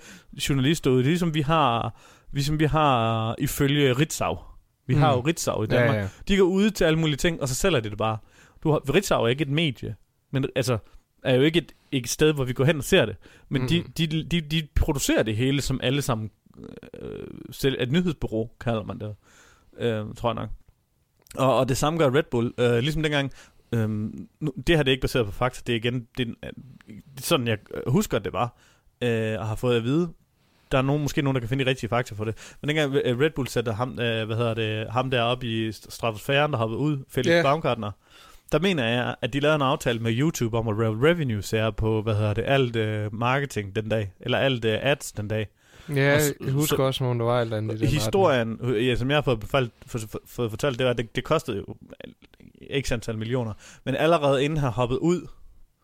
journalister 0.49 0.91
ud. 0.91 0.97
Det 0.97 1.05
er 1.05 1.09
ligesom 1.09 1.33
vi 1.33 1.41
har, 1.41 1.99
ligesom 2.33 2.59
vi 2.59 2.65
har 2.65 3.35
ifølge 3.39 3.93
Ritzau. 3.93 4.37
Vi 4.87 4.95
mm. 4.95 5.01
har 5.01 5.13
jo. 5.13 5.19
Ritzau 5.19 5.63
i 5.63 5.67
Danmark. 5.67 5.95
Ja, 5.95 6.01
ja. 6.01 6.07
De 6.27 6.37
går 6.37 6.43
ud 6.43 6.71
til 6.71 6.83
alle 6.85 6.99
mulige 6.99 7.17
ting, 7.17 7.41
og 7.41 7.47
så 7.47 7.55
sælger 7.55 7.79
de 7.79 7.89
det 7.89 7.97
bare. 7.97 8.17
Du 8.63 8.71
har, 8.71 8.93
Ritzau 8.93 9.23
er 9.23 9.27
ikke 9.27 9.41
et 9.41 9.49
medie, 9.49 9.95
men 10.31 10.45
altså, 10.55 10.77
er 11.23 11.35
jo 11.35 11.41
ikke 11.41 11.59
et, 11.59 11.71
et 11.91 12.09
sted, 12.09 12.33
hvor 12.33 12.43
vi 12.43 12.53
går 12.53 12.65
hen 12.65 12.77
og 12.77 12.83
ser 12.83 13.05
det. 13.05 13.15
Men 13.49 13.61
mm. 13.61 13.67
de, 13.67 13.79
Mhm. 13.81 13.91
de, 13.91 14.23
de, 14.23 14.41
de 14.41 14.67
producerer 14.75 15.23
det 15.23 15.35
hele, 15.35 15.61
som 15.61 15.79
alle 15.83 16.01
sammen 16.01 16.31
øh, 17.01 17.27
selv, 17.51 17.75
et 17.81 17.91
nyhedsbureau, 17.91 18.49
kalder 18.59 18.83
man 18.83 18.99
det, 18.99 19.15
øh, 19.79 20.05
tror 20.15 20.29
jeg 20.29 20.35
nok. 20.35 20.49
Og, 21.37 21.57
og 21.57 21.69
det 21.69 21.77
samme 21.77 21.99
gør 21.99 22.15
Red 22.15 22.23
Bull. 22.31 22.53
Øh, 22.57 22.79
ligesom 22.79 23.03
dengang, 23.03 23.31
øh, 23.71 23.89
nu, 23.89 24.53
det 24.67 24.75
her 24.75 24.83
det 24.83 24.87
er 24.87 24.93
ikke 24.93 25.01
baseret 25.01 25.25
på 25.25 25.31
fakta, 25.31 25.61
det 25.67 25.73
er 25.73 25.77
igen, 25.77 26.07
det, 26.17 26.27
er- 26.41 26.47
er 26.47 26.51
sådan 27.19 27.47
jeg 27.47 27.57
husker, 27.87 28.19
det 28.19 28.33
var, 28.33 28.57
øh, 29.01 29.39
og 29.39 29.47
har 29.47 29.55
fået 29.55 29.77
at 29.77 29.83
vide, 29.83 30.09
der 30.71 30.77
er 30.77 30.81
nogen, 30.81 31.01
måske 31.01 31.21
nogen, 31.21 31.35
der 31.35 31.39
kan 31.39 31.49
finde 31.49 31.65
de 31.65 31.69
rigtige 31.69 31.89
fakta 31.89 32.15
for 32.15 32.25
det. 32.25 32.55
Men 32.61 32.67
dengang 32.67 32.95
øh, 33.05 33.19
Red 33.19 33.29
Bull 33.35 33.47
satte 33.47 33.71
ham, 33.71 33.89
øh, 33.99 34.25
hvad 34.25 34.35
hedder 34.35 34.53
det, 34.53 34.91
ham 34.91 35.11
der 35.11 35.21
op 35.21 35.43
i 35.43 35.71
stratosfæren, 35.71 36.51
der 36.51 36.57
hoppede 36.57 36.79
ud, 36.79 37.03
Felix 37.09 37.29
yeah. 37.31 37.43
Baumgartner, 37.43 37.91
der 38.51 38.59
mener 38.59 38.87
jeg, 38.87 39.15
at 39.21 39.33
de 39.33 39.39
lavede 39.39 39.55
en 39.55 39.61
aftale 39.61 39.99
med 39.99 40.11
YouTube 40.19 40.57
om 40.57 40.67
at 40.67 40.77
lave 40.77 41.09
revenue 41.09 41.41
share 41.41 41.73
på, 41.73 42.01
hvad 42.01 42.15
hedder 42.15 42.33
det, 42.33 42.43
alt 42.47 42.75
øh, 42.75 43.13
marketing 43.15 43.75
den 43.75 43.89
dag, 43.89 44.11
eller 44.19 44.37
alt 44.37 44.65
øh, 44.65 44.79
ads 44.81 45.11
den 45.11 45.27
dag. 45.27 45.47
Ja, 45.89 45.93
Og 46.15 46.21
jeg 46.45 46.53
husker 46.53 46.77
så- 46.77 46.83
også, 46.83 47.03
om 47.05 47.17
der 47.17 47.25
var 47.25 47.37
et 47.37 47.41
eller 47.41 47.57
andet 47.57 47.75
i 47.75 47.79
den 47.79 47.87
Historien, 47.87 48.59
øh, 48.61 48.87
ja, 48.87 48.95
som 48.95 49.09
jeg 49.09 49.17
har 49.17 49.21
fået, 49.21 49.39
befalt, 49.39 49.71
fået, 49.87 50.09
fået 50.25 50.49
fortalt, 50.49 50.77
det 50.77 50.85
var, 50.85 50.91
at 50.91 50.97
det, 50.97 51.15
det 51.15 51.23
kostede 51.23 51.57
jo 51.57 51.75
ikke 52.61 52.93
antal 52.93 53.17
millioner. 53.17 53.53
Men 53.83 53.95
allerede 53.95 54.43
inden 54.43 54.59
han 54.59 54.71
hoppede 54.71 55.01
ud. 55.01 55.27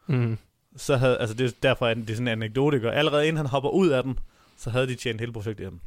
Mm. 0.08 0.38
så 0.76 0.96
havde, 0.98 1.18
altså 1.18 1.36
det 1.36 1.46
er 1.48 1.52
derfor, 1.64 1.86
at 1.88 1.98
det 1.98 2.10
er 2.10 2.14
sådan 2.14 2.28
en 2.28 2.32
anekdote, 2.32 2.88
og 2.88 2.96
allerede 2.96 3.24
inden 3.28 3.38
han 3.38 3.46
hopper 3.46 3.70
ud 3.70 3.90
af 3.90 4.04
den, 4.04 4.20
så 4.58 4.70
havde 4.70 4.88
de 4.88 4.96
tjent 4.96 5.20
hele 5.20 5.34
projektet 5.34 5.64
hjem. 5.64 5.80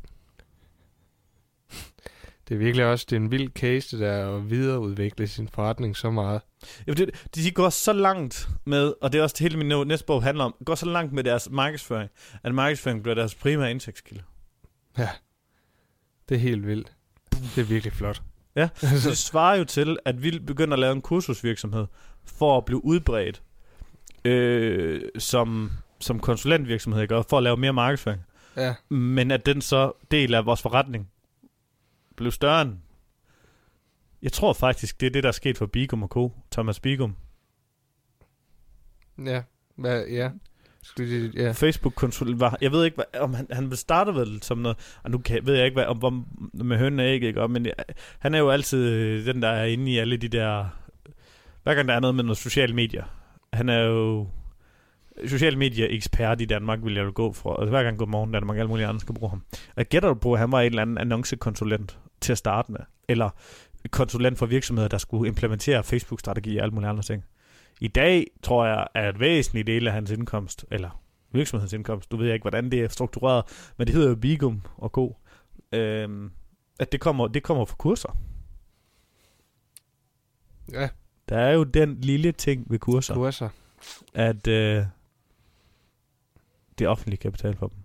Det 2.48 2.54
er 2.54 2.58
virkelig 2.58 2.86
også 2.86 3.06
det 3.10 3.16
er 3.16 3.20
en 3.20 3.30
vild 3.30 3.50
case, 3.52 3.96
det 3.96 4.00
der 4.06 4.36
at 4.36 4.50
videreudvikle 4.50 5.26
sin 5.26 5.48
forretning 5.48 5.96
så 5.96 6.10
meget. 6.10 6.40
Ja, 6.86 6.92
det, 6.92 7.26
de 7.34 7.50
går 7.50 7.68
så 7.68 7.92
langt 7.92 8.48
med, 8.64 8.94
og 9.02 9.12
det 9.12 9.18
er 9.18 9.22
også 9.22 9.34
det 9.38 9.40
hele 9.40 9.64
min 9.64 9.86
næste 9.88 10.06
bog 10.06 10.22
handler 10.22 10.44
om, 10.44 10.54
går 10.64 10.74
så 10.74 10.86
langt 10.86 11.12
med 11.12 11.24
deres 11.24 11.48
markedsføring, 11.50 12.10
at 12.42 12.54
markedsføring 12.54 13.02
bliver 13.02 13.14
deres 13.14 13.34
primære 13.34 13.70
indtægtskilde. 13.70 14.22
Det 16.28 16.34
er 16.34 16.38
helt 16.38 16.66
vildt. 16.66 16.92
Det 17.30 17.58
er 17.58 17.64
virkelig 17.64 17.92
flot. 17.92 18.22
Ja, 18.56 18.68
Så 19.02 19.08
det 19.08 19.18
svarer 19.18 19.56
jo 19.56 19.64
til, 19.64 19.96
at 20.04 20.22
vi 20.22 20.38
begynder 20.38 20.72
at 20.72 20.78
lave 20.78 20.92
en 20.92 21.02
kursusvirksomhed 21.02 21.86
for 22.24 22.56
at 22.56 22.64
blive 22.64 22.84
udbredt 22.84 23.42
øh, 24.24 25.00
som, 25.18 25.70
som 26.00 26.20
konsulentvirksomhed? 26.20 27.12
Og 27.12 27.26
for 27.30 27.36
at 27.36 27.42
lave 27.42 27.56
mere 27.56 27.72
markedsføring. 27.72 28.20
ja. 28.56 28.74
Men 28.88 29.30
at 29.30 29.46
den 29.46 29.60
så 29.60 29.92
del 30.10 30.34
af 30.34 30.46
vores 30.46 30.62
forretning 30.62 31.08
blev 32.16 32.32
større 32.32 32.62
end... 32.62 32.72
Jeg 34.22 34.32
tror 34.32 34.52
faktisk, 34.52 35.00
det 35.00 35.06
er 35.06 35.10
det, 35.10 35.22
der 35.22 35.28
er 35.28 35.32
sket 35.32 35.58
for 35.58 35.66
Bigum 35.66 36.02
og 36.02 36.08
Co. 36.08 36.32
Thomas 36.50 36.80
Bigum. 36.80 37.16
Ja. 39.24 39.42
Hvad, 39.76 40.06
ja. 40.06 40.30
Skulle 40.82 41.32
ja. 41.34 41.52
Facebook-konsulent 41.52 42.40
var... 42.40 42.58
Jeg 42.60 42.72
ved 42.72 42.84
ikke, 42.84 42.94
hvad, 42.94 43.20
om 43.20 43.34
han, 43.34 43.46
han 43.50 43.76
startede 43.76 44.16
vel 44.16 44.42
som 44.42 44.58
noget... 44.58 44.98
Og 45.02 45.10
nu 45.10 45.18
kan, 45.18 45.46
ved 45.46 45.54
jeg 45.54 45.64
ikke, 45.64 45.74
hvad, 45.74 45.84
om, 45.84 46.04
om 46.04 46.26
med 46.52 46.98
og 46.98 47.04
ægget, 47.04 47.28
ikke? 47.28 47.42
Og, 47.42 47.50
Men 47.50 47.66
jeg, 47.66 47.74
han 48.18 48.34
er 48.34 48.38
jo 48.38 48.50
altid 48.50 48.88
øh, 48.88 49.26
den, 49.26 49.42
der 49.42 49.48
er 49.48 49.64
inde 49.64 49.92
i 49.92 49.98
alle 49.98 50.16
de 50.16 50.28
der... 50.28 50.66
Hver 51.62 51.74
gang 51.74 51.88
der 51.88 51.94
er 51.94 52.00
noget 52.00 52.14
med 52.14 52.24
noget 52.24 52.38
sociale 52.38 52.74
medier. 52.74 53.04
Han 53.52 53.68
er 53.68 53.80
jo 53.80 54.28
social 55.26 55.58
media 55.58 55.86
ekspert 55.90 56.40
i 56.40 56.44
Danmark, 56.44 56.78
vil 56.84 56.94
jeg 56.94 57.04
jo 57.04 57.12
gå 57.14 57.32
for. 57.32 57.50
Og 57.50 57.68
hver 57.68 57.82
gang 57.82 57.98
går 57.98 58.06
morgen 58.06 58.32
Danmark, 58.32 58.58
alle 58.58 58.68
mulige 58.68 58.86
andre 58.86 59.00
skal 59.00 59.14
bruge 59.14 59.30
ham. 59.30 59.42
Og 59.52 59.76
jeg 59.76 59.86
gætter 59.86 60.08
jo 60.08 60.14
på, 60.14 60.32
at 60.32 60.38
han 60.38 60.52
var 60.52 60.60
en 60.60 60.66
eller 60.66 60.82
anden 60.82 60.98
annoncekonsulent 60.98 61.98
til 62.20 62.32
at 62.32 62.38
starte 62.38 62.72
med. 62.72 62.80
Eller 63.08 63.30
konsulent 63.90 64.38
for 64.38 64.46
virksomheder, 64.46 64.88
der 64.88 64.98
skulle 64.98 65.28
implementere 65.28 65.84
Facebook-strategi 65.84 66.56
og 66.56 66.62
alle 66.62 66.74
mulige 66.74 66.88
andre 66.88 67.02
ting. 67.02 67.24
I 67.80 67.88
dag 67.88 68.26
tror 68.42 68.66
jeg, 68.66 68.86
at 68.94 69.14
et 69.14 69.20
væsentligt 69.20 69.66
del 69.66 69.86
af 69.86 69.92
hans 69.92 70.10
indkomst, 70.10 70.64
eller 70.70 71.02
virksomhedens 71.32 71.72
indkomst, 71.72 72.10
du 72.10 72.16
ved 72.16 72.32
ikke, 72.32 72.42
hvordan 72.42 72.70
det 72.70 72.80
er 72.80 72.88
struktureret, 72.88 73.44
men 73.76 73.86
det 73.86 73.94
hedder 73.94 74.08
jo 74.08 74.14
Bigum 74.14 74.62
og 74.76 74.92
Go, 74.92 75.10
øhm, 75.72 76.30
at 76.78 76.92
det 76.92 77.00
kommer, 77.00 77.28
det 77.28 77.42
kommer 77.42 77.64
fra 77.64 77.76
kurser. 77.78 78.18
Ja, 80.72 80.88
Der 81.28 81.38
er 81.38 81.52
jo 81.52 81.64
den 81.64 82.00
lille 82.00 82.32
ting 82.32 82.66
ved 82.70 82.78
kurser, 82.78 83.14
kurser. 83.14 83.48
at 84.14 84.46
øh, 84.46 84.84
det 86.78 86.88
offentlige 86.88 87.18
kan 87.18 87.32
betale 87.32 87.56
for 87.56 87.68
dem. 87.68 87.78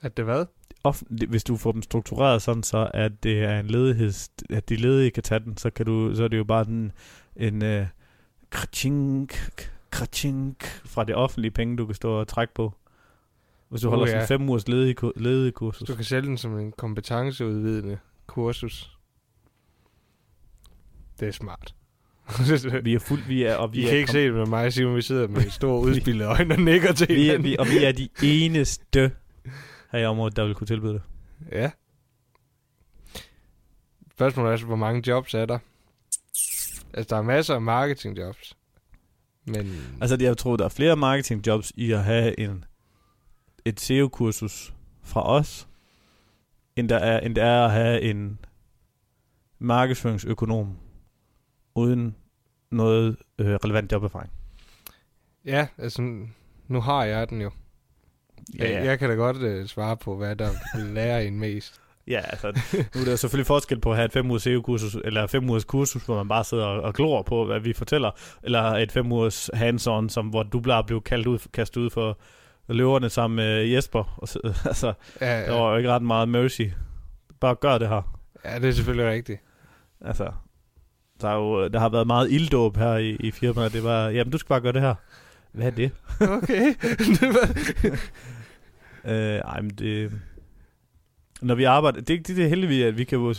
At 0.00 0.16
det 0.16 0.24
hvad? 0.24 0.46
Offentlig, 0.84 1.28
hvis 1.28 1.44
du 1.44 1.56
får 1.56 1.72
dem 1.72 1.82
struktureret 1.82 2.42
sådan, 2.42 2.62
så 2.62 2.90
at 2.94 3.12
det 3.22 3.42
er 3.42 3.60
en 3.60 3.66
ledigheds, 3.66 4.30
at 4.50 4.68
de 4.68 4.76
ledige 4.76 5.10
kan 5.10 5.22
tage 5.22 5.40
den, 5.40 5.56
så, 5.56 5.70
kan 5.70 5.86
du, 5.86 6.14
så 6.14 6.24
er 6.24 6.28
det 6.28 6.38
jo 6.38 6.44
bare 6.44 6.66
en, 6.68 6.92
en 7.36 7.62
øh, 7.64 7.86
kratchink, 8.50 9.50
kratchink 9.90 10.64
fra 10.84 11.04
det 11.04 11.14
offentlige 11.14 11.50
penge, 11.50 11.76
du 11.76 11.86
kan 11.86 11.94
stå 11.94 12.12
og 12.20 12.28
trække 12.28 12.54
på. 12.54 12.72
Hvis 13.68 13.80
du 13.80 13.86
Uh, 13.88 13.90
holder 13.94 14.06
ja. 14.06 14.12
sådan 14.26 14.28
fem 14.40 14.48
ugers 14.48 14.68
ledige, 14.68 14.94
ku- 14.94 15.12
ledige 15.16 15.52
kursus. 15.52 15.88
Du 15.88 15.94
kan 15.94 16.04
sælge 16.04 16.28
den 16.28 16.38
som 16.38 16.58
en 16.58 16.72
kompetenceudvidende 16.72 17.98
kursus. 18.26 18.98
Det 21.20 21.28
er 21.28 21.32
smart. 21.32 21.74
Vi 22.84 22.94
er 22.94 22.98
fuld, 22.98 23.20
vi 23.28 23.42
er, 23.42 23.54
og 23.56 23.72
vi 23.72 23.78
I 23.80 23.84
er 23.84 23.88
kan 23.88 23.98
ikke 23.98 24.10
se 24.12 24.24
det 24.24 24.34
med 24.34 24.46
mig, 24.46 24.72
Simon. 24.72 24.96
Vi 24.96 25.02
sidder 25.02 25.28
med 25.28 25.50
store 25.50 25.80
udspillede 25.88 26.28
øjne 26.28 26.54
og 26.54 26.60
nikker 26.60 26.92
til 26.92 27.08
vi 27.08 27.28
er, 27.30 27.38
vi, 27.38 27.56
og 27.58 27.66
vi 27.66 27.84
er 27.84 27.92
de 27.92 28.08
eneste 28.22 29.10
her 29.94 30.00
i 30.02 30.06
området, 30.06 30.36
der 30.36 30.44
vil 30.44 30.54
kunne 30.54 30.66
tilbyde 30.66 30.92
det. 30.92 31.02
Ja. 31.52 31.70
Spørgsmålet 34.10 34.48
er 34.48 34.52
altså, 34.52 34.66
hvor 34.66 34.76
mange 34.76 35.02
jobs 35.10 35.34
er 35.34 35.46
der? 35.46 35.58
Altså, 36.94 37.06
der 37.10 37.16
er 37.16 37.22
masser 37.22 37.54
af 37.54 37.62
marketingjobs. 37.62 38.56
Men 39.44 39.96
Altså, 40.00 40.16
jeg 40.20 40.36
tror, 40.36 40.56
der 40.56 40.64
er 40.64 40.68
flere 40.68 40.96
marketingjobs 40.96 41.72
i 41.76 41.92
at 41.92 42.04
have 42.04 42.40
en, 42.40 42.64
et 43.64 43.80
SEO-kursus 43.80 44.74
fra 45.02 45.28
os, 45.28 45.68
end 46.76 46.88
der, 46.88 46.96
er, 46.96 47.20
end 47.20 47.34
der 47.34 47.44
er 47.44 47.64
at 47.64 47.70
have 47.70 48.00
en 48.00 48.38
markedsføringsøkonom 49.58 50.76
uden 51.74 52.16
noget 52.70 53.16
øh, 53.38 53.54
relevant 53.54 53.92
joberfaring. 53.92 54.32
ja, 55.44 55.66
altså, 55.78 56.02
nu 56.68 56.80
har 56.80 57.04
jeg 57.04 57.30
den 57.30 57.40
jo. 57.40 57.50
Ja, 58.58 58.70
ja. 58.70 58.84
Jeg 58.84 58.98
kan 58.98 59.08
da 59.10 59.14
godt 59.14 59.36
uh, 59.36 59.66
svare 59.66 59.96
på, 59.96 60.16
hvad 60.16 60.36
der 60.36 60.48
vil 60.76 60.94
lære 60.94 61.26
en 61.26 61.38
mest. 61.38 61.74
Ja, 62.06 62.20
altså, 62.20 62.46
nu 62.94 63.00
er 63.00 63.04
der 63.04 63.16
selvfølgelig 63.16 63.46
forskel 63.46 63.80
på 63.80 63.90
at 63.90 63.96
have 63.96 64.04
et 64.06 64.12
5 64.12 64.30
ugers 64.30 64.42
SEO-kursus, 64.42 64.96
eller 65.04 65.26
5 65.26 65.50
ugers 65.50 65.64
kursus, 65.64 66.02
hvor 66.04 66.16
man 66.16 66.28
bare 66.28 66.44
sidder 66.44 66.64
og, 66.64 66.82
og 66.82 66.94
glor 66.94 67.22
på, 67.22 67.44
hvad 67.44 67.60
vi 67.60 67.72
fortæller, 67.72 68.10
eller 68.42 68.62
et 68.62 68.92
5 68.92 69.12
ugers 69.12 69.50
hands-on, 69.54 70.08
som, 70.08 70.26
hvor 70.26 70.42
du 70.42 70.60
bare 70.60 70.84
blev 70.84 71.02
kaldt 71.02 71.26
ud, 71.26 71.38
kastet 71.52 71.80
ud 71.80 71.90
for 71.90 72.18
løverne 72.68 73.10
sammen 73.10 73.36
med 73.36 73.64
Jesper. 73.64 74.14
Og 74.18 74.28
så, 74.28 74.38
altså, 74.64 74.92
Ja, 75.20 75.26
der 75.40 75.52
ja. 75.54 75.60
var 75.60 75.70
jo 75.70 75.76
ikke 75.76 75.90
ret 75.90 76.02
meget 76.02 76.28
mercy. 76.28 76.62
Bare 77.40 77.54
gør 77.54 77.78
det 77.78 77.88
her. 77.88 78.18
ja, 78.44 78.58
det 78.58 78.68
er 78.68 78.72
selvfølgelig 78.72 79.10
rigtigt. 79.10 79.40
Altså, 80.00 80.32
der, 81.20 81.28
er 81.28 81.34
jo, 81.36 81.68
der 81.68 81.78
har 81.78 81.88
været 81.88 82.06
meget 82.06 82.30
ilddåb 82.30 82.76
her 82.76 82.96
i, 82.96 83.10
i 83.10 83.30
firmaet. 83.30 83.72
Det 83.72 83.84
var, 83.84 84.08
jamen 84.08 84.32
du 84.32 84.38
skal 84.38 84.48
bare 84.48 84.60
gøre 84.60 84.72
det 84.72 84.80
her. 84.82 84.94
Hvad 85.52 85.66
er 85.66 85.70
det? 85.70 85.90
Okay. 86.20 86.74
Øh, 89.06 89.38
ej, 89.38 89.60
men 89.60 89.70
det... 89.70 90.12
Når 91.42 91.54
vi 91.54 91.64
arbejder... 91.64 92.00
Det, 92.00 92.28
det, 92.28 92.36
det 92.36 92.44
er 92.44 92.48
heldigvis, 92.48 92.84
at 92.84 92.98
vi 92.98 93.04
kan 93.04 93.18
jo... 93.18 93.34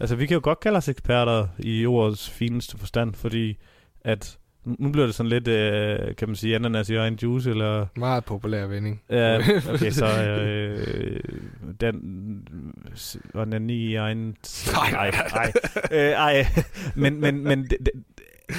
Altså, 0.00 0.16
vi 0.16 0.26
kan 0.26 0.34
jo 0.34 0.40
godt 0.44 0.60
kalde 0.60 0.76
os 0.76 0.88
eksperter 0.88 1.48
i 1.58 1.86
ordets 1.86 2.30
fineste 2.30 2.78
forstand, 2.78 3.14
fordi 3.14 3.58
at 4.04 4.38
nu 4.64 4.92
bliver 4.92 5.06
det 5.06 5.14
sådan 5.14 5.30
lidt, 5.30 5.48
øh, 5.48 6.16
kan 6.16 6.28
man 6.28 6.36
sige, 6.36 6.54
ananas 6.54 6.90
i 6.90 6.94
egen 6.94 7.18
juice, 7.22 7.50
eller... 7.50 7.86
Meget 7.96 8.24
populær 8.24 8.66
vending. 8.66 9.02
Ja, 9.10 9.36
okay, 9.74 9.90
så 9.90 10.22
øh, 10.22 11.20
den... 11.80 12.02
Onani 13.34 13.74
i 13.74 13.94
egen... 13.94 14.36
Nej, 14.72 14.90
nej, 14.90 15.10
nej. 15.34 15.52
Øh, 15.92 16.10
ej, 16.10 16.46
men, 16.94 17.20
men, 17.20 17.44
men 17.44 17.62
det, 17.62 17.78
det, 17.80 17.90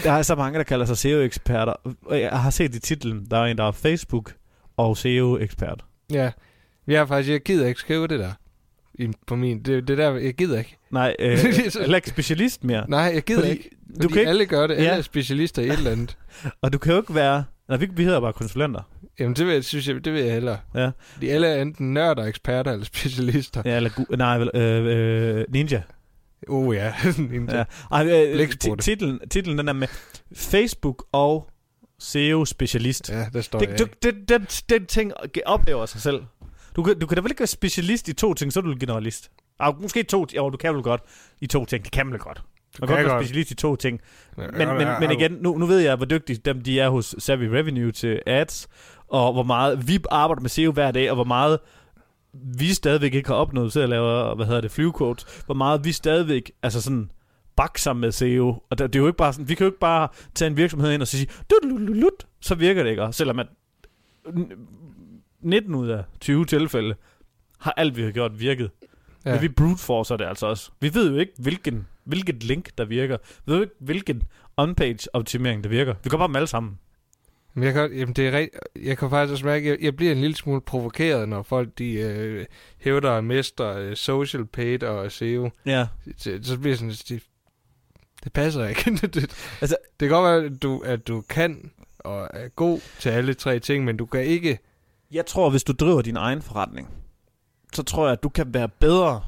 der 0.03 0.11
er 0.11 0.21
så 0.21 0.35
mange, 0.35 0.57
der 0.57 0.63
kalder 0.63 0.85
sig 0.85 0.97
SEO-eksperter. 0.97 1.73
Jeg 2.11 2.41
har 2.41 2.49
set 2.49 2.75
i 2.75 2.79
titlen, 2.79 3.27
der 3.31 3.37
er 3.37 3.45
en, 3.45 3.57
der 3.57 3.63
er 3.63 3.71
Facebook 3.71 4.33
og 4.77 4.97
SEO-ekspert. 4.97 5.85
Ja, 6.11 6.31
vi 6.85 6.93
har 6.93 7.05
faktisk, 7.05 7.31
jeg 7.31 7.41
gider 7.41 7.67
ikke 7.67 7.79
skrive 7.79 8.07
det 8.07 8.19
der. 8.19 8.31
I, 8.93 9.11
på 9.27 9.35
min, 9.35 9.63
det, 9.63 9.87
det 9.87 9.97
der, 9.97 10.15
jeg 10.15 10.33
gider 10.33 10.59
ikke. 10.59 10.77
Nej, 10.91 11.15
øh, 11.19 11.37
heller 11.37 11.95
ikke 11.95 12.09
specialist 12.09 12.63
mere. 12.63 12.89
Nej, 12.89 13.11
jeg 13.13 13.23
gider 13.23 13.39
fordi, 13.39 13.51
ikke. 13.51 13.69
Fordi 13.85 14.01
du 14.01 14.07
kan 14.07 14.19
ikke... 14.19 14.29
alle 14.29 14.45
gør 14.45 14.67
det, 14.67 14.73
alle 14.73 14.89
ja. 14.89 14.97
er 14.97 15.01
specialister 15.01 15.61
i 15.61 15.65
et 15.65 15.71
eller 15.71 15.91
andet. 15.91 16.17
og 16.61 16.73
du 16.73 16.77
kan 16.77 16.91
jo 16.93 16.99
ikke 17.01 17.15
være... 17.15 17.43
Nej, 17.67 17.77
vi, 17.77 17.89
vi 17.95 18.03
hedder 18.03 18.19
bare 18.19 18.33
konsulenter. 18.33 18.81
Jamen, 19.19 19.35
det 19.35 19.45
vil 19.45 19.53
jeg, 19.53 19.63
synes 19.63 19.87
jeg, 19.87 20.05
det 20.05 20.13
vil 20.13 20.21
jeg 20.21 20.33
hellere. 20.33 20.57
Ja. 20.75 20.91
De 21.21 21.31
alle 21.31 21.47
er 21.47 21.61
enten 21.61 21.93
nørder, 21.93 22.23
eksperter 22.23 22.71
eller 22.71 22.85
specialister. 22.85 23.61
Ja, 23.65 23.75
eller 23.75 24.15
nej, 24.17 24.61
øh, 24.61 25.37
øh, 25.37 25.45
ninja. 25.49 25.81
Oh 26.47 26.75
ja, 26.75 26.93
ninja. 27.29 27.57
Ja. 27.57 27.63
Ej, 27.91 28.07
øh, 28.07 28.77
titlen, 28.79 29.19
titlen, 29.29 29.57
den 29.57 29.67
er 29.67 29.73
med 29.73 29.87
Facebook 30.33 31.05
og 31.11 31.49
SEO-specialist. 31.99 33.09
Ja, 33.09 33.25
der 33.33 33.41
står 33.41 33.59
det, 33.59 33.69
jeg. 33.69 33.79
Du, 33.79 33.85
det, 34.03 34.29
den, 34.29 34.47
den 34.69 34.85
ting 34.85 35.11
oplever 35.45 35.85
sig 35.85 36.01
selv. 36.01 36.23
Du 36.75 36.83
kan, 36.83 36.99
du 36.99 37.07
kan 37.07 37.15
da 37.15 37.21
vel 37.21 37.31
ikke 37.31 37.39
være 37.39 37.47
specialist 37.47 38.07
i 38.07 38.13
to 38.13 38.33
ting, 38.33 38.53
så 38.53 38.59
er 38.59 38.63
du 38.63 38.75
generalist. 38.79 39.31
Ah, 39.59 39.81
måske 39.81 40.03
to, 40.03 40.25
jo, 40.35 40.49
du 40.49 40.57
kan 40.57 40.75
vel 40.75 40.83
godt 40.83 41.01
i 41.41 41.47
to 41.47 41.65
ting. 41.65 41.83
Det 41.83 41.91
kan 41.91 42.05
man 42.05 42.13
vel 42.13 42.19
godt. 42.19 42.43
Du 42.81 42.85
kan, 42.85 42.95
godt 42.95 43.07
være 43.07 43.23
specialist 43.23 43.51
i 43.51 43.55
to 43.55 43.75
ting. 43.75 43.99
Men, 44.37 44.49
ja, 44.59 44.73
men, 44.73 44.87
men 44.99 45.11
igen, 45.11 45.31
nu, 45.31 45.57
nu 45.57 45.65
ved 45.65 45.79
jeg, 45.79 45.95
hvor 45.95 46.05
dygtige 46.05 46.37
dem 46.45 46.61
de 46.61 46.79
er 46.79 46.89
hos 46.89 47.15
Savvy 47.19 47.43
Revenue 47.43 47.91
til 47.91 48.21
ads, 48.25 48.67
og 49.07 49.33
hvor 49.33 49.43
meget 49.43 49.87
vi 49.87 49.99
arbejder 50.11 50.41
med 50.41 50.49
SEO 50.49 50.71
hver 50.71 50.91
dag, 50.91 51.09
og 51.09 51.15
hvor 51.15 51.23
meget 51.23 51.59
vi 52.33 52.73
stadigvæk 52.73 53.13
ikke 53.13 53.29
har 53.29 53.35
opnået 53.35 53.71
til 53.71 53.79
at 53.79 53.89
lave, 53.89 54.35
hvad 54.35 54.45
hedder 54.45 54.61
det, 54.61 54.71
flyvequotes, 54.71 55.41
hvor 55.45 55.55
meget 55.55 55.85
vi 55.85 55.91
stadigvæk, 55.91 56.51
altså 56.63 56.81
sådan, 56.81 57.11
bakser 57.55 57.93
med 57.93 58.11
SEO. 58.11 58.63
Og 58.69 58.77
det, 58.77 58.93
det 58.93 58.99
er 58.99 59.03
jo 59.03 59.07
ikke 59.07 59.17
bare 59.17 59.33
sådan, 59.33 59.49
vi 59.49 59.55
kan 59.55 59.65
jo 59.65 59.71
ikke 59.71 59.79
bare 59.79 60.07
tage 60.35 60.47
en 60.49 60.57
virksomhed 60.57 60.91
ind 60.91 61.01
og 61.01 61.07
sige, 61.07 61.27
så 62.41 62.55
virker 62.55 62.83
det 62.83 62.89
ikke. 62.89 63.07
Selvom 63.11 63.39
at 63.39 63.47
19 65.41 65.75
ud 65.75 65.89
af 65.89 66.03
20 66.19 66.45
tilfælde 66.45 66.95
har 67.59 67.73
alt, 67.77 67.97
vi 67.97 68.03
har 68.03 68.11
gjort, 68.11 68.39
virket. 68.39 68.71
Ja. 69.25 69.31
Men 69.31 69.41
vi 69.41 69.47
brute 69.47 69.77
forcer 69.81 70.17
det 70.17 70.25
altså 70.25 70.45
også. 70.45 70.71
Vi 70.79 70.93
ved 70.93 71.11
jo 71.11 71.17
ikke, 71.17 71.33
hvilken, 71.37 71.87
hvilket 72.03 72.43
link, 72.43 72.69
der 72.77 72.85
virker. 72.85 73.17
Vi 73.45 73.51
ved 73.51 73.55
jo 73.55 73.61
ikke, 73.63 73.75
hvilken 73.79 74.23
on-page 74.57 75.07
optimering, 75.13 75.63
der 75.63 75.69
virker. 75.69 75.95
Vi 76.03 76.09
går 76.09 76.17
bare 76.17 76.29
med 76.29 76.35
alle 76.35 76.47
sammen. 76.47 76.79
Men 77.53 77.63
jeg 77.63 77.73
kan, 77.73 77.93
jamen 77.93 78.15
det 78.15 78.27
er 78.27 78.37
rigt, 78.37 78.55
jeg 78.81 78.97
kan 78.97 79.09
faktisk 79.09 79.31
også 79.31 79.45
mærke, 79.45 79.65
at 79.65 79.71
jeg, 79.71 79.85
jeg 79.85 79.95
bliver 79.95 80.11
en 80.11 80.21
lille 80.21 80.35
smule 80.35 80.61
provokeret, 80.61 81.29
når 81.29 81.43
folk 81.43 81.69
de 81.77 81.93
øh, 81.93 82.45
hævder 82.77 83.11
at 83.11 83.23
mester 83.23 83.77
øh, 83.77 83.95
social 83.95 84.45
paid 84.45 84.83
og 84.83 85.11
SEO. 85.11 85.49
Ja. 85.65 85.87
Så, 86.17 86.39
så 86.43 86.59
bliver 86.59 86.75
sådan, 86.75 86.89
det, 86.89 87.23
det 88.23 88.33
passer 88.33 88.67
ikke. 88.67 88.91
det, 89.07 89.15
altså, 89.61 89.77
det 89.99 90.09
kan 90.09 90.09
godt 90.09 90.23
være, 90.23 90.55
at 90.55 90.61
du, 90.61 90.79
at 90.85 91.07
du 91.07 91.21
kan 91.21 91.71
og 91.99 92.29
er 92.33 92.47
god 92.47 92.79
til 92.99 93.09
alle 93.09 93.33
tre 93.33 93.59
ting, 93.59 93.85
men 93.85 93.97
du 93.97 94.05
kan 94.05 94.23
ikke... 94.23 94.59
Jeg 95.11 95.25
tror, 95.25 95.49
hvis 95.49 95.63
du 95.63 95.73
driver 95.73 96.01
din 96.01 96.17
egen 96.17 96.41
forretning, 96.41 96.89
så 97.73 97.83
tror 97.83 98.05
jeg, 98.05 98.11
at 98.11 98.23
du 98.23 98.29
kan 98.29 98.53
være 98.53 98.69
bedre. 98.69 99.21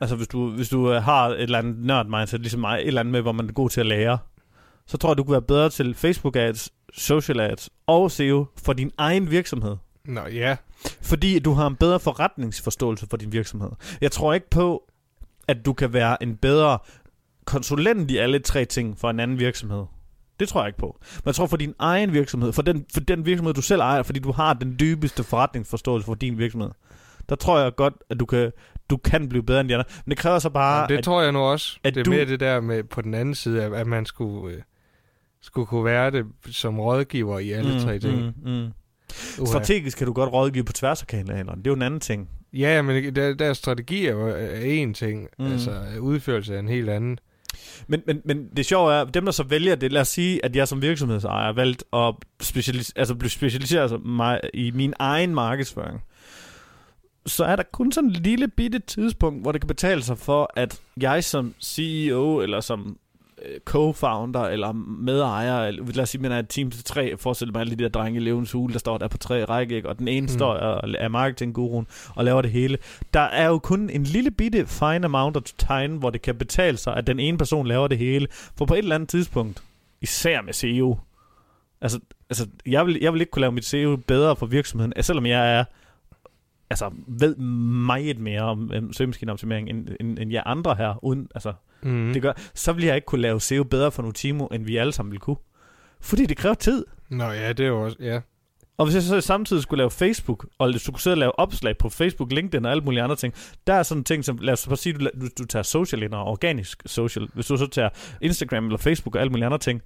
Altså, 0.00 0.16
hvis 0.16 0.28
du, 0.28 0.50
hvis 0.50 0.68
du 0.68 0.92
øh, 0.92 1.02
har 1.02 1.28
et 1.28 1.42
eller 1.42 1.58
andet 1.58 1.78
nørd 1.78 2.06
mindset, 2.06 2.40
ligesom 2.40 2.60
mig, 2.60 2.78
et 2.78 2.86
eller 2.86 3.00
andet 3.00 3.12
med, 3.12 3.22
hvor 3.22 3.32
man 3.32 3.48
er 3.48 3.52
god 3.52 3.70
til 3.70 3.80
at 3.80 3.86
lære, 3.86 4.18
så 4.86 4.96
tror 4.96 5.10
jeg, 5.10 5.18
du 5.18 5.24
kan 5.24 5.32
være 5.32 5.42
bedre 5.42 5.70
til 5.70 5.94
Facebook 5.94 6.36
ads, 6.36 6.70
social 6.92 7.40
ads 7.40 7.70
og 7.86 8.10
SEO 8.10 8.46
for 8.56 8.72
din 8.72 8.92
egen 8.98 9.30
virksomhed. 9.30 9.76
Nå, 10.04 10.20
ja. 10.26 10.56
Fordi 11.02 11.38
du 11.38 11.52
har 11.52 11.66
en 11.66 11.76
bedre 11.76 12.00
forretningsforståelse 12.00 13.06
for 13.10 13.16
din 13.16 13.32
virksomhed. 13.32 13.70
Jeg 14.00 14.12
tror 14.12 14.34
ikke 14.34 14.50
på, 14.50 14.82
at 15.48 15.64
du 15.64 15.72
kan 15.72 15.92
være 15.92 16.22
en 16.22 16.36
bedre 16.36 16.78
konsulent 17.44 18.10
i 18.10 18.16
alle 18.16 18.38
tre 18.38 18.64
ting 18.64 18.98
for 18.98 19.10
en 19.10 19.20
anden 19.20 19.38
virksomhed. 19.38 19.84
Det 20.40 20.48
tror 20.48 20.60
jeg 20.60 20.68
ikke 20.68 20.78
på. 20.78 20.98
Men 21.00 21.26
jeg 21.26 21.34
tror 21.34 21.46
for 21.46 21.56
din 21.56 21.74
egen 21.78 22.12
virksomhed, 22.12 22.52
for 22.52 22.62
den, 22.62 22.84
for 22.94 23.00
den 23.00 23.26
virksomhed, 23.26 23.54
du 23.54 23.62
selv 23.62 23.80
ejer, 23.80 24.02
fordi 24.02 24.20
du 24.20 24.32
har 24.32 24.54
den 24.54 24.76
dybeste 24.80 25.24
forretningsforståelse 25.24 26.06
for 26.06 26.14
din 26.14 26.38
virksomhed, 26.38 26.70
der 27.28 27.34
tror 27.34 27.58
jeg 27.58 27.74
godt, 27.76 27.94
at 28.10 28.20
du 28.20 28.26
kan, 28.26 28.52
du 28.90 28.96
kan 28.96 29.28
blive 29.28 29.42
bedre 29.42 29.60
end 29.60 29.68
de 29.68 29.74
andre. 29.74 29.84
Men 30.04 30.10
det 30.10 30.18
kræver 30.18 30.38
så 30.38 30.50
bare... 30.50 30.80
Ja, 30.80 30.86
det 30.86 30.98
at, 30.98 31.04
tror 31.04 31.22
jeg 31.22 31.32
nu 31.32 31.38
også. 31.38 31.78
At 31.84 31.94
det 31.94 32.00
er 32.00 32.04
du, 32.04 32.10
mere 32.10 32.24
det 32.24 32.40
der 32.40 32.60
med 32.60 32.82
på 32.82 33.02
den 33.02 33.14
anden 33.14 33.34
side, 33.34 33.62
at, 33.62 33.72
at 33.72 33.86
man 33.86 34.06
skulle, 34.06 34.54
øh, 34.54 34.62
skulle 35.40 35.66
kunne 35.66 35.84
være 35.84 36.10
det 36.10 36.26
som 36.50 36.80
rådgiver 36.80 37.38
i 37.38 37.50
alle 37.50 37.74
mm, 37.74 37.80
tre 37.80 37.98
ting. 37.98 38.34
Mm, 38.44 38.52
mm. 38.52 38.66
Uh-huh. 39.08 39.46
Strategisk 39.46 39.98
kan 39.98 40.06
du 40.06 40.12
godt 40.12 40.32
rådgive 40.32 40.64
på 40.64 40.72
tværs 40.72 41.00
af 41.00 41.06
kanalerne. 41.06 41.62
Det 41.62 41.66
er 41.66 41.70
jo 41.70 41.74
en 41.74 41.82
anden 41.82 42.00
ting. 42.00 42.28
Ja, 42.52 42.82
men 42.82 43.14
der, 43.14 43.34
der 43.34 43.52
strategi 43.52 44.06
er 44.06 44.12
jo 44.12 44.36
en 44.62 44.94
ting. 44.94 45.28
Mm. 45.38 45.46
Altså 45.46 45.82
udførelse 46.00 46.54
er 46.54 46.58
en 46.58 46.68
helt 46.68 46.90
anden. 46.90 47.18
Men, 47.86 48.02
men, 48.06 48.20
men 48.24 48.48
det 48.56 48.66
sjove 48.66 48.94
er, 48.94 49.04
dem 49.04 49.24
der 49.24 49.32
så 49.32 49.42
vælger 49.42 49.74
det, 49.74 49.92
lad 49.92 50.00
os 50.00 50.08
sige, 50.08 50.44
at 50.44 50.56
jeg 50.56 50.68
som 50.68 50.82
virksomhedsejer 50.82 51.44
har 51.44 51.52
valgt 51.52 51.84
at 51.92 52.14
specialis- 52.42 52.92
altså 52.96 53.14
blive 53.14 53.30
specialiseret 53.30 54.04
mig 54.04 54.40
i 54.54 54.70
min 54.70 54.94
egen 54.98 55.34
markedsføring 55.34 56.00
så 57.28 57.44
er 57.44 57.56
der 57.56 57.62
kun 57.72 57.92
sådan 57.92 58.10
et 58.10 58.16
lille 58.16 58.48
bitte 58.48 58.78
tidspunkt, 58.78 59.42
hvor 59.42 59.52
det 59.52 59.60
kan 59.60 59.68
betale 59.68 60.02
sig 60.02 60.18
for, 60.18 60.50
at 60.56 60.80
jeg 61.00 61.24
som 61.24 61.54
CEO, 61.62 62.40
eller 62.40 62.60
som 62.60 62.98
co-founder, 63.70 64.44
eller 64.44 64.72
medejer, 64.72 65.64
eller 65.64 65.84
lad 65.94 66.02
os 66.02 66.08
sige, 66.08 66.22
man 66.22 66.32
er 66.32 66.38
et 66.38 66.48
team 66.48 66.70
til 66.70 66.84
tre, 66.84 67.16
forestil 67.16 67.52
mig 67.52 67.60
alle 67.60 67.76
de 67.76 67.82
der 67.82 67.88
drenge 67.88 68.20
i 68.20 68.22
levens 68.22 68.52
hule, 68.52 68.72
der 68.72 68.78
står 68.78 68.98
der 68.98 69.08
på 69.08 69.18
tre 69.18 69.44
række, 69.44 69.76
ikke? 69.76 69.88
og 69.88 69.98
den 69.98 70.08
ene 70.08 70.24
mm. 70.24 70.28
står 70.28 70.52
og 70.52 70.94
er 70.98 71.08
marketingguruen 71.08 71.86
og 72.14 72.24
laver 72.24 72.42
det 72.42 72.50
hele. 72.50 72.78
Der 73.14 73.20
er 73.20 73.46
jo 73.46 73.58
kun 73.58 73.90
en 73.90 74.04
lille 74.04 74.30
bitte 74.30 74.66
fine 74.66 75.04
amount 75.04 75.36
of 75.36 75.42
time, 75.42 75.98
hvor 75.98 76.10
det 76.10 76.22
kan 76.22 76.34
betale 76.34 76.76
sig, 76.76 76.96
at 76.96 77.06
den 77.06 77.20
ene 77.20 77.38
person 77.38 77.66
laver 77.66 77.88
det 77.88 77.98
hele. 77.98 78.26
For 78.30 78.64
på 78.64 78.74
et 78.74 78.78
eller 78.78 78.94
andet 78.94 79.08
tidspunkt, 79.08 79.62
især 80.00 80.42
med 80.42 80.52
CEO, 80.52 80.98
altså, 81.80 82.00
altså 82.30 82.46
jeg, 82.66 82.86
vil, 82.86 82.98
jeg 83.00 83.12
vil 83.12 83.20
ikke 83.20 83.30
kunne 83.30 83.40
lave 83.40 83.52
mit 83.52 83.64
CEO 83.64 83.96
bedre 83.96 84.36
for 84.36 84.46
virksomheden, 84.46 84.92
selvom 85.00 85.26
jeg 85.26 85.58
er 85.58 85.64
altså, 86.70 86.90
ved 87.06 87.36
meget 87.86 88.18
mere 88.18 88.42
om 88.42 88.70
um, 88.76 88.92
søgemaskineoptimering, 88.92 89.70
end, 89.70 89.88
end, 90.00 90.18
end 90.18 90.32
jeg 90.32 90.42
andre 90.46 90.74
her. 90.74 91.04
Uden, 91.04 91.28
altså, 91.34 91.52
mm. 91.82 92.10
det 92.12 92.22
gør, 92.22 92.32
så 92.54 92.72
vil 92.72 92.84
jeg 92.84 92.94
ikke 92.94 93.06
kunne 93.06 93.20
lave 93.20 93.40
SEO 93.40 93.64
bedre 93.64 93.92
for 93.92 94.02
Notimo, 94.02 94.46
end 94.46 94.64
vi 94.64 94.76
alle 94.76 94.92
sammen 94.92 95.12
vil 95.12 95.20
kunne. 95.20 95.36
Fordi 96.00 96.26
det 96.26 96.36
kræver 96.36 96.54
tid. 96.54 96.84
Nå 97.08 97.24
ja, 97.24 97.52
det 97.52 97.64
er 97.64 97.68
jo 97.68 97.84
også, 97.84 97.96
ja. 98.00 98.20
Og 98.76 98.86
hvis 98.86 98.94
jeg 98.94 99.02
så 99.02 99.20
samtidig 99.20 99.62
skulle 99.62 99.78
lave 99.78 99.90
Facebook, 99.90 100.46
og 100.58 100.72
du 100.72 100.78
skulle 100.78 101.02
sidde 101.02 101.14
og 101.14 101.18
lave 101.18 101.38
opslag 101.38 101.78
på 101.78 101.88
Facebook, 101.88 102.32
LinkedIn 102.32 102.64
og 102.64 102.70
alle 102.70 102.82
mulige 102.82 103.02
andre 103.02 103.16
ting, 103.16 103.34
der 103.66 103.74
er 103.74 103.82
sådan 103.82 104.04
ting 104.04 104.24
som, 104.24 104.38
lad 104.38 104.52
os 104.52 104.66
bare 104.66 104.76
sige, 104.76 104.92
du, 104.92 105.08
du, 105.20 105.28
du 105.38 105.44
tager 105.44 105.62
social 105.62 106.02
ind 106.02 106.14
og 106.14 106.24
organisk 106.24 106.82
social. 106.86 107.28
Hvis 107.34 107.46
du 107.46 107.56
så 107.56 107.66
tager 107.66 107.88
Instagram 108.22 108.64
eller 108.64 108.78
Facebook 108.78 109.14
og 109.14 109.20
alle 109.20 109.30
mulige 109.30 109.46
andre 109.46 109.58
ting, 109.58 109.82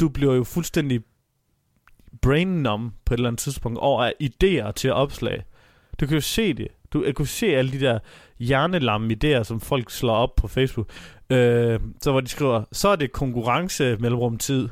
du 0.00 0.08
bliver 0.08 0.34
jo 0.34 0.44
fuldstændig 0.44 1.00
brain 2.22 2.48
numb 2.48 2.94
på 3.04 3.14
et 3.14 3.18
eller 3.18 3.28
andet 3.28 3.40
tidspunkt 3.40 3.78
over 3.78 4.04
af 4.04 4.12
idéer 4.22 4.72
til 4.72 4.92
opslag. 4.92 5.44
Du 6.00 6.06
kan 6.06 6.14
jo 6.14 6.20
se 6.20 6.54
det. 6.54 6.68
Du 6.92 7.04
jeg 7.04 7.14
kunne 7.14 7.26
se 7.26 7.46
alle 7.46 7.72
de 7.72 7.80
der 7.80 7.98
hjernelamme 8.38 9.14
idéer, 9.14 9.42
som 9.42 9.60
folk 9.60 9.90
slår 9.90 10.14
op 10.14 10.34
på 10.36 10.48
Facebook. 10.48 10.88
Øh, 11.30 11.80
så 12.00 12.10
hvor 12.10 12.20
de 12.20 12.28
skriver, 12.28 12.64
så 12.72 12.88
er 12.88 12.96
det 12.96 13.12
konkurrence 13.12 13.96
mellemrumtid. 13.96 14.68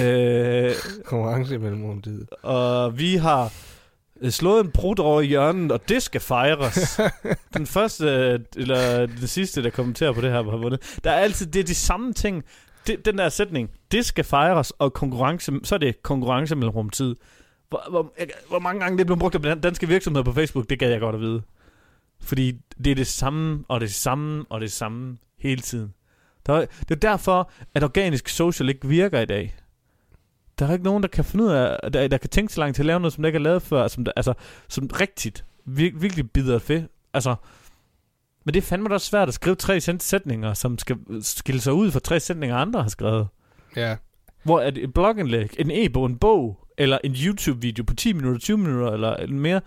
Øh, 0.00 0.70
konkurrence 1.04 1.58
mellemrumtid. 1.58 2.26
Og 2.42 2.98
vi 2.98 3.16
har 3.16 3.52
øh, 4.20 4.30
slået 4.30 4.64
en 4.64 4.70
brud 4.70 4.98
over 4.98 5.20
i 5.20 5.26
hjørnet, 5.26 5.72
og 5.72 5.88
det 5.88 6.02
skal 6.02 6.20
fejres. 6.20 7.00
den 7.56 7.66
første, 7.66 8.06
eller 8.56 9.06
den 9.06 9.26
sidste, 9.26 9.62
der 9.62 9.70
kommenterer 9.70 10.12
på 10.12 10.20
det 10.20 10.30
her, 10.30 10.42
har 10.42 10.56
vundet. 10.56 10.98
Der 11.04 11.10
er 11.10 11.18
altid, 11.18 11.46
det 11.46 11.60
er 11.60 11.64
de 11.64 11.74
samme 11.74 12.12
ting. 12.12 12.44
Det, 12.86 13.04
den 13.04 13.18
der 13.18 13.28
sætning, 13.28 13.70
det 13.92 14.06
skal 14.06 14.24
fejres, 14.24 14.70
og 14.70 14.92
konkurrence, 14.92 15.52
så 15.64 15.74
er 15.74 15.78
det 15.78 16.02
konkurrence 16.02 16.56
mellemrumtid. 16.56 17.16
Hvor, 17.70 17.84
hvor, 17.90 18.12
hvor 18.48 18.58
mange 18.58 18.80
gange 18.80 18.98
det 18.98 19.06
blev 19.06 19.18
brugt 19.18 19.44
af 19.46 19.60
danske 19.60 19.88
virksomheder 19.88 20.24
på 20.24 20.32
Facebook, 20.32 20.70
det 20.70 20.78
gad 20.78 20.90
jeg 20.90 21.00
godt 21.00 21.14
at 21.14 21.20
vide. 21.20 21.42
Fordi 22.20 22.52
det 22.84 22.90
er 22.90 22.94
det 22.94 23.06
samme, 23.06 23.64
og 23.68 23.80
det 23.80 23.94
samme, 23.94 24.44
og 24.48 24.60
det 24.60 24.72
samme 24.72 25.18
hele 25.38 25.60
tiden. 25.60 25.94
Der 26.46 26.52
er, 26.52 26.66
det 26.80 26.90
er 26.90 26.94
derfor, 26.94 27.50
at 27.74 27.84
organisk 27.84 28.28
social 28.28 28.68
ikke 28.68 28.88
virker 28.88 29.20
i 29.20 29.26
dag. 29.26 29.54
Der 30.58 30.66
er 30.66 30.72
ikke 30.72 30.84
nogen, 30.84 31.02
der 31.02 31.08
kan 31.08 31.24
finde 31.24 31.44
ud 31.44 31.50
af, 31.50 31.92
der, 31.92 32.08
der 32.08 32.18
kan 32.18 32.30
tænke 32.30 32.52
så 32.52 32.60
langt 32.60 32.74
til 32.74 32.82
at 32.82 32.86
lave 32.86 33.00
noget, 33.00 33.12
som 33.12 33.22
der 33.22 33.28
ikke 33.28 33.36
er 33.36 33.42
lavet 33.42 33.62
før, 33.62 33.88
som, 33.88 34.04
der, 34.04 34.12
altså, 34.16 34.34
som 34.68 34.86
rigtigt, 35.00 35.44
vir, 35.64 35.90
virkelig 35.94 36.30
bider 36.30 36.58
fedt. 36.58 36.90
Altså, 37.14 37.34
men 38.44 38.54
det 38.54 38.60
er 38.60 38.66
fandme 38.66 38.94
også 38.94 39.06
svært 39.06 39.28
at 39.28 39.34
skrive 39.34 39.56
tre 39.56 39.80
sætninger, 39.80 40.54
som 40.54 40.78
skal 40.78 40.96
skille 41.20 41.60
sig 41.60 41.72
ud 41.72 41.90
fra 41.90 42.00
tre 42.00 42.20
sætninger, 42.20 42.56
andre 42.56 42.82
har 42.82 42.88
skrevet. 42.88 43.28
Ja. 43.76 43.96
Hvor 44.42 44.60
er 44.60 44.70
det 44.70 44.84
et 44.84 44.94
blogindlæg, 44.94 45.54
en 45.58 45.70
e-bog, 45.70 46.06
en 46.06 46.18
bog, 46.18 46.66
eller 46.80 46.98
en 47.04 47.12
YouTube-video 47.12 47.84
på 47.84 47.94
10 47.94 48.12
minutter, 48.12 48.40
20 48.40 48.58
minutter, 48.58 48.90
eller 48.92 49.26
mere, 49.26 49.60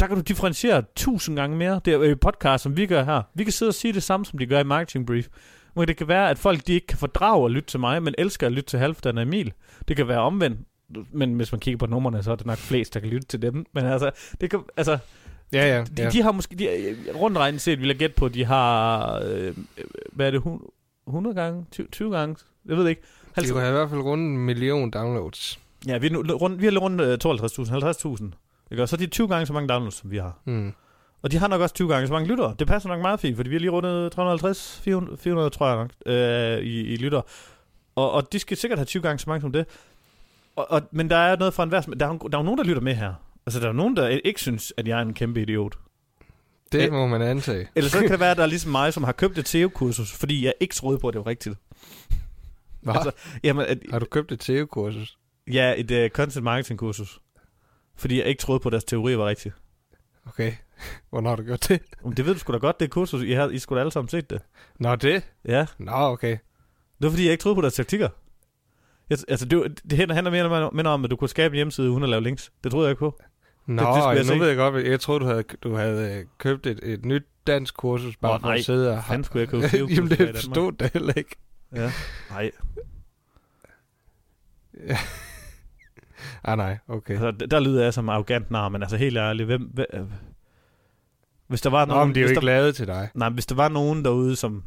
der 0.00 0.06
kan 0.06 0.16
du 0.16 0.22
differentiere 0.22 0.82
tusind 0.96 1.36
gange 1.36 1.56
mere. 1.56 1.80
Det 1.84 1.94
er 1.94 2.08
jo 2.08 2.16
podcast, 2.20 2.62
som 2.62 2.76
vi 2.76 2.86
gør 2.86 3.04
her. 3.04 3.22
Vi 3.34 3.44
kan 3.44 3.52
sidde 3.52 3.70
og 3.70 3.74
sige 3.74 3.92
det 3.92 4.02
samme, 4.02 4.26
som 4.26 4.38
de 4.38 4.46
gør 4.46 4.60
i 4.60 4.64
Marketing 4.64 5.06
Brief. 5.06 5.28
Men 5.76 5.88
det 5.88 5.96
kan 5.96 6.08
være, 6.08 6.30
at 6.30 6.38
folk 6.38 6.66
de 6.66 6.72
ikke 6.72 6.86
kan 6.86 6.98
fordrage 6.98 7.44
at 7.44 7.50
lytte 7.50 7.68
til 7.70 7.80
mig, 7.80 8.02
men 8.02 8.14
elsker 8.18 8.46
at 8.46 8.52
lytte 8.52 8.70
til 8.70 8.78
Halvdan 8.78 9.16
og 9.18 9.22
Emil. 9.22 9.52
Det 9.88 9.96
kan 9.96 10.08
være 10.08 10.18
omvendt. 10.20 10.60
Men 11.12 11.34
hvis 11.34 11.52
man 11.52 11.60
kigger 11.60 11.78
på 11.78 11.86
numrene, 11.86 12.22
så 12.22 12.30
er 12.32 12.36
det 12.36 12.46
nok 12.46 12.58
flest, 12.58 12.94
der 12.94 13.00
kan 13.00 13.08
lytte 13.08 13.26
til 13.26 13.42
dem. 13.42 13.66
Men 13.74 13.84
altså, 13.84 14.10
det 14.40 14.50
kan, 14.50 14.60
altså 14.76 14.98
Ja, 15.52 15.76
ja. 15.76 15.84
de, 15.96 16.02
ja. 16.02 16.10
de 16.10 16.22
har 16.22 16.32
måske, 16.32 16.56
de, 16.56 16.68
rundt 17.14 17.38
regnet 17.38 17.60
set, 17.60 17.78
vil 17.80 17.86
jeg 17.86 17.96
gætte 17.96 18.14
på, 18.16 18.28
de 18.28 18.44
har, 18.44 19.14
øh, 19.24 19.56
hvad 20.12 20.26
er 20.26 20.30
det, 20.30 20.40
hun- 20.40 20.62
100 21.06 21.34
gange, 21.36 21.64
20, 21.72 21.86
20 21.92 22.16
gange, 22.16 22.36
jeg 22.66 22.76
ved 22.76 22.88
ikke. 22.88 23.00
De 23.02 23.06
50, 23.34 23.50
kunne 23.52 23.60
have 23.60 23.72
i 23.72 23.76
hvert 23.76 23.90
fald 23.90 24.00
rundt 24.00 24.22
en 24.22 24.38
million 24.38 24.90
downloads. 24.90 25.60
Ja, 25.86 25.98
vi 25.98 26.06
er, 26.06 26.10
nu, 26.10 26.20
rundt, 26.36 26.60
vi 26.60 26.66
er 26.66 26.78
rundt 26.78 27.00
øh, 27.00 27.18
52.000, 27.24 28.18
50.000. 28.18 28.24
Ikke? 28.70 28.82
Og 28.82 28.88
så 28.88 28.96
er 28.96 28.98
de 28.98 29.06
20 29.06 29.28
gange 29.28 29.46
så 29.46 29.52
mange 29.52 29.68
downloads, 29.68 29.94
som 29.94 30.10
vi 30.10 30.16
har. 30.16 30.38
Mm. 30.44 30.72
Og 31.22 31.32
de 31.32 31.36
har 31.38 31.48
nok 31.48 31.60
også 31.60 31.74
20 31.74 31.88
gange 31.88 32.06
så 32.06 32.12
mange 32.12 32.28
lyttere. 32.28 32.54
Det 32.58 32.66
passer 32.66 32.88
nok 32.88 33.00
meget 33.00 33.20
fint, 33.20 33.36
fordi 33.36 33.48
vi 33.48 33.54
har 33.54 33.60
lige 33.60 33.70
rundet 33.70 34.12
350, 34.12 34.80
400, 34.84 35.16
400 35.18 35.50
tror 35.50 35.68
jeg 35.68 35.76
nok, 35.76 35.90
øh, 36.06 36.58
i, 36.58 36.80
i 36.80 36.96
lytter. 36.96 37.20
Og, 37.96 38.12
og 38.12 38.32
de 38.32 38.38
skal 38.38 38.56
sikkert 38.56 38.78
have 38.78 38.86
20 38.86 39.02
gange 39.02 39.18
så 39.18 39.24
mange 39.30 39.40
som 39.40 39.52
det. 39.52 39.66
Og, 40.56 40.70
og, 40.70 40.82
men 40.90 41.10
der 41.10 41.16
er 41.16 41.36
noget 41.36 41.54
for 41.54 41.62
enhver... 41.62 41.80
Der 41.80 42.06
er, 42.08 42.16
der 42.18 42.38
er 42.38 42.38
jo 42.38 42.42
nogen, 42.42 42.58
der 42.58 42.64
lytter 42.64 42.82
med 42.82 42.94
her. 42.94 43.14
Altså, 43.46 43.60
der 43.60 43.68
er 43.68 43.72
nogen, 43.72 43.96
der 43.96 44.08
ikke 44.08 44.40
synes, 44.40 44.72
at 44.76 44.88
jeg 44.88 44.98
er 44.98 45.02
en 45.02 45.14
kæmpe 45.14 45.42
idiot. 45.42 45.78
Det 46.72 46.78
Ja. 46.78 46.90
må 46.90 47.06
man 47.06 47.22
antage. 47.22 47.68
Eller 47.76 47.90
så 47.90 48.00
kan 48.00 48.10
det 48.10 48.20
være, 48.20 48.30
at 48.30 48.36
der 48.36 48.42
er 48.42 48.46
ligesom 48.46 48.70
mig, 48.72 48.92
som 48.94 49.04
har 49.04 49.12
købt 49.12 49.38
et 49.38 49.48
SEO-kursus, 49.48 50.12
fordi 50.12 50.44
jeg 50.44 50.54
ikke 50.60 50.74
troede 50.74 50.98
på, 50.98 51.08
at 51.08 51.14
det 51.14 51.18
var 51.24 51.26
rigtigt. 51.26 51.54
Hva? 52.80 52.92
Altså, 52.92 53.10
jamen, 53.44 53.66
at, 53.66 53.78
Har 53.90 53.98
du 53.98 54.06
købt 54.10 54.32
et 54.32 54.44
SEO-kursus? 54.44 55.17
Ja, 55.52 55.74
et 55.76 55.90
uh, 55.90 56.10
content 56.10 56.44
marketing-kursus. 56.44 57.20
Fordi 57.96 58.18
jeg 58.18 58.26
ikke 58.26 58.40
troede 58.40 58.60
på, 58.60 58.68
at 58.68 58.72
deres 58.72 58.84
teori 58.84 59.18
var 59.18 59.26
rigtig. 59.26 59.52
Okay. 60.26 60.52
Hvornår 61.10 61.30
har 61.30 61.36
du 61.36 61.42
gjort 61.42 61.68
det? 61.68 61.80
Men 62.04 62.12
det 62.12 62.26
ved 62.26 62.34
du 62.34 62.38
sgu 62.40 62.52
da 62.52 62.58
godt, 62.58 62.80
det 62.80 62.90
kursus. 62.90 63.22
I, 63.22 63.32
har, 63.32 63.48
I 63.48 63.58
skulle 63.58 63.76
da 63.76 63.80
alle 63.80 63.92
sammen 63.92 64.08
set 64.08 64.30
det. 64.30 64.40
Nå, 64.78 64.96
det? 64.96 65.22
Ja, 65.44 65.66
Nå, 65.78 65.92
okay. 65.92 66.30
det 66.30 66.38
var 67.00 67.10
fordi, 67.10 67.24
jeg 67.24 67.32
ikke 67.32 67.42
troede 67.42 67.54
på 67.54 67.60
deres 67.60 67.74
taktikker. 67.74 68.08
Jeg, 69.10 69.18
altså, 69.28 69.46
det, 69.46 69.80
det 69.90 69.98
handler 69.98 70.30
mere, 70.30 70.70
mere 70.72 70.86
om, 70.86 71.04
at 71.04 71.10
du 71.10 71.16
kunne 71.16 71.28
skabe 71.28 71.52
en 71.52 71.56
hjemmeside 71.56 71.90
uden 71.90 72.02
at 72.02 72.08
lave 72.08 72.22
links. 72.22 72.52
Det 72.64 72.72
troede 72.72 72.86
jeg 72.86 72.92
ikke 72.92 72.98
på. 72.98 73.20
Nå, 73.66 73.82
det 73.82 73.88
skulle 73.88 74.08
jeg 74.08 74.18
nu 74.18 74.24
se. 74.24 74.40
ved 74.40 74.48
jeg 74.48 74.56
godt, 74.56 74.84
jeg 74.84 75.00
troede, 75.00 75.20
du 75.20 75.26
havde, 75.26 75.42
du 75.42 75.74
havde 75.74 76.18
øh, 76.18 76.24
købt 76.38 76.66
et, 76.66 76.80
et 76.82 77.04
nyt 77.04 77.24
dansk 77.46 77.76
kursus, 77.76 78.16
bare 78.16 78.34
Åh, 78.34 78.40
for 78.40 78.46
nej. 78.46 78.56
at 78.56 78.64
sidde 78.64 78.92
og... 78.96 79.04
Fanden 79.04 79.24
skulle 79.24 79.40
jeg 79.40 79.48
købe 79.48 79.68
SEO-kurser 79.68 79.94
Jamen, 79.94 80.10
det 80.10 80.36
forstod 80.36 80.72
det 80.72 80.92
heller 80.92 81.12
ikke. 81.16 81.36
Ja. 81.74 81.92
Nej. 82.30 82.50
Ah, 86.44 86.56
nej, 86.56 86.78
okay. 86.88 87.12
Altså, 87.12 87.30
der, 87.30 87.46
der 87.46 87.60
lyder 87.60 87.82
jeg 87.82 87.94
som 87.94 88.08
arrogant 88.08 88.50
nar, 88.50 88.68
men 88.68 88.82
altså 88.82 88.96
helt 88.96 89.16
ærligt, 89.16 89.46
hvem... 89.46 89.62
hvem 89.62 89.86
øh, 89.92 90.00
hvis 91.46 91.60
der 91.60 91.70
var 91.70 91.84
Nå, 91.84 91.94
nogen... 91.94 92.08
men 92.08 92.14
de 92.14 92.20
er 92.20 92.22
jo 92.22 92.28
ikke 92.28 92.40
der, 92.40 92.46
lavet 92.46 92.76
til 92.76 92.86
dig. 92.86 93.08
Nej, 93.14 93.28
hvis 93.28 93.46
der 93.46 93.54
var 93.54 93.68
nogen 93.68 94.04
derude, 94.04 94.36
som... 94.36 94.64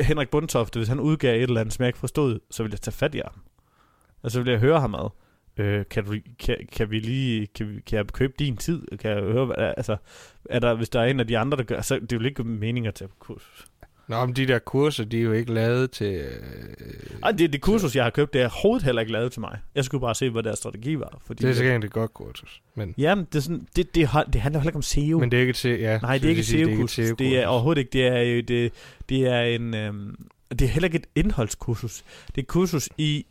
Henrik 0.00 0.28
Bundtofte, 0.28 0.78
hvis 0.78 0.88
han 0.88 1.00
udgav 1.00 1.36
et 1.36 1.42
eller 1.42 1.60
andet, 1.60 1.74
som 1.74 1.82
jeg 1.82 1.88
ikke 1.88 1.98
forstod, 1.98 2.40
så 2.50 2.62
ville 2.62 2.72
jeg 2.74 2.80
tage 2.80 2.94
fat 2.94 3.14
i 3.14 3.20
ham. 3.24 3.42
Og 4.22 4.30
så 4.30 4.38
ville 4.38 4.52
jeg 4.52 4.60
høre 4.60 4.80
ham 4.80 4.94
ad. 4.94 5.10
Øh, 5.56 5.84
kan, 5.90 6.04
du, 6.04 6.16
kan, 6.38 6.56
kan, 6.72 6.90
vi 6.90 6.98
lige, 6.98 7.46
kan, 7.46 7.68
vi, 7.68 7.80
kan 7.80 7.96
jeg 7.96 8.06
købe 8.06 8.32
din 8.38 8.56
tid? 8.56 8.86
Kan 8.98 9.10
jeg 9.10 9.22
høre, 9.22 9.44
hvad, 9.44 9.56
altså, 9.76 9.96
er 10.50 10.58
der, 10.58 10.74
hvis 10.74 10.88
der 10.88 11.00
er 11.00 11.04
en 11.04 11.20
af 11.20 11.26
de 11.26 11.38
andre, 11.38 11.58
der 11.58 11.64
gør, 11.64 11.80
så 11.80 11.94
det 11.94 12.12
er 12.12 12.16
jo 12.16 12.24
ikke 12.24 12.44
mening 12.44 12.86
at 12.86 12.94
tage 12.94 13.08
på 13.08 13.16
kursus. 13.18 13.67
Nå, 14.08 14.26
men 14.26 14.36
de 14.36 14.46
der 14.46 14.58
kurser, 14.58 15.04
de 15.04 15.18
er 15.18 15.22
jo 15.22 15.32
ikke 15.32 15.52
lavet 15.54 15.90
til... 15.90 16.14
Øh, 16.14 17.20
Ej, 17.22 17.32
det, 17.32 17.52
det 17.52 17.60
kursus, 17.60 17.96
jeg 17.96 18.04
har 18.04 18.10
købt, 18.10 18.32
det 18.32 18.40
er 18.40 18.44
overhovedet 18.48 18.84
heller 18.84 19.00
ikke 19.00 19.12
lavet 19.12 19.32
til 19.32 19.40
mig. 19.40 19.58
Jeg 19.74 19.84
skulle 19.84 20.00
bare 20.00 20.14
se, 20.14 20.30
hvad 20.30 20.42
deres 20.42 20.58
strategi 20.58 20.98
var. 20.98 21.20
Fordi 21.26 21.42
det 21.42 21.50
er 21.50 21.54
sikkert 21.54 21.84
et 21.84 21.90
godt 21.92 22.14
kursus. 22.14 22.62
Men, 22.74 22.94
Jamen, 22.98 23.24
det, 23.24 23.34
er 23.34 23.40
sådan, 23.40 23.66
det, 23.76 23.94
det, 23.94 24.06
har, 24.06 24.24
det 24.24 24.40
handler 24.40 24.60
heller 24.60 24.70
ikke 24.70 24.76
om 24.76 24.82
SEO. 24.82 25.18
men 25.18 25.30
det 25.30 25.36
er 25.36 25.40
ikke 25.40 25.52
til... 25.52 25.80
Ja, 25.80 25.98
Nej, 25.98 26.18
det 26.18 26.24
er 26.24 26.30
ikke 26.30 26.44
SEO-kursus. 26.44 27.16
Det 27.18 27.38
er 27.38 27.46
overhovedet 27.46 27.80
ikke. 27.80 27.90
Det 27.92 28.06
er, 28.06 28.20
jo- 28.20 28.40
det, 28.40 28.72
det 29.08 29.26
er 29.26 29.40
en... 29.40 29.74
Øhm, 29.74 30.26
det 30.50 30.62
er 30.62 30.66
heller 30.68 30.86
ikke 30.88 30.98
et 30.98 31.06
indholdskursus. 31.14 32.04
Det 32.26 32.38
er 32.38 32.42
et 32.42 32.46
kursus 32.46 32.88
i... 32.98 33.26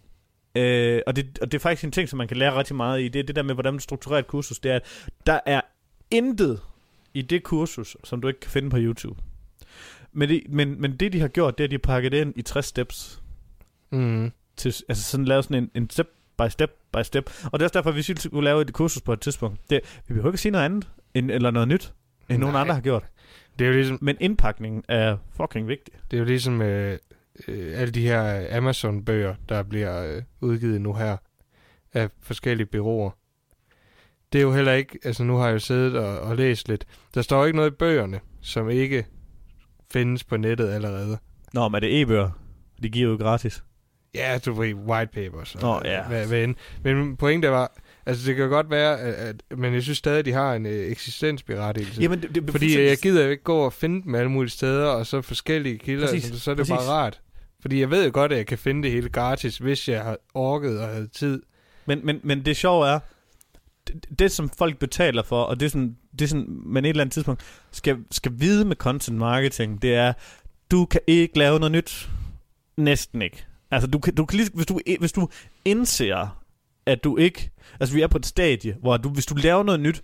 Øh, 0.58 1.02
og, 1.08 1.16
det, 1.16 1.40
og 1.42 1.52
det 1.52 1.58
er 1.58 1.62
faktisk 1.62 1.84
en 1.84 1.92
ting, 1.92 2.10
som 2.10 2.18
man 2.18 2.28
kan 2.28 2.38
lære 2.38 2.56
rigtig 2.56 2.76
meget 2.76 3.02
i. 3.02 3.08
Det 3.08 3.20
er 3.20 3.24
det 3.24 3.36
der 3.36 3.44
med, 3.44 3.54
hvordan 3.54 3.74
man 3.74 3.80
strukturerer 3.80 4.20
et 4.20 4.28
kursus. 4.28 4.60
Det 4.60 4.72
er, 4.72 4.76
at 4.76 4.84
der 5.26 5.40
er 5.46 5.62
intet 6.12 6.60
i 7.14 7.22
det 7.22 7.44
kursus, 7.44 7.98
som 8.04 8.22
du 8.22 8.28
ikke 8.28 8.40
kan 8.40 8.52
finde 8.52 8.70
på 8.70 8.78
YouTube. 8.80 9.20
Men 10.18 10.30
det, 10.30 10.44
men, 10.50 10.82
men 10.82 10.96
det, 10.98 11.14
de 11.14 11.20
har 11.20 11.28
gjort, 11.28 11.58
det 11.58 11.64
er, 11.64 11.68
at 11.68 11.72
de 11.72 11.76
har 11.76 11.94
pakket 11.94 12.12
det 12.12 12.22
ind 12.22 12.34
i 12.36 12.42
60 12.42 12.66
steps. 12.66 13.22
Mm. 13.92 14.32
Til, 14.58 14.76
altså 14.90 15.04
sådan 15.04 15.26
lavet 15.26 15.44
sådan 15.44 15.64
en, 15.64 15.72
en 15.76 15.90
step 15.90 16.08
by 16.38 16.50
step 16.50 16.72
by 16.94 16.98
step. 17.04 17.30
Og 17.44 17.60
det 17.60 17.62
er 17.62 17.66
også 17.66 17.74
derfor, 17.74 17.92
hvis 17.92 18.10
vi 18.10 18.16
skulle 18.18 18.44
lave 18.46 18.62
et 18.62 18.74
kursus 18.74 19.02
på 19.02 19.14
et 19.14 19.22
tidspunkt. 19.22 19.70
Det, 19.70 19.80
vi 20.08 20.14
behøver 20.14 20.28
ikke 20.28 20.36
at 20.36 20.40
sige 20.40 20.52
noget 20.52 20.66
andet, 20.66 20.88
end, 21.14 21.32
eller 21.32 21.52
noget 21.52 21.68
nyt, 21.68 21.94
end 22.30 22.40
nogen 22.40 22.54
Nej. 22.54 22.62
andre 22.62 22.74
har 22.74 22.82
gjort. 22.82 23.06
Det 23.60 23.66
er 23.66 23.70
jo 23.70 23.76
ligesom, 23.76 23.98
Men 24.02 24.18
indpakningen 24.20 24.84
er 24.88 25.18
fucking 25.38 25.68
vigtig. 25.68 25.94
det 26.12 26.18
er 26.18 26.20
jo 26.20 26.26
ligesom 26.26 26.62
øh, 26.62 26.98
øh, 27.48 27.82
alle 27.82 27.92
de 27.92 28.02
her 28.02 28.58
Amazon-bøger, 28.58 29.36
der 29.50 29.64
bliver 29.64 30.16
øh, 30.16 30.22
udgivet 30.42 30.82
nu 30.82 30.94
her 30.94 31.18
af 31.94 32.10
forskellige 32.20 32.68
byråer. 32.68 33.10
Det 34.34 34.40
er 34.40 34.44
jo 34.44 34.54
heller 34.54 34.74
ikke... 34.74 35.00
Altså, 35.04 35.24
nu 35.24 35.36
har 35.36 35.46
jeg 35.46 35.54
jo 35.54 35.60
siddet 35.60 35.96
og, 35.96 36.20
og 36.20 36.36
læst 36.36 36.68
lidt. 36.70 36.86
Der 37.14 37.22
står 37.22 37.46
ikke 37.46 37.56
noget 37.56 37.72
i 37.72 37.76
bøgerne, 37.76 38.20
som 38.42 38.70
ikke 38.70 39.06
findes 39.94 40.24
på 40.24 40.38
nettet 40.38 40.70
allerede. 40.70 41.18
Nå, 41.54 41.68
men 41.68 41.76
er 41.76 41.80
det 41.80 42.02
e-bøger? 42.02 42.30
De 42.84 42.90
giver 42.90 43.10
jo 43.10 43.16
gratis. 43.16 43.64
Ja, 44.16 44.40
du 44.46 44.54
ved, 44.54 44.74
white 44.74 45.12
papers. 45.14 45.56
og 45.56 45.62
Nå, 45.62 45.90
ja. 45.90 46.04
Hvad, 46.08 46.28
hvad 46.28 46.44
end. 46.44 46.56
Men 46.84 46.96
min 46.96 47.18
pointe 47.18 47.52
var, 47.52 47.72
altså 48.06 48.28
det 48.28 48.36
kan 48.36 48.50
godt 48.50 48.70
være, 48.70 49.00
at, 49.00 49.14
at, 49.14 49.58
men 49.58 49.74
jeg 49.74 49.84
synes 49.84 49.98
stadig, 49.98 50.20
at 50.20 50.26
de 50.26 50.32
har 50.32 50.54
en 50.54 50.66
øh, 50.66 50.92
eksistensberettigelse. 50.92 52.02
Jamen, 52.02 52.22
det, 52.22 52.36
det, 52.36 52.52
Fordi 52.52 52.88
jeg 52.88 52.98
gider 52.98 53.24
jo 53.24 53.30
ikke 53.30 53.44
gå 53.44 53.58
og 53.58 53.74
finde 53.74 54.04
dem 54.04 54.16
alle 54.16 54.32
mulige 54.32 54.52
steder, 54.52 54.88
og 54.88 55.06
så 55.06 55.22
forskellige 55.22 55.78
kilder, 55.78 56.08
Præcis, 56.08 56.24
så, 56.24 56.40
så 56.40 56.52
er 56.52 56.56
det 56.56 56.62
præcis. 56.68 56.88
bare 56.88 56.96
rart. 56.96 57.22
Fordi 57.62 57.80
jeg 57.80 57.90
ved 57.90 58.06
jo 58.06 58.12
godt, 58.14 58.32
at 58.32 58.38
jeg 58.38 58.48
kan 58.48 58.58
finde 58.58 58.84
det 58.84 58.92
hele 58.92 59.10
gratis, 59.10 59.58
hvis 59.58 59.90
jeg 59.90 60.04
har 60.04 60.18
orket 60.34 60.80
og 60.80 60.88
havde 60.88 61.08
tid. 61.08 61.42
Men, 61.86 62.06
men, 62.06 62.20
men 62.24 62.46
det 62.46 62.58
sjove 62.58 62.88
er, 62.88 63.00
det, 63.88 64.06
det 64.20 64.32
som 64.32 64.50
folk 64.58 64.78
betaler 64.80 65.24
for, 65.24 65.44
og 65.44 65.60
det 65.60 65.66
er 65.66 65.70
sådan, 65.70 65.98
det 66.20 66.26
er 66.26 66.30
sådan 66.30 66.46
man 66.50 66.86
et 66.86 66.90
eller 66.90 67.02
andet 67.02 67.14
tidspunkt 67.14 67.42
skal, 67.72 67.98
skal 68.12 68.32
vide 68.36 68.66
med 68.66 68.76
content 68.76 69.18
marketing, 69.18 69.82
det 69.82 69.96
er, 69.96 70.14
du 70.72 70.86
kan 70.86 71.02
ikke 71.08 71.38
lave 71.38 71.60
noget 71.60 71.72
nyt. 71.72 72.10
Næsten 72.78 73.22
ikke. 73.22 73.46
Altså, 73.72 73.88
du 73.88 74.00
kan, 74.00 74.16
du 74.16 74.26
kan 74.26 74.38
lige, 74.38 74.50
hvis, 74.54 74.66
du, 74.66 74.80
hvis 75.00 75.12
du 75.12 75.30
indser, 75.66 76.44
at 76.86 77.04
du 77.04 77.18
ikke... 77.18 77.52
Altså, 77.80 77.96
vi 77.96 78.02
er 78.02 78.08
på 78.08 78.18
et 78.18 78.26
stadie, 78.26 78.76
hvor 78.82 78.98
du, 78.98 79.10
hvis 79.10 79.26
du 79.26 79.36
laver 79.36 79.64
noget 79.64 79.80
nyt, 79.80 80.04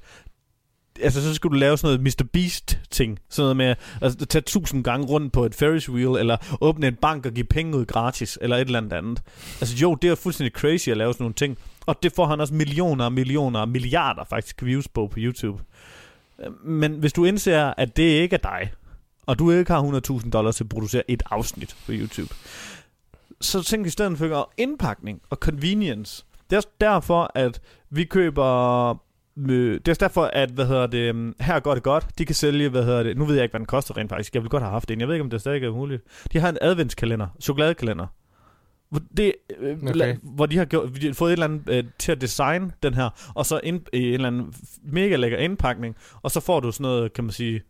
altså, 1.02 1.22
så 1.22 1.34
skal 1.34 1.50
du 1.50 1.56
lave 1.56 1.78
sådan 1.78 2.00
noget 2.00 2.16
Mr. 2.20 2.26
Beast-ting. 2.34 3.20
Sådan 3.30 3.44
noget 3.44 3.58
med 3.58 3.76
altså, 4.02 4.18
at 4.22 4.30
tage 4.30 4.42
tusind 4.42 4.84
gange 4.84 5.08
rundt 5.08 5.34
på 5.34 5.46
et 5.46 5.56
Ferris 5.56 5.90
wheel, 5.90 6.20
eller 6.20 6.58
åbne 6.62 6.88
en 6.88 6.96
bank 6.96 7.26
og 7.26 7.32
give 7.32 7.46
penge 7.46 7.78
ud 7.78 7.86
gratis, 7.86 8.38
eller 8.42 8.58
et 8.58 8.66
eller 8.66 8.80
andet 8.80 8.94
andet. 8.94 9.22
Altså, 9.62 9.76
jo, 9.76 9.96
det 9.96 10.10
er 10.10 10.16
fuldstændig 10.16 10.54
crazy 10.54 10.90
at 10.90 10.98
lave 10.98 11.14
sådan 11.14 11.24
nogle 11.24 11.34
ting. 11.34 11.58
Og 11.86 12.04
det 12.04 12.14
får 12.16 12.26
han 12.26 12.40
også 12.42 12.54
millioner 12.54 13.06
og 13.06 13.14
millioner 13.14 13.60
og 13.60 13.70
milliarder 13.70 14.24
faktisk 14.24 14.64
views 14.64 14.88
på 14.88 15.08
på 15.08 15.16
YouTube. 15.18 15.64
Men 16.64 16.94
hvis 16.94 17.14
du 17.14 17.26
indser, 17.26 17.74
at 17.78 17.98
det 17.98 18.04
ikke 18.04 18.34
er 18.34 18.38
dig, 18.38 18.72
og 19.26 19.40
du 19.40 19.52
ikke 19.52 19.72
har 19.72 20.20
100.000 20.22 20.30
dollars 20.30 20.56
til 20.56 20.64
at 20.64 20.70
producere 20.70 21.12
et 21.12 21.24
afsnit 21.32 21.76
på 21.86 21.92
YouTube, 21.92 22.34
så 23.42 23.64
tænk 23.64 23.88
i 23.88 23.90
stedet 23.90 24.18
for 24.18 24.54
indpakning 24.58 25.22
og 25.30 25.38
convenience. 25.38 26.26
Det 26.50 26.58
er 26.58 26.62
derfor, 26.82 27.32
at 27.36 27.62
vi 27.90 28.04
køber... 28.04 28.90
Øh, 29.38 29.80
det 29.86 29.88
er 29.88 29.94
derfor, 29.94 30.24
at, 30.24 30.50
hvad 30.50 30.66
hedder 30.66 30.88
det, 30.88 30.98
øhm, 30.98 31.36
her 31.40 31.60
går 31.60 31.74
det 31.74 31.84
godt. 31.84 32.08
De 32.18 32.26
kan 32.26 32.36
sælge, 32.36 32.70
hvad 32.70 32.84
hedder 32.84 33.04
det, 33.04 33.18
nu 33.18 33.26
ved 33.26 33.36
jeg 33.36 33.44
ikke, 33.44 33.52
hvad 33.52 33.60
den 33.60 33.66
koster 33.66 33.98
rent 33.98 34.10
faktisk. 34.10 34.34
Jeg 34.34 34.42
vil 34.42 34.50
godt 34.50 34.64
have 34.64 34.72
haft 34.72 34.92
en. 34.92 35.00
Jeg 35.00 35.08
ved 35.08 35.16
ikke, 35.16 35.24
om 35.24 35.30
det 35.30 35.42
stadig 35.42 35.64
er 35.64 35.72
muligt. 35.72 36.04
De 36.34 36.40
har 36.40 36.50
en 36.50 36.58
adventskalender, 36.62 37.28
chokoladekalender. 37.42 38.08
Hvor, 38.94 39.02
det, 39.18 39.34
øh, 39.60 39.78
Okay. 39.78 39.90
okay. 39.90 40.16
hvor 40.24 40.46
de 40.46 40.58
har, 40.58 40.66
gjort, 40.66 40.90
de 41.02 41.08
har 41.08 41.14
fået 41.14 41.30
et 41.30 41.34
eller 41.34 41.46
andet 41.46 41.70
øh, 41.70 41.84
til 42.00 42.12
at 42.12 42.22
designe 42.22 42.72
den 42.84 42.94
her, 42.94 43.32
og 43.36 43.46
så 43.46 43.60
ind, 43.64 43.82
i 43.94 44.08
en 44.08 44.14
eller 44.14 44.28
anden 44.28 44.54
mega 44.84 45.16
lækker 45.16 45.38
indpakning, 45.38 45.96
og 46.22 46.32
så 46.32 46.40
får 46.40 46.60
du 46.60 46.72
sådan 46.72 46.84
noget, 46.84 47.14
kan 47.14 47.24
man 47.24 47.32
sige, 47.32 47.62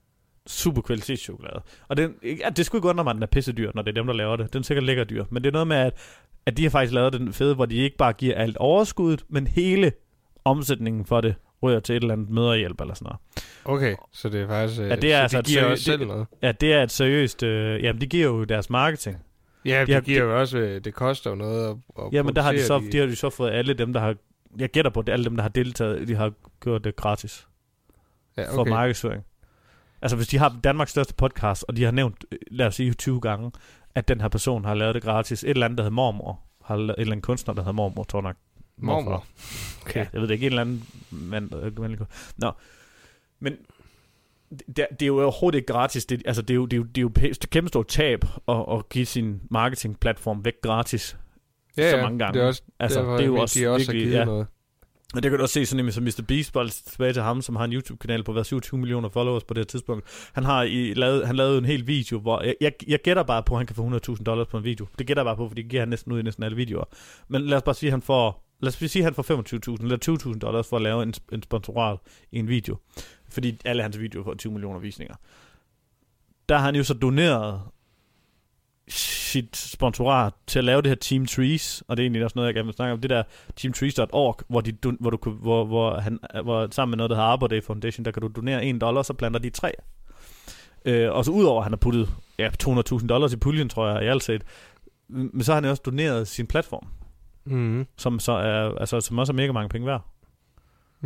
super 0.48 0.82
kvalitetschokolade. 0.82 1.62
Og 1.88 1.98
den, 1.98 2.14
ja, 2.24 2.50
det 2.50 2.66
skulle 2.66 2.80
ikke 2.80 2.90
undre 2.90 3.04
mig, 3.04 3.12
at 3.12 3.16
den 3.16 3.24
er 3.24 3.28
pisse 3.28 3.52
dyr, 3.52 3.72
når 3.76 3.82
det 3.82 3.90
er 3.92 4.02
dem, 4.02 4.06
der 4.08 4.14
laver 4.14 4.36
det. 4.36 4.54
Den 4.54 4.60
er 4.60 4.64
sikkert 4.64 4.84
lækker 4.86 5.04
dyr. 5.04 5.26
Men 5.30 5.44
det 5.44 5.48
er 5.50 5.54
noget 5.54 5.68
med, 5.68 5.78
at, 5.78 5.94
at 6.46 6.58
de 6.58 6.64
har 6.64 6.70
faktisk 6.70 6.94
lavet 6.94 7.14
den 7.14 7.34
fede, 7.34 7.56
hvor 7.56 7.66
de 7.66 7.76
ikke 7.76 7.98
bare 7.98 8.14
giver 8.14 8.36
alt 8.36 8.58
overskuddet, 8.58 9.24
men 9.30 9.48
hele 9.48 9.92
omsætningen 10.46 11.06
for 11.06 11.22
det 11.22 11.36
ryger 11.64 11.80
til 11.80 11.96
et 11.96 12.02
eller 12.02 12.14
andet 12.14 12.30
møderhjælp 12.30 12.82
eller 12.82 12.94
sådan 12.94 13.06
noget. 13.06 13.20
Okay, 13.66 13.96
så 14.12 14.30
det 14.30 14.42
er 14.42 14.48
faktisk... 14.48 14.82
Øh, 14.82 14.90
Ja, 14.90 14.96
det 14.96 15.14
er 15.14 15.28
så 15.28 15.38
altså 15.38 15.38
de 15.38 15.40
et 15.40 15.46
giver 15.46 15.62
seriø- 15.64 15.72
også 15.72 15.84
selv 15.84 16.00
det- 16.00 16.08
noget. 16.08 16.28
Ja, 16.42 16.52
det 16.52 16.74
er 16.74 16.84
et 16.84 16.92
seriøst... 16.92 17.44
Øh, 17.44 17.84
jamen, 17.84 18.02
de 18.02 18.08
giver 18.08 18.26
jo 18.28 18.44
deres 18.44 18.70
marketing. 18.70 19.18
Ja, 19.66 19.82
de 19.82 19.86
det 19.86 19.94
har- 19.94 20.02
giver 20.02 20.24
jo 20.24 20.40
også... 20.40 20.58
øh, 20.58 20.84
Det 20.84 20.94
koster 20.94 21.30
jo 21.30 21.36
noget 21.36 21.70
at, 21.70 21.76
at 22.06 22.14
Jamen, 22.14 22.36
der 22.36 22.42
har 22.42 22.52
de 22.52 22.64
så, 22.64 22.74
producere 22.80 22.92
de 22.92 22.98
har 23.00 23.06
de 23.08 23.16
så 23.16 23.30
fået 23.30 23.52
alle 23.52 23.74
dem, 23.74 23.94
der 23.94 24.00
har... 24.00 24.16
Jeg 24.60 24.70
gætter 24.70 24.92
på, 24.92 25.00
at 25.00 25.10
alle 25.10 25.26
dem, 25.26 25.36
der 25.36 25.42
har 25.42 25.50
deltaget, 25.50 26.08
de 26.08 26.16
har 26.16 26.32
gjort 26.64 26.84
det 26.84 26.96
gratis. 26.96 27.48
ja, 28.38 28.56
for 28.56 28.66
markedsføring. 28.66 29.24
Altså 30.02 30.16
hvis 30.16 30.28
de 30.28 30.38
har 30.38 30.60
Danmarks 30.64 30.92
største 30.92 31.14
podcast, 31.14 31.66
og 31.68 31.78
de 31.78 31.84
har 31.84 31.92
nævnt, 31.92 32.26
øh, 32.32 32.38
lad 32.52 32.68
os 32.68 32.76
sige 32.76 32.94
20 32.94 33.22
gange, 33.22 33.52
at 33.96 34.08
den 34.08 34.22
her 34.22 34.28
person 34.28 34.66
har 34.66 34.74
lavet 34.74 34.96
det 34.96 35.04
gratis. 35.04 35.44
Et 35.44 35.50
eller 35.50 35.66
andet, 35.66 35.78
der 35.78 35.84
hedder 35.84 35.96
mormor. 35.96 36.40
Har 36.66 36.76
lavet, 36.76 36.90
et 36.90 37.02
eller 37.02 37.12
andet 37.12 37.24
kunstner, 37.26 37.54
der 37.54 37.62
hedder 37.62 37.72
mormor, 37.74 38.04
tror 38.04 38.20
jeg 38.20 38.24
nok. 38.24 38.36
Mormor. 38.78 39.26
Okay. 39.82 40.00
Ja, 40.00 40.08
jeg 40.14 40.22
ved 40.22 40.28
det 40.28 40.34
ikke, 40.34 40.46
en 40.46 40.52
eller 40.52 40.62
anden 40.62 40.86
mand, 41.12 41.56
øh, 41.56 42.00
Nå. 42.38 42.52
Men 43.40 43.58
det, 44.68 44.88
det 44.92 45.02
er 45.02 45.08
jo 45.08 45.22
overhovedet 45.22 45.58
ikke 45.58 45.74
gratis. 45.74 46.06
Det, 46.06 46.22
altså, 46.26 46.42
det 46.42 46.50
er 46.50 46.56
jo, 46.56 46.66
det 46.66 46.74
er 46.74 46.78
jo, 46.78 46.84
det 46.84 46.98
er 46.98 47.02
jo 47.02 47.30
et 47.30 47.50
kæmpe 47.50 47.68
stort 47.68 47.88
tab 47.88 48.20
at, 48.48 48.66
at 48.72 48.90
give 48.90 49.06
sin 49.06 49.42
marketingplatform 49.52 50.46
væk 50.46 50.54
gratis. 50.64 51.18
Ja, 51.78 51.92
så 51.92 51.98
mange 51.98 52.20
gange. 52.20 52.34
Det 52.34 52.44
er, 52.44 52.48
også, 52.48 52.62
Altså, 52.80 53.14
det 53.18 53.22
er 53.22 53.26
jo 53.26 53.36
også 53.36 53.60
de 53.60 53.68
også 53.68 53.92
virkelig- 53.92 54.14
ja. 54.14 54.26
noget. 54.26 54.48
Og 55.16 55.24
det 55.24 55.32
kan 55.32 55.38
du 55.38 55.44
også 55.44 55.54
se 55.54 55.66
sådan 55.66 55.92
som 55.92 56.04
Mr. 56.04 56.24
Beast, 56.28 56.54
bare 56.54 56.68
tilbage 56.70 57.14
til 57.14 57.22
ham, 57.22 57.42
som 57.42 57.56
har 57.56 57.66
en 57.66 57.74
YouTube-kanal 57.74 58.24
på 58.24 58.32
hvad, 58.34 58.44
27 58.44 58.80
millioner 58.80 59.10
followers 59.10 59.44
på 59.44 59.54
det 59.54 59.60
her 59.62 59.66
tidspunkt. 59.66 60.30
Han 60.34 60.44
har 60.44 60.64
i, 60.64 60.94
lavet, 60.94 61.28
han 61.28 61.36
lavede 61.36 61.58
en 61.58 61.66
hel 61.66 61.88
video, 61.88 62.20
hvor 62.20 62.42
jeg, 62.42 62.56
jeg, 62.62 62.72
jeg 62.88 63.00
gætter 63.04 63.24
bare 63.24 63.44
på, 63.44 63.54
at 63.54 63.60
han 63.60 63.68
kan 63.68 63.76
få 63.76 63.90
100.000 64.16 64.24
dollars 64.24 64.48
på 64.48 64.58
en 64.58 64.64
video. 64.64 64.88
Det 65.00 65.08
gætter 65.08 65.22
jeg 65.24 65.26
bare 65.26 65.36
på, 65.36 65.48
fordi 65.48 65.62
det 65.62 65.70
giver 65.70 65.82
han 65.82 65.90
næsten 65.90 66.12
ud 66.12 66.20
i 66.20 66.22
næsten 66.24 66.44
alle 66.44 66.56
videoer. 66.56 66.84
Men 67.28 67.42
lad 67.42 67.58
os 67.58 67.64
bare 67.64 67.76
sige, 67.76 67.88
at 67.88 67.92
han 67.94 68.02
får, 68.02 68.44
lad 68.62 68.68
os 68.68 68.92
sige, 68.92 69.00
at 69.00 69.04
han 69.04 69.14
får 69.14 69.24
25.000 69.78 69.84
eller 69.84 70.32
20.000 70.34 70.40
dollars 70.40 70.68
for 70.70 70.76
at 70.76 70.82
lave 70.82 71.04
en, 71.04 71.14
en 71.32 71.44
sponsorat 71.44 71.98
i 72.32 72.40
en 72.40 72.48
video. 72.48 72.78
Fordi 73.34 73.58
alle 73.66 73.84
hans 73.84 74.00
videoer 74.00 74.24
får 74.24 74.34
20 74.34 74.54
millioner 74.54 74.80
visninger. 74.80 75.16
Der 76.50 76.58
har 76.58 76.66
han 76.66 76.76
jo 76.76 76.84
så 76.84 76.94
doneret 76.94 77.62
sit 78.88 79.58
sponsorat 79.58 80.34
til 80.48 80.60
at 80.60 80.66
lave 80.66 80.82
det 80.82 80.90
her 80.90 80.96
Team 80.96 81.26
Trees, 81.26 81.84
og 81.88 81.98
det 81.98 82.04
er 82.04 82.06
egentlig 82.06 82.24
også 82.24 82.34
noget, 82.36 82.48
jeg 82.48 82.56
gerne 82.56 82.66
vil 82.66 82.76
snakke 82.76 82.94
om, 82.94 83.02
det 83.02 83.10
der 83.10 83.24
teamtrees.org, 83.56 84.40
hvor, 84.48 84.62
de, 84.62 84.74
hvor, 85.00 85.10
du, 85.10 85.32
hvor, 85.32 85.66
hvor, 85.66 86.00
han, 86.00 86.20
hvor 86.44 86.68
sammen 86.72 86.92
med 86.92 86.98
noget, 86.98 87.10
der 87.10 87.16
hedder 87.16 87.28
Arbor 87.30 87.48
Day 87.48 87.64
Foundation, 87.64 88.06
der 88.06 88.12
kan 88.12 88.22
du 88.22 88.28
donere 88.36 88.66
1 88.66 88.82
dollar, 88.82 89.02
så 89.02 89.14
planter 89.14 89.40
de 89.40 89.50
tre. 89.50 89.72
Øh, 90.86 91.12
og 91.12 91.26
så 91.26 91.32
udover, 91.32 91.60
at 91.60 91.66
han 91.66 91.72
har 91.72 91.78
puttet 91.78 92.10
ja, 92.40 92.50
200.000 92.64 93.08
dollars 93.08 93.34
i 93.34 93.38
puljen, 93.38 93.70
tror 93.70 93.88
jeg, 93.90 94.04
i 94.04 94.08
alt 94.08 94.24
set, 94.24 94.44
men 95.08 95.44
så 95.44 95.54
har 95.54 95.62
han 95.62 95.70
også 95.70 95.84
doneret 95.86 96.28
sin 96.28 96.48
platform, 96.48 96.88
Mm. 97.46 97.86
som, 97.98 98.20
så 98.20 98.32
er, 98.32 98.76
altså, 98.80 99.02
som 99.02 99.18
også 99.18 99.34
er 99.34 99.36
mega 99.36 99.52
mange 99.52 99.70
penge 99.70 99.88
værd. 99.88 100.13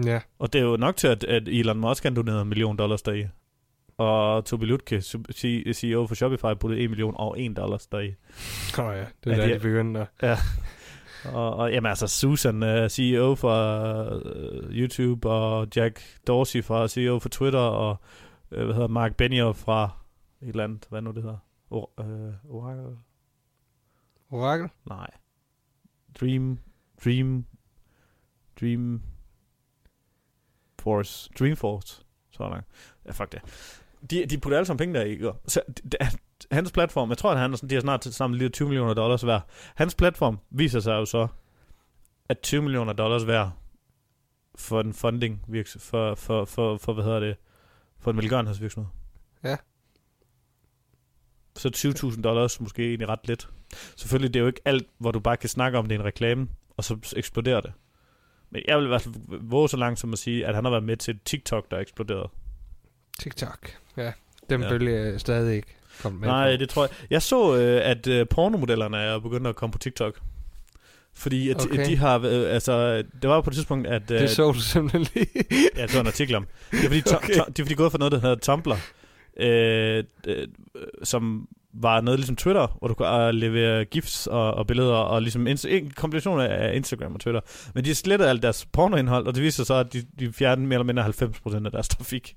Ja. 0.05 0.19
Og 0.39 0.53
det 0.53 0.59
er 0.61 0.65
jo 0.65 0.77
nok 0.77 0.95
til, 0.95 1.07
at, 1.07 1.23
at 1.23 1.47
Elon 1.47 1.77
Musk 1.79 2.03
kan 2.03 2.15
donere 2.15 2.41
en 2.41 2.47
million 2.47 2.77
dollars 2.77 3.01
deri. 3.01 3.25
Og 3.97 4.45
Tobi 4.45 4.65
Lutke, 4.65 5.01
CEO 5.73 6.07
for 6.07 6.15
Shopify, 6.15 6.53
puttede 6.59 6.81
1 6.81 6.89
million 6.89 7.13
og 7.17 7.39
1 7.41 7.57
dollars 7.57 7.87
deri. 7.87 8.13
Åh 8.79 8.85
oh, 8.85 8.95
ja, 8.95 8.99
det 8.99 9.07
Ja, 9.25 9.31
er 9.31 9.35
der, 9.35 9.41
det 9.41 9.49
de 9.49 9.53
er- 9.55 9.59
begyndte 9.59 10.07
at... 10.19 10.37
Og, 11.33 11.55
og 11.55 11.71
jamen 11.71 11.89
altså, 11.89 12.07
Susan, 12.07 12.63
uh, 12.63 12.87
CEO 12.89 13.35
for 13.35 13.55
uh, 14.15 14.71
YouTube, 14.71 15.29
og 15.29 15.67
Jack 15.75 16.01
Dorsey 16.27 16.63
fra 16.63 16.87
CEO 16.87 17.19
for 17.19 17.29
Twitter, 17.29 17.59
og 17.59 17.97
uh, 18.51 18.57
hvad 18.63 18.73
hedder 18.73 18.87
Mark 18.87 19.15
Benioff 19.15 19.59
fra 19.59 19.89
et 20.41 20.47
eller 20.47 20.63
andet, 20.63 20.85
hvad 20.89 21.01
nu 21.01 21.11
det 21.11 21.23
hedder? 21.23 21.37
Or, 21.69 21.91
uh, 21.97 22.55
Oracle? 22.55 22.97
Orakel? 24.31 24.67
Nej. 24.89 25.07
Dream, 26.19 26.59
Dream, 27.05 27.45
Dream 28.61 29.01
Force, 30.79 31.29
Dream 31.39 31.55
Force, 31.55 32.03
sådan. 32.31 32.61
Ja, 33.05 33.11
fuck 33.11 33.31
det. 33.31 33.41
De, 34.11 34.25
de 34.25 34.37
putter 34.37 34.57
alle 34.57 34.65
sammen 34.65 34.77
penge 34.77 34.99
der 34.99 35.05
i, 35.05 35.09
ikke? 35.09 35.31
Så 35.47 35.61
det, 35.67 35.95
hans 36.51 36.71
platform, 36.71 37.09
jeg 37.09 37.17
tror, 37.17 37.31
at 37.31 37.39
han 37.39 37.53
er 37.53 37.55
sådan, 37.55 37.69
de 37.69 37.75
har 37.75 37.81
snart 37.81 38.01
til 38.01 38.13
sammen 38.13 38.37
lige 38.37 38.49
20 38.49 38.67
millioner 38.67 38.93
dollars 38.93 39.25
værd. 39.25 39.47
Hans 39.75 39.95
platform 39.95 40.39
viser 40.49 40.79
sig 40.79 40.91
jo 40.91 41.05
så, 41.05 41.27
at 42.29 42.39
20 42.39 42.61
millioner 42.61 42.93
dollars 42.93 43.27
værd 43.27 43.51
for 44.55 44.81
en 44.81 44.93
funding 44.93 45.43
virks, 45.47 45.77
for, 45.79 46.15
for, 46.15 46.45
for, 46.45 46.77
for, 46.77 46.93
hvad 46.93 47.03
hedder 47.03 47.19
det, 47.19 47.35
for 47.99 48.11
en 48.11 48.17
velgørenhedsvirksomhed. 48.17 48.91
Ja. 49.43 49.57
Så 51.55 51.93
20.000 52.07 52.21
dollars 52.21 52.59
måske 52.61 52.87
egentlig 52.87 53.09
ret 53.09 53.27
lidt. 53.27 53.49
Selvfølgelig, 53.95 54.33
det 54.33 54.39
er 54.39 54.41
jo 54.41 54.47
ikke 54.47 54.61
alt, 54.65 54.87
hvor 54.97 55.11
du 55.11 55.19
bare 55.19 55.37
kan 55.37 55.49
snakke 55.49 55.77
om, 55.77 55.87
det 55.87 55.95
er 55.95 55.99
en 55.99 56.05
reklame, 56.05 56.47
og 56.77 56.83
så 56.83 57.13
eksploderer 57.15 57.61
det. 57.61 57.73
Men 58.51 58.61
jeg 58.67 58.77
vil 58.77 58.85
i 58.85 58.87
hvert 58.87 59.01
fald 59.01 59.15
våge 59.41 59.69
så 59.69 59.77
langt 59.77 59.99
som 59.99 60.13
at 60.13 60.19
sige, 60.19 60.45
at 60.45 60.55
han 60.55 60.63
har 60.65 60.71
været 60.71 60.83
med 60.83 60.97
til 60.97 61.19
TikTok, 61.25 61.71
der 61.71 61.77
eksploderede. 61.79 62.29
TikTok. 63.19 63.71
Ja. 63.97 64.11
Den 64.49 64.61
Ja. 64.61 64.69
bølge 64.69 64.95
er 64.97 65.17
stadig 65.17 65.55
ikke 65.55 65.75
kommet 66.01 66.21
med 66.21 66.27
Nej, 66.29 66.55
på. 66.55 66.59
det 66.59 66.69
tror 66.69 66.83
jeg. 66.83 66.89
Jeg 67.09 67.21
så, 67.21 67.55
øh, 67.57 67.81
at 67.83 68.07
øh, 68.07 68.25
pornomodellerne 68.29 68.97
er 68.97 69.19
begyndt 69.19 69.47
at 69.47 69.55
komme 69.55 69.71
på 69.71 69.77
TikTok. 69.79 70.19
Fordi 71.13 71.49
at, 71.49 71.65
Okay. 71.65 71.85
de 71.85 71.97
har, 71.97 72.19
øh, 72.19 72.53
altså, 72.53 72.97
det 73.21 73.29
var 73.29 73.41
på 73.41 73.49
et 73.49 73.53
tidspunkt, 73.53 73.87
at... 73.87 74.11
Øh, 74.11 74.19
Det 74.21 74.29
så 74.29 74.51
du 74.51 74.59
simpelthen 74.59 75.07
lige. 75.15 75.43
Ja, 75.75 75.81
det 75.81 75.93
var 75.93 76.01
en 76.01 76.07
artikel 76.07 76.35
om. 76.35 76.47
Det 76.71 76.79
er 76.79 76.83
fordi, 76.83 77.01
to, 77.01 77.15
Okay. 77.23 77.33
to, 77.33 77.43
det 77.47 77.59
er 77.59 77.63
fordi 77.63 77.75
gået 77.75 77.91
for 77.91 77.97
noget, 77.99 78.11
der 78.11 78.19
hedder 78.19 78.35
Tumblr, 78.35 78.75
øh, 79.39 80.03
øh, 80.27 80.47
som 81.03 81.47
var 81.81 82.01
noget 82.01 82.19
ligesom 82.19 82.35
Twitter, 82.35 82.77
hvor 82.79 82.87
du 82.87 82.93
kunne 82.93 83.27
uh, 83.27 83.29
levere 83.29 83.85
gifs 83.85 84.27
og, 84.27 84.53
og 84.53 84.67
billeder, 84.67 84.93
og 84.93 85.21
ligesom 85.21 85.47
ins- 85.47 85.67
en 85.67 85.91
kombination 85.91 86.39
af 86.39 86.75
Instagram 86.75 87.13
og 87.13 87.19
Twitter. 87.19 87.41
Men 87.75 87.83
de 87.83 87.89
har 87.89 87.95
slettet 87.95 88.27
alt 88.27 88.43
deres 88.43 88.65
pornoindhold, 88.65 89.27
og 89.27 89.35
det 89.35 89.43
viser 89.43 89.55
sig 89.55 89.65
så, 89.65 89.73
at 89.73 89.93
de, 89.93 90.03
de 90.19 90.33
fjernede 90.33 90.67
mere 90.67 90.75
eller 90.79 91.03
mindre 91.03 91.05
90% 91.61 91.65
af 91.65 91.71
deres 91.71 91.87
trafik. 91.87 92.35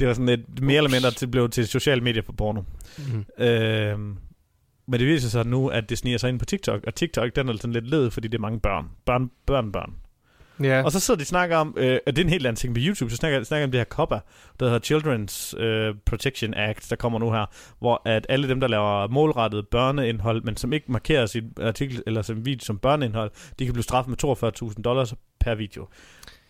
Det 0.00 0.08
var 0.08 0.14
sådan 0.14 0.26
lidt 0.26 0.62
mere 0.62 0.76
eller 0.76 0.90
mindre 0.90 1.10
til, 1.10 1.26
blev 1.26 1.48
til 1.48 1.66
sociale 1.66 2.00
medier 2.00 2.22
for 2.22 2.32
porno. 2.32 2.62
Mm. 2.98 3.44
Øh, 3.44 3.98
men 4.88 5.00
det 5.00 5.06
viser 5.06 5.28
sig 5.28 5.46
nu, 5.46 5.68
at 5.68 5.90
det 5.90 5.98
sniger 5.98 6.18
sig 6.18 6.28
ind 6.28 6.38
på 6.38 6.44
TikTok, 6.44 6.84
og 6.86 6.94
TikTok, 6.94 7.36
den 7.36 7.48
er 7.48 7.52
sådan 7.52 7.72
lidt 7.72 7.90
led, 7.90 8.10
fordi 8.10 8.28
det 8.28 8.38
er 8.38 8.42
mange 8.42 8.60
børn. 8.60 8.84
Børn, 9.06 9.30
børn, 9.46 9.72
børn. 9.72 9.94
Ja. 10.62 10.82
Og 10.82 10.92
så 10.92 11.00
sidder 11.00 11.18
de 11.18 11.22
og 11.22 11.26
snakker 11.26 11.56
om, 11.56 11.74
øh, 11.78 11.98
og 12.06 12.16
det 12.16 12.22
er 12.22 12.24
en 12.24 12.30
helt 12.30 12.46
anden 12.46 12.56
ting 12.60 12.74
på 12.74 12.80
YouTube, 12.84 13.10
så 13.10 13.16
snakker, 13.16 13.42
snakker 13.44 13.64
om 13.66 13.70
det 13.70 13.80
her 13.80 13.84
COPPA, 13.84 14.20
der 14.60 14.66
hedder 14.68 14.80
Children's 14.98 15.60
øh, 15.62 15.94
Protection 16.06 16.54
Act, 16.54 16.90
der 16.90 16.96
kommer 16.96 17.18
nu 17.18 17.32
her, 17.32 17.46
hvor 17.78 18.02
at 18.04 18.26
alle 18.28 18.48
dem, 18.48 18.60
der 18.60 18.68
laver 18.68 19.08
målrettet 19.08 19.68
børneindhold, 19.68 20.42
men 20.42 20.56
som 20.56 20.72
ikke 20.72 20.92
markerer 20.92 21.26
sin 21.26 21.44
artikel 21.62 22.02
eller 22.06 22.22
sin 22.22 22.44
video 22.44 22.64
som 22.64 22.78
børneindhold, 22.78 23.30
de 23.58 23.64
kan 23.64 23.72
blive 23.74 23.82
straffet 23.84 24.08
med 24.24 24.70
42.000 24.70 24.82
dollars 24.82 25.14
per 25.40 25.54
video. 25.54 25.88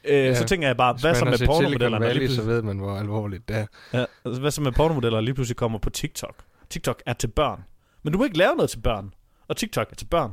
Øh, 0.04 0.14
Ja. 0.24 0.34
Så 0.34 0.44
tænker 0.44 0.66
jeg 0.68 0.76
bare, 0.76 0.92
Hvis 0.92 1.02
hvad 1.02 1.14
så 1.14 1.24
med 1.24 1.46
pornomodellerne? 1.46 2.07
der 2.07 2.12
lige 2.12 2.20
Valley, 2.22 2.34
så 2.36 2.42
ved 2.42 2.62
man, 2.62 2.78
hvor 2.78 2.96
alvorligt 2.96 3.48
det 3.48 3.57
er. 3.57 3.66
Ja, 3.92 4.04
altså, 4.24 4.40
hvad 4.40 4.50
så 4.50 4.61
med 4.62 4.72
pornomodellerne 4.72 5.24
lige 5.24 5.34
pludselig 5.34 5.57
kommer 5.57 5.78
på 5.78 5.90
TikTok? 5.90 6.34
TikTok 6.70 7.02
er 7.07 7.12
til 7.12 7.28
børn. 7.28 7.61
Men 8.02 8.12
du 8.12 8.18
må 8.18 8.24
ikke 8.24 8.38
lave 8.38 8.54
noget 8.57 8.70
til 8.70 8.78
børn. 8.80 9.11
Og 9.48 9.57
TikTok 9.57 9.86
er 9.90 9.94
til 9.94 10.07
børn. 10.07 10.32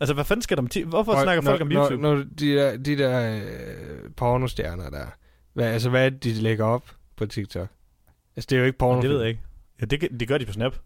Altså, 0.00 0.14
hvad 0.14 0.24
fanden 0.24 0.42
skal 0.42 0.56
der 0.56 0.66
ti- 0.68 0.82
Hvorfor 0.82 1.12
Og 1.12 1.22
snakker 1.22 1.42
når, 1.42 1.50
folk 1.50 1.60
om 1.62 1.72
YouTube? 1.72 2.02
Når, 2.02 2.14
når 2.16 2.24
de 2.38 2.54
der, 2.54 2.76
de 2.76 2.98
der 2.98 3.36
øh, 3.36 4.10
pornostjerner 4.16 4.90
der, 4.90 5.06
hvad, 5.52 5.66
altså 5.66 5.90
hvad 5.90 6.06
er 6.06 6.10
det, 6.10 6.24
de 6.24 6.32
lægger 6.32 6.64
op 6.64 6.84
på 7.16 7.26
TikTok? 7.26 7.68
Altså 8.36 8.46
det 8.50 8.56
er 8.56 8.60
jo 8.60 8.66
ikke 8.66 8.78
porno. 8.78 9.02
det 9.02 9.10
ved 9.10 9.18
jeg 9.20 9.28
ikke. 9.28 9.40
Ja, 9.80 9.86
det, 9.86 10.20
det 10.20 10.28
gør 10.28 10.38
de 10.38 10.46
på 10.46 10.52
Snap. 10.52 10.76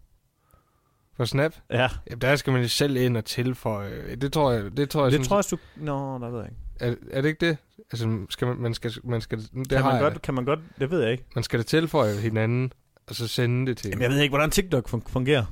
På 1.17 1.25
Snap? 1.25 1.53
Ja, 1.69 1.89
Jamen, 2.09 2.21
der 2.21 2.35
skal 2.35 2.53
man 2.53 2.61
jo 2.61 2.67
selv 2.67 2.95
ind 2.97 3.17
og 3.17 3.25
tilføje. 3.25 4.15
Det 4.15 4.33
tror 4.33 4.51
jeg, 4.51 4.77
det 4.77 4.89
tror 4.89 5.01
jeg, 5.03 5.11
det 5.11 5.25
sådan, 5.25 5.27
tror 5.27 5.37
jeg, 5.37 5.59
du... 5.79 5.85
Nå, 5.85 6.19
der 6.25 6.29
ved 6.31 6.39
jeg 6.39 6.49
ikke. 6.49 6.57
er, 7.11 7.17
er, 7.17 7.21
det 7.21 7.29
ikke 7.29 7.47
det? 7.47 7.57
Altså, 7.91 8.25
skal 8.29 8.47
man, 8.47 8.57
man 8.57 8.73
skal, 8.73 8.91
man 9.03 9.21
skal, 9.21 9.39
det 9.39 9.69
Kan 9.69 9.77
har 9.77 9.83
man, 9.85 9.93
jeg 10.03 10.11
godt, 10.11 10.21
kan 10.21 10.33
man 10.33 10.45
godt... 10.45 10.59
Det 10.79 10.91
ved 10.91 11.01
jeg 11.01 11.11
ikke. 11.11 11.23
Man 11.35 11.43
skal 11.43 11.59
da 11.59 11.63
tilføje 11.63 12.15
hinanden, 12.15 12.73
og 13.07 13.15
så 13.15 13.27
sende 13.27 13.67
det 13.67 13.77
til. 13.77 13.89
Jamen, 13.89 14.01
jeg 14.01 14.09
ved 14.11 14.19
ikke, 14.19 14.31
hvordan 14.31 14.51
TikTok 14.51 14.89
fun- 14.93 15.09
fungerer. 15.11 15.45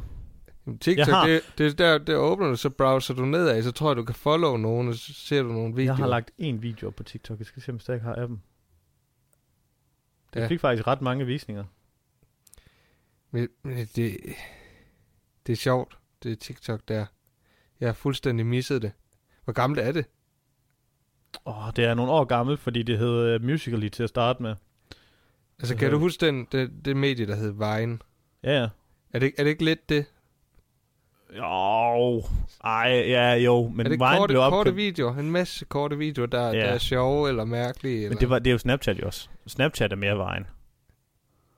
TikTok, 0.79 1.07
Jeg 1.07 1.15
har- 1.15 1.27
det, 1.27 1.41
det, 1.57 1.65
er 1.67 1.73
der, 1.73 1.97
der 1.97 2.15
åbner 2.15 2.47
du, 2.49 2.55
så 2.55 2.69
browser 2.69 3.13
du 3.13 3.25
nedad, 3.25 3.63
så 3.63 3.71
tror 3.71 3.89
jeg, 3.89 3.97
du 3.97 4.03
kan 4.03 4.15
follow 4.15 4.57
nogen, 4.57 4.87
og 4.87 4.95
så 4.95 5.13
ser 5.13 5.43
du 5.43 5.47
nogle 5.49 5.75
videoer. 5.75 5.85
Jeg 5.95 5.95
har 6.03 6.07
lagt 6.07 6.31
en 6.37 6.61
video 6.61 6.87
op 6.87 6.95
på 6.95 7.03
TikTok. 7.03 7.37
Jeg 7.39 7.45
skal 7.45 7.61
se, 7.61 7.69
om 7.71 7.75
jeg 7.75 7.81
stadig 7.81 8.01
har 8.01 8.15
appen. 8.15 8.43
Jeg 10.35 10.41
Ja. 10.43 10.47
fik 10.47 10.59
faktisk 10.59 10.87
ret 10.87 11.01
mange 11.01 11.25
visninger. 11.25 11.63
Men, 13.31 13.47
men 13.63 13.77
det, 13.95 14.17
det 15.47 15.53
er 15.53 15.57
sjovt, 15.57 15.97
det 16.23 16.31
er 16.31 16.35
TikTok 16.35 16.81
der. 16.87 17.05
Jeg 17.79 17.87
har 17.87 17.93
fuldstændig 17.93 18.45
misset 18.45 18.81
det. 18.81 18.91
Hvor 19.43 19.53
gammelt 19.53 19.79
er 19.81 19.91
det? 19.91 20.05
Åh, 21.45 21.71
det 21.75 21.85
er 21.85 21.93
nogle 21.93 22.11
år 22.11 22.23
gammelt, 22.25 22.59
fordi 22.59 22.83
det 22.83 22.97
hed 22.97 23.35
uh, 23.35 23.43
Musical.ly 23.45 23.87
til 23.89 24.03
at 24.03 24.09
starte 24.09 24.41
med. 24.43 24.55
Altså, 25.59 25.73
Det 25.73 25.79
kan 25.79 25.91
du 25.91 25.95
hedder- 25.97 25.97
huske 26.05 26.25
den, 26.25 26.47
det, 26.51 26.85
det 26.85 26.97
medie, 26.97 27.25
der 27.27 27.35
hed 27.35 27.51
Vine? 27.51 27.99
Ja, 28.43 28.61
ja. 28.61 28.69
Er 29.13 29.19
det, 29.19 29.33
er 29.37 29.43
det 29.43 29.49
ikke 29.49 29.65
lidt 29.65 29.89
det? 29.89 30.05
Jo, 31.37 32.23
ej, 32.63 32.89
ja, 33.07 33.33
jo, 33.33 33.67
men 33.69 33.79
er 33.79 33.83
det 33.89 33.99
Vine 33.99 34.17
korte, 34.17 34.31
blev 34.31 34.41
korte 34.49 34.75
videoer? 34.75 35.15
En 35.17 35.31
masse 35.31 35.65
korte 35.65 35.97
videoer, 35.97 36.27
der, 36.27 36.47
Ja. 36.47 36.51
der 36.59 36.63
er 36.65 36.77
sjove 36.77 37.29
eller 37.29 37.45
mærkelige? 37.45 37.95
Eller? 37.95 38.09
Men 38.09 38.17
det, 38.17 38.29
var, 38.29 38.39
det 38.39 38.47
er 38.47 38.51
jo 38.51 38.57
Snapchat 38.57 38.99
jo 38.99 39.05
også. 39.05 39.29
Snapchat 39.47 39.91
er 39.91 39.95
mere 39.95 40.15
Vine. 40.15 40.45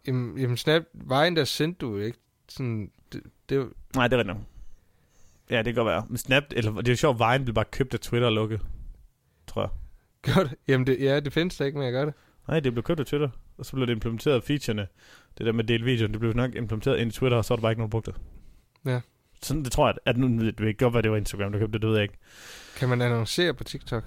Jamen, 0.08 0.38
jamen 0.38 0.58
Snap, 0.58 0.82
Vine, 0.94 1.36
der 1.36 1.44
sendte 1.44 1.80
du 1.86 1.98
ikke 1.98 2.18
sådan... 2.50 2.92
Det, 3.14 3.22
det, 3.50 3.70
Nej, 3.96 4.08
det 4.08 4.16
er 4.16 4.20
rigtigt. 4.20 4.38
Ja, 5.50 5.58
det 5.58 5.66
kan 5.66 5.76
godt 5.76 5.86
være. 5.88 6.06
Men 6.10 6.18
Snap, 6.18 6.44
eller 6.52 6.72
det 6.72 6.88
er 6.88 6.92
jo 6.92 6.98
sjovt, 6.98 7.20
Vine 7.20 7.46
blev 7.46 7.56
bare 7.56 7.66
købt 7.66 7.94
af 7.94 8.00
Twitter 8.00 8.28
og 8.28 8.34
lukket. 8.34 8.62
Tror 9.48 9.62
jeg. 9.62 9.70
gør 10.36 10.44
det? 10.44 10.56
Jamen, 10.68 10.88
det, 10.88 10.98
ja, 11.00 11.20
det 11.20 11.34
findes 11.34 11.58
da 11.58 11.64
ikke, 11.64 11.78
men 11.78 11.86
jeg 11.86 11.94
gør 11.94 12.06
det. 12.06 12.14
Nej, 12.48 12.60
det 12.60 12.74
blev 12.74 12.84
købt 12.84 13.00
af 13.00 13.06
Twitter. 13.06 13.30
Og 13.58 13.66
så 13.66 13.74
blev 13.74 13.88
det 13.88 13.94
implementeret 13.94 14.36
af 14.36 14.44
featurene. 14.44 14.88
Det 15.38 15.46
der 15.46 15.52
med 15.52 15.64
at 15.64 15.68
dele 15.68 15.84
videoen, 15.86 16.12
det 16.12 16.20
blev 16.20 16.34
nok 16.34 16.56
implementeret 16.56 16.98
ind 17.00 17.12
i 17.12 17.14
Twitter, 17.14 17.38
og 17.38 17.46
så 17.46 17.54
er 17.54 17.56
der 17.56 17.62
bare 17.62 17.72
ikke 17.72 17.80
nogen 17.80 17.90
brugt 17.90 18.06
det. 18.06 18.16
Ja. 18.86 19.02
Sådan, 19.42 19.64
det 19.64 19.72
tror 19.72 19.88
jeg, 19.88 19.96
at 20.06 20.18
nu 20.18 20.40
det 20.40 20.60
ikke 20.60 20.74
godt 20.74 20.94
være, 20.94 21.02
det 21.02 21.12
var 21.12 21.18
Instagram, 21.18 21.52
der 21.52 21.60
købte 21.60 21.74
det, 21.74 21.82
det 21.82 21.90
ved 21.90 21.96
jeg 21.98 22.04
ikke. 22.04 22.18
Kan 22.78 22.90
man 22.90 23.02
annoncere 23.02 23.54
på 23.54 23.64
TikTok? 23.64 24.04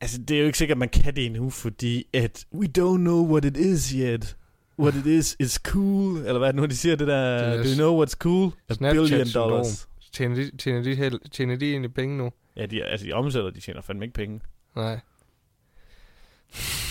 Altså, 0.00 0.18
det 0.22 0.36
er 0.36 0.40
jo 0.40 0.46
ikke 0.46 0.58
sikkert, 0.58 0.74
at 0.74 0.78
man 0.78 0.88
kan 0.88 1.16
det 1.16 1.26
endnu, 1.26 1.50
fordi 1.50 2.06
at 2.12 2.46
we 2.54 2.66
don't 2.78 2.96
know 2.96 3.30
what 3.30 3.44
it 3.44 3.56
is 3.56 3.90
yet. 3.90 4.36
What 4.78 4.94
it 4.94 5.06
is 5.06 5.36
is 5.38 5.52
cool. 5.52 6.16
Eller 6.16 6.38
hvad 6.38 6.52
nu, 6.52 6.66
de 6.66 6.76
siger 6.76 6.96
det 6.96 7.06
der? 7.06 7.38
Det 7.38 7.58
er 7.58 7.62
Do 7.62 7.68
you 7.68 7.74
know 7.74 8.04
what's 8.04 8.16
cool? 8.16 8.52
A 8.68 8.92
billion 8.92 9.26
dollars. 9.34 9.88
Tjener 10.12 10.34
de, 10.36 10.56
tjener 10.56 10.82
de, 10.82 10.94
hel, 10.94 11.20
tjener 11.30 11.56
de 11.56 11.70
egentlig 11.70 11.94
penge 11.94 12.16
nu? 12.16 12.32
Ja, 12.56 12.66
de, 12.66 12.84
altså, 12.84 13.06
de 13.06 13.12
omsætter, 13.12 13.50
de 13.50 13.60
tjener 13.60 13.80
fandme 13.80 14.04
ikke 14.04 14.14
penge. 14.14 14.40
Nej. 14.76 15.00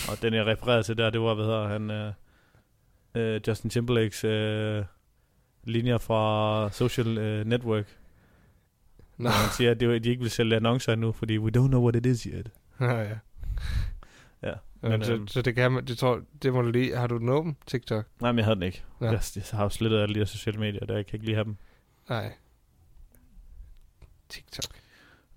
Og 0.09 0.21
den, 0.21 0.33
jeg 0.33 0.45
refererede 0.45 0.83
til 0.83 0.97
der, 0.97 1.09
det 1.09 1.21
var, 1.21 1.33
hvad 1.33 1.45
hedder 1.45 1.67
han, 1.67 1.91
øh, 1.91 2.13
øh, 3.15 3.41
Justin 3.47 3.69
Timberlakes 3.69 4.23
øh, 4.23 4.83
linjer 5.63 5.97
fra 5.97 6.69
Social 6.71 7.17
øh, 7.17 7.45
Network. 7.45 7.97
Nå, 9.17 9.23
Når 9.23 9.29
han 9.29 9.49
siger, 9.57 9.71
at 9.71 9.79
de 9.79 10.09
ikke 10.09 10.21
vil 10.21 10.31
sælge 10.31 10.55
annoncer 10.55 10.95
nu, 10.95 11.11
fordi 11.11 11.37
we 11.37 11.51
don't 11.57 11.67
know 11.67 11.81
what 11.81 11.95
it 11.95 12.05
is 12.05 12.23
yet. 12.23 12.51
ja, 12.79 13.01
ja. 13.01 13.17
Ja, 14.43 14.53
Men, 14.81 14.91
men, 14.91 15.03
så, 15.03 15.13
øhm, 15.13 15.27
så 15.27 15.41
det 15.41 15.55
kan 15.55 15.71
man, 15.71 15.85
det 15.85 15.97
tror, 15.97 16.21
det 16.43 16.53
må 16.53 16.61
du 16.61 16.71
lige, 16.71 16.97
har 16.97 17.07
du 17.07 17.17
den 17.17 17.29
åben, 17.29 17.57
TikTok? 17.67 18.05
Nej, 18.21 18.31
men 18.31 18.37
jeg 18.37 18.45
havde 18.45 18.55
den 18.55 18.63
ikke. 18.63 18.83
Ja. 19.01 19.05
Jeg, 19.05 19.21
jeg 19.35 19.43
har 19.51 19.63
jo 19.63 19.69
slettet 19.69 19.99
alle 20.01 20.15
de 20.15 20.19
her 20.19 20.25
sociale 20.25 20.59
medier, 20.59 20.85
der 20.85 20.95
jeg 20.95 21.05
kan 21.05 21.15
ikke 21.15 21.25
lige 21.25 21.35
have 21.35 21.45
dem. 21.45 21.55
Nej. 22.09 22.33
TikTok. 24.29 24.75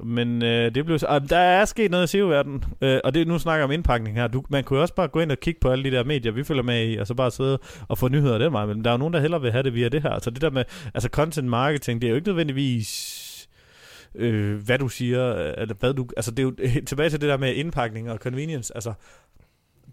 Men 0.04 0.42
øh, 0.42 0.74
det 0.74 0.84
blev 0.84 0.98
så, 0.98 1.06
ah, 1.06 1.28
der 1.28 1.38
er 1.38 1.64
sket 1.64 1.90
noget 1.90 2.04
i 2.04 2.06
SEO-verdenen, 2.06 2.64
øh, 2.80 3.00
og 3.04 3.14
det 3.14 3.28
nu 3.28 3.38
snakker 3.38 3.64
om 3.64 3.70
indpakning 3.70 4.16
her. 4.16 4.28
Du, 4.28 4.44
man 4.48 4.64
kunne 4.64 4.80
også 4.80 4.94
bare 4.94 5.08
gå 5.08 5.20
ind 5.20 5.32
og 5.32 5.40
kigge 5.40 5.60
på 5.60 5.70
alle 5.70 5.84
de 5.84 5.96
der 5.96 6.04
medier, 6.04 6.32
vi 6.32 6.44
følger 6.44 6.62
med 6.62 6.88
i, 6.88 6.96
og 6.96 7.06
så 7.06 7.14
bare 7.14 7.30
sidde 7.30 7.58
og 7.88 7.98
få 7.98 8.08
nyheder 8.08 8.38
den 8.38 8.52
vej. 8.52 8.66
Men 8.66 8.84
der 8.84 8.90
er 8.90 8.94
jo 8.94 8.98
nogen, 8.98 9.14
der 9.14 9.20
hellere 9.20 9.40
vil 9.40 9.52
have 9.52 9.62
det 9.62 9.74
via 9.74 9.88
det 9.88 10.02
her. 10.02 10.18
Så 10.18 10.30
det 10.30 10.42
der 10.42 10.50
med, 10.50 10.64
altså 10.94 11.08
content 11.08 11.48
marketing, 11.48 12.00
det 12.00 12.06
er 12.06 12.10
jo 12.10 12.16
ikke 12.16 12.28
nødvendigvis 12.28 13.22
øh, 14.14 14.64
hvad 14.64 14.78
du 14.78 14.88
siger, 14.88 15.36
øh, 15.36 15.54
eller 15.58 15.74
hvad 15.80 15.94
du, 15.94 16.06
altså 16.16 16.30
det 16.30 16.38
er 16.38 16.42
jo 16.42 16.54
tilbage 16.86 17.10
til 17.10 17.20
det 17.20 17.28
der 17.28 17.36
med 17.36 17.54
indpakning 17.54 18.10
og 18.10 18.18
convenience, 18.18 18.74
altså 18.74 18.92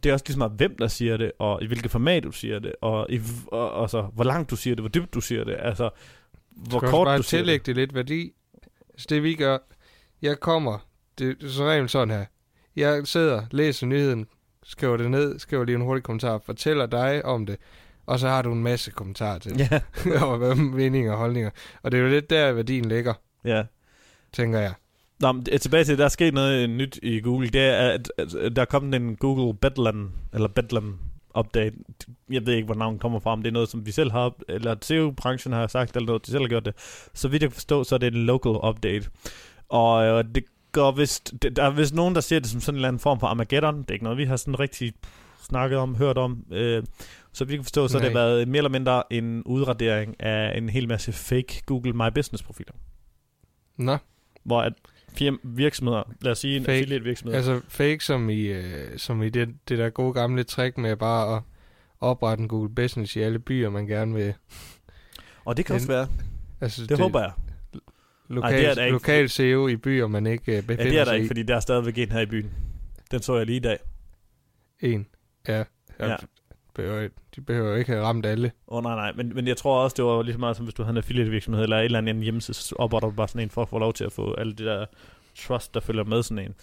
det 0.03 0.09
er 0.09 0.13
også 0.13 0.25
ligesom, 0.27 0.51
hvem 0.51 0.75
der 0.77 0.87
siger 0.87 1.17
det, 1.17 1.31
og 1.39 1.63
i 1.63 1.67
hvilket 1.67 1.91
format 1.91 2.23
du 2.23 2.31
siger 2.31 2.59
det, 2.59 2.73
og, 2.81 3.07
i, 3.09 3.19
og, 3.47 3.71
og 3.71 3.89
så, 3.89 4.01
hvor 4.01 4.23
langt 4.23 4.49
du 4.49 4.55
siger 4.55 4.75
det, 4.75 4.81
hvor 4.81 4.89
dybt 4.89 5.13
du 5.13 5.21
siger 5.21 5.43
det, 5.43 5.55
altså 5.59 5.89
hvor 6.49 6.79
kort 6.79 7.07
du 7.07 7.11
siger 7.11 7.21
det. 7.21 7.25
tillægge 7.25 7.63
det 7.65 7.75
lidt 7.75 7.95
værdi. 7.95 8.31
Så 8.97 9.05
det 9.09 9.23
vi 9.23 9.33
gør, 9.33 9.57
jeg 10.21 10.39
kommer, 10.39 10.77
det, 11.19 11.41
det 11.41 11.47
er 11.47 11.51
så 11.51 11.65
regel 11.65 11.89
sådan 11.89 12.09
her. 12.17 12.25
Jeg 12.75 13.07
sidder, 13.07 13.43
læser 13.51 13.87
nyheden, 13.87 14.27
skriver 14.63 14.97
det 14.97 15.11
ned, 15.11 15.39
skriver 15.39 15.63
lige 15.63 15.75
en 15.75 15.81
hurtig 15.81 16.03
kommentar, 16.03 16.41
fortæller 16.45 16.85
dig 16.85 17.25
om 17.25 17.45
det, 17.45 17.57
og 18.05 18.19
så 18.19 18.27
har 18.27 18.41
du 18.41 18.51
en 18.51 18.63
masse 18.63 18.91
kommentarer 18.91 19.39
til 19.39 19.51
det. 19.59 19.71
Ja, 19.71 19.81
og 20.25 20.57
meninger 20.57 21.11
og 21.11 21.17
holdninger. 21.17 21.49
Og 21.83 21.91
det 21.91 21.97
er 21.99 22.01
jo 22.03 22.09
lidt 22.09 22.29
der, 22.29 22.51
værdien 22.51 22.85
ligger, 22.85 23.13
ja. 23.45 23.63
tænker 24.33 24.59
jeg. 24.59 24.73
Nå, 25.19 25.31
men 25.31 25.45
det- 25.45 25.61
tilbage 25.61 25.83
til, 25.83 25.97
der 25.97 26.05
er 26.05 26.09
sket 26.09 26.33
noget 26.33 26.69
nyt 26.69 26.99
i 27.03 27.19
Google. 27.21 27.49
Det 27.49 27.61
er, 27.61 27.89
at, 27.89 28.11
at 28.17 28.55
der 28.55 28.61
er 28.61 28.65
kommet 28.65 28.95
en 28.95 29.15
Google 29.15 29.53
Bedlam, 29.53 30.11
eller 30.33 30.47
Bedlam 30.47 30.99
update. 31.39 31.75
Jeg 32.29 32.45
ved 32.45 32.53
ikke, 32.53 32.65
hvor 32.65 32.75
navnet 32.75 33.01
kommer 33.01 33.19
fra, 33.19 33.31
om 33.31 33.41
det 33.43 33.47
er 33.49 33.53
noget, 33.53 33.69
som 33.69 33.85
vi 33.85 33.91
selv 33.91 34.11
har, 34.11 34.33
eller 34.49 34.75
SEO-branchen 34.81 35.53
har 35.53 35.67
sagt, 35.67 35.95
eller 35.95 36.07
noget, 36.07 36.25
de 36.25 36.31
selv 36.31 36.41
har 36.43 36.47
gjort 36.49 36.65
det. 36.65 36.73
Så 37.13 37.27
vidt 37.27 37.41
jeg 37.41 37.49
kan 37.49 37.53
forstå, 37.55 37.83
så 37.83 37.95
er 37.95 37.99
det 37.99 38.13
en 38.13 38.25
local 38.25 38.51
update. 38.69 39.09
Og 39.69 40.05
øh, 40.05 40.23
det 40.35 40.43
går 40.71 40.91
vist, 40.91 41.33
det, 41.41 41.55
der 41.55 41.63
er 41.63 41.69
vist 41.69 41.93
nogen, 41.93 42.15
der 42.15 42.21
ser 42.21 42.39
det 42.39 42.49
som 42.49 42.61
sådan 42.61 42.73
en 42.75 42.77
eller 42.77 42.87
anden 42.87 42.99
form 42.99 43.19
for 43.19 43.27
Armageddon. 43.27 43.81
Det 43.81 43.89
er 43.89 43.93
ikke 43.93 44.03
noget, 44.03 44.17
vi 44.17 44.25
har 44.25 44.35
sådan 44.35 44.59
rigtig 44.59 44.93
snakket 45.41 45.77
om, 45.79 45.95
hørt 45.95 46.17
om. 46.17 46.43
Øh, 46.51 46.83
så 47.33 47.43
jeg 47.43 47.55
kan 47.55 47.63
forstå, 47.63 47.87
så 47.87 47.97
har 47.97 48.05
det 48.05 48.13
Nej. 48.13 48.21
været 48.23 48.47
mere 48.47 48.57
eller 48.57 48.69
mindre 48.69 49.03
en 49.13 49.43
udradering 49.43 50.15
af 50.23 50.57
en 50.57 50.69
hel 50.69 50.87
masse 50.87 51.11
fake 51.13 51.61
Google 51.65 51.93
My 51.93 52.09
Business 52.15 52.43
profiler. 52.43 52.71
Nå, 53.77 53.97
Hvor 54.43 54.61
at 54.61 54.73
firm- 55.21 55.39
virksomheder, 55.43 56.03
lad 56.21 56.31
os 56.31 56.39
sige 56.39 56.57
en 56.57 56.63
Fake. 56.65 56.77
affiliate 56.77 57.03
virksomhed, 57.03 57.35
altså 57.35 57.61
fake 57.67 57.99
som 57.99 58.29
i, 58.29 58.41
øh, 58.41 58.97
som 58.97 59.23
i 59.23 59.29
det, 59.29 59.49
det 59.69 59.77
der 59.77 59.89
gode 59.89 60.13
gamle 60.13 60.43
trick 60.43 60.77
med 60.77 60.95
bare 60.95 61.35
at 61.37 61.43
oprette 61.99 62.41
en 62.41 62.47
Google 62.47 62.75
Business 62.75 63.15
i 63.15 63.19
alle 63.19 63.39
byer, 63.39 63.69
man 63.69 63.87
gerne 63.87 64.13
vil. 64.15 64.33
og 65.45 65.57
det 65.57 65.65
kan 65.65 65.73
den- 65.73 65.77
også 65.77 65.87
være, 65.87 66.07
Altså, 66.61 66.81
det, 66.81 66.89
det 66.89 66.99
håber 66.99 67.19
jeg. 67.19 67.31
Lokal, 68.29 68.51
Ej, 68.51 68.57
det 68.57 68.67
er 68.69 68.73
der 68.75 68.83
ikke. 68.83 68.93
lokal 68.93 69.29
SEO 69.29 69.67
i 69.67 69.75
byer, 69.75 70.07
man 70.07 70.27
ikke 70.27 70.57
øh, 70.57 70.63
befinder 70.63 70.83
Ja, 70.83 70.89
det 70.89 70.99
er 70.99 71.03
der 71.05 71.11
sig 71.11 71.15
ikke, 71.15 71.25
i. 71.25 71.27
fordi 71.27 71.43
der 71.43 71.55
er 71.55 71.59
stadigvæk 71.59 71.97
en 71.97 72.11
her 72.11 72.19
i 72.19 72.25
byen. 72.25 72.51
Den 73.11 73.21
så 73.21 73.37
jeg 73.37 73.45
lige 73.45 73.55
i 73.55 73.59
dag. 73.59 73.77
En. 74.79 75.07
Ja. 75.47 75.63
Ja. 75.99 76.15
Behøver, 76.75 77.07
de 77.35 77.41
behøver 77.41 77.75
ikke 77.75 77.91
have 77.91 78.03
ramt 78.05 78.25
alle. 78.25 78.51
Åh 78.67 78.77
oh, 78.77 78.83
nej, 78.83 78.95
nej, 78.95 79.11
men, 79.15 79.31
men 79.35 79.47
jeg 79.47 79.57
tror 79.57 79.83
også, 79.83 79.95
det 79.97 80.05
var 80.05 80.21
lige 80.23 80.33
så 80.33 80.39
meget 80.39 80.55
som 80.55 80.65
hvis 80.65 80.73
du 80.73 80.83
havde 80.83 80.93
en 80.93 80.97
affiliate 80.97 81.31
virksomhed, 81.31 81.63
eller 81.63 81.77
et 81.77 81.85
eller 81.85 81.97
andet 81.99 82.23
hjemmeside, 82.23 82.57
så 82.57 82.75
opretter 82.79 83.09
du 83.09 83.15
bare 83.15 83.27
sådan 83.27 83.41
en 83.41 83.49
for 83.49 83.61
at 83.61 83.69
få 83.69 83.79
lov 83.79 83.93
til 83.93 84.03
at 84.03 84.11
få 84.11 84.33
alle 84.33 84.53
de 84.53 84.65
der 84.65 84.85
trust, 85.35 85.73
der 85.73 85.79
følger 85.79 86.03
med 86.03 86.23
sådan 86.23 86.45
en. 86.45 86.53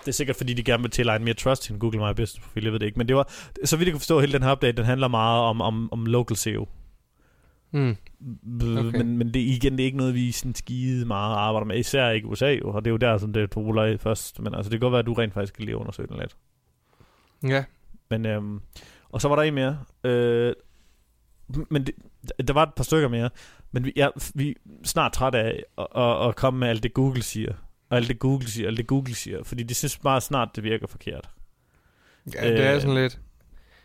Det 0.00 0.08
er 0.08 0.12
sikkert, 0.12 0.36
fordi 0.36 0.54
de 0.54 0.62
gerne 0.62 0.82
vil 0.82 0.90
tilegne 0.90 1.24
mere 1.24 1.34
trust 1.34 1.62
til 1.62 1.72
en 1.72 1.78
Google 1.78 1.98
My 1.98 2.10
Business 2.16 2.38
profil, 2.38 2.62
jeg 2.64 2.72
ved 2.72 2.80
det 2.80 2.86
ikke. 2.86 2.98
Men 2.98 3.08
det 3.08 3.16
var, 3.16 3.32
så 3.64 3.76
vidt 3.76 3.86
jeg 3.86 3.92
kan 3.92 4.00
forstå, 4.00 4.20
hele 4.20 4.32
den 4.32 4.42
her 4.42 4.52
update, 4.52 4.76
den 4.76 4.84
handler 4.84 5.08
meget 5.08 5.42
om, 5.42 5.60
om, 5.60 5.92
om 5.92 6.06
local 6.06 6.36
SEO. 6.36 6.68
Mm. 7.72 7.96
Okay. 8.62 8.98
Men, 8.98 9.18
men 9.18 9.34
det, 9.34 9.40
igen, 9.40 9.72
det 9.72 9.80
er 9.80 9.84
ikke 9.84 9.96
noget, 9.98 10.14
vi 10.14 10.32
sådan 10.32 10.54
skide 10.54 11.06
meget 11.06 11.36
arbejder 11.36 11.66
med, 11.66 11.78
især 11.78 12.10
ikke 12.10 12.26
i 12.26 12.30
USA 12.30 12.50
jo, 12.52 12.70
og 12.70 12.84
det 12.84 12.90
er 12.90 12.92
jo 12.92 12.96
der, 12.96 13.18
som 13.18 13.32
det 13.32 13.42
er 13.42 13.46
populært 13.46 14.00
først. 14.00 14.40
Men 14.40 14.54
altså, 14.54 14.70
det 14.70 14.80
kan 14.80 14.80
godt 14.80 14.92
være, 14.92 14.98
at 14.98 15.06
du 15.06 15.12
rent 15.12 15.34
faktisk 15.34 15.54
kan 15.54 15.64
lige 15.64 15.76
undersøge 15.76 16.08
den 16.08 16.18
lidt. 16.18 16.36
Ja. 17.42 17.64
Men, 18.10 18.26
øhm, 18.26 18.60
og 19.10 19.20
så 19.20 19.28
var 19.28 19.36
der 19.36 19.42
en 19.42 19.54
mere. 19.54 19.78
Øh, 20.04 20.52
men 21.70 21.86
det, 21.86 21.94
der 22.48 22.54
var 22.54 22.62
et 22.62 22.74
par 22.74 22.84
stykker 22.84 23.08
mere. 23.08 23.30
Men 23.72 23.84
vi, 23.84 23.92
ja, 23.96 24.08
vi 24.34 24.50
er 24.50 24.54
snart 24.84 25.12
trætte 25.12 25.38
af 25.38 25.62
at, 25.78 25.86
at, 25.96 26.28
at 26.28 26.36
komme 26.36 26.60
med 26.60 26.68
alt 26.68 26.82
det 26.82 26.94
Google 26.94 27.22
siger. 27.22 27.52
Og 27.90 27.96
alt 27.96 28.08
det 28.08 28.18
Google 28.18 28.48
siger, 28.48 28.68
alt 28.68 28.78
det 28.78 28.86
Google 28.86 29.14
siger. 29.14 29.44
Fordi 29.44 29.62
de 29.62 29.74
synes 29.74 29.98
bare 29.98 30.20
snart, 30.20 30.48
det 30.56 30.64
virker 30.64 30.86
forkert. 30.86 31.30
ja 32.34 32.50
det 32.50 32.64
er 32.66 32.74
Øh. 32.74 32.80
sådan 32.80 32.96
lidt... 32.96 33.20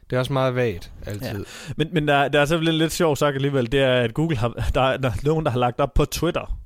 Det 0.09 0.15
er 0.15 0.19
også 0.19 0.33
meget 0.33 0.55
vagt, 0.55 0.91
altid. 1.05 1.45
Men, 1.77 1.87
men 1.91 2.07
der, 2.07 2.27
der 2.27 2.39
er 2.39 2.45
så 2.45 2.57
lidt, 2.57 2.75
lidt 2.75 2.91
sjovt 2.91 3.19
sagt 3.19 3.35
alligevel, 3.35 3.71
det 3.71 3.79
er, 3.79 4.01
at 4.01 4.13
Google 4.13 4.37
har, 4.37 4.49
der, 4.75 4.81
er, 4.81 4.97
der 4.97 5.09
er 5.09 5.13
nogen, 5.23 5.45
der 5.45 5.51
har 5.51 5.59
lagt 5.59 5.79
op 5.79 5.93
på 5.93 6.05
Twitter, 6.05 6.59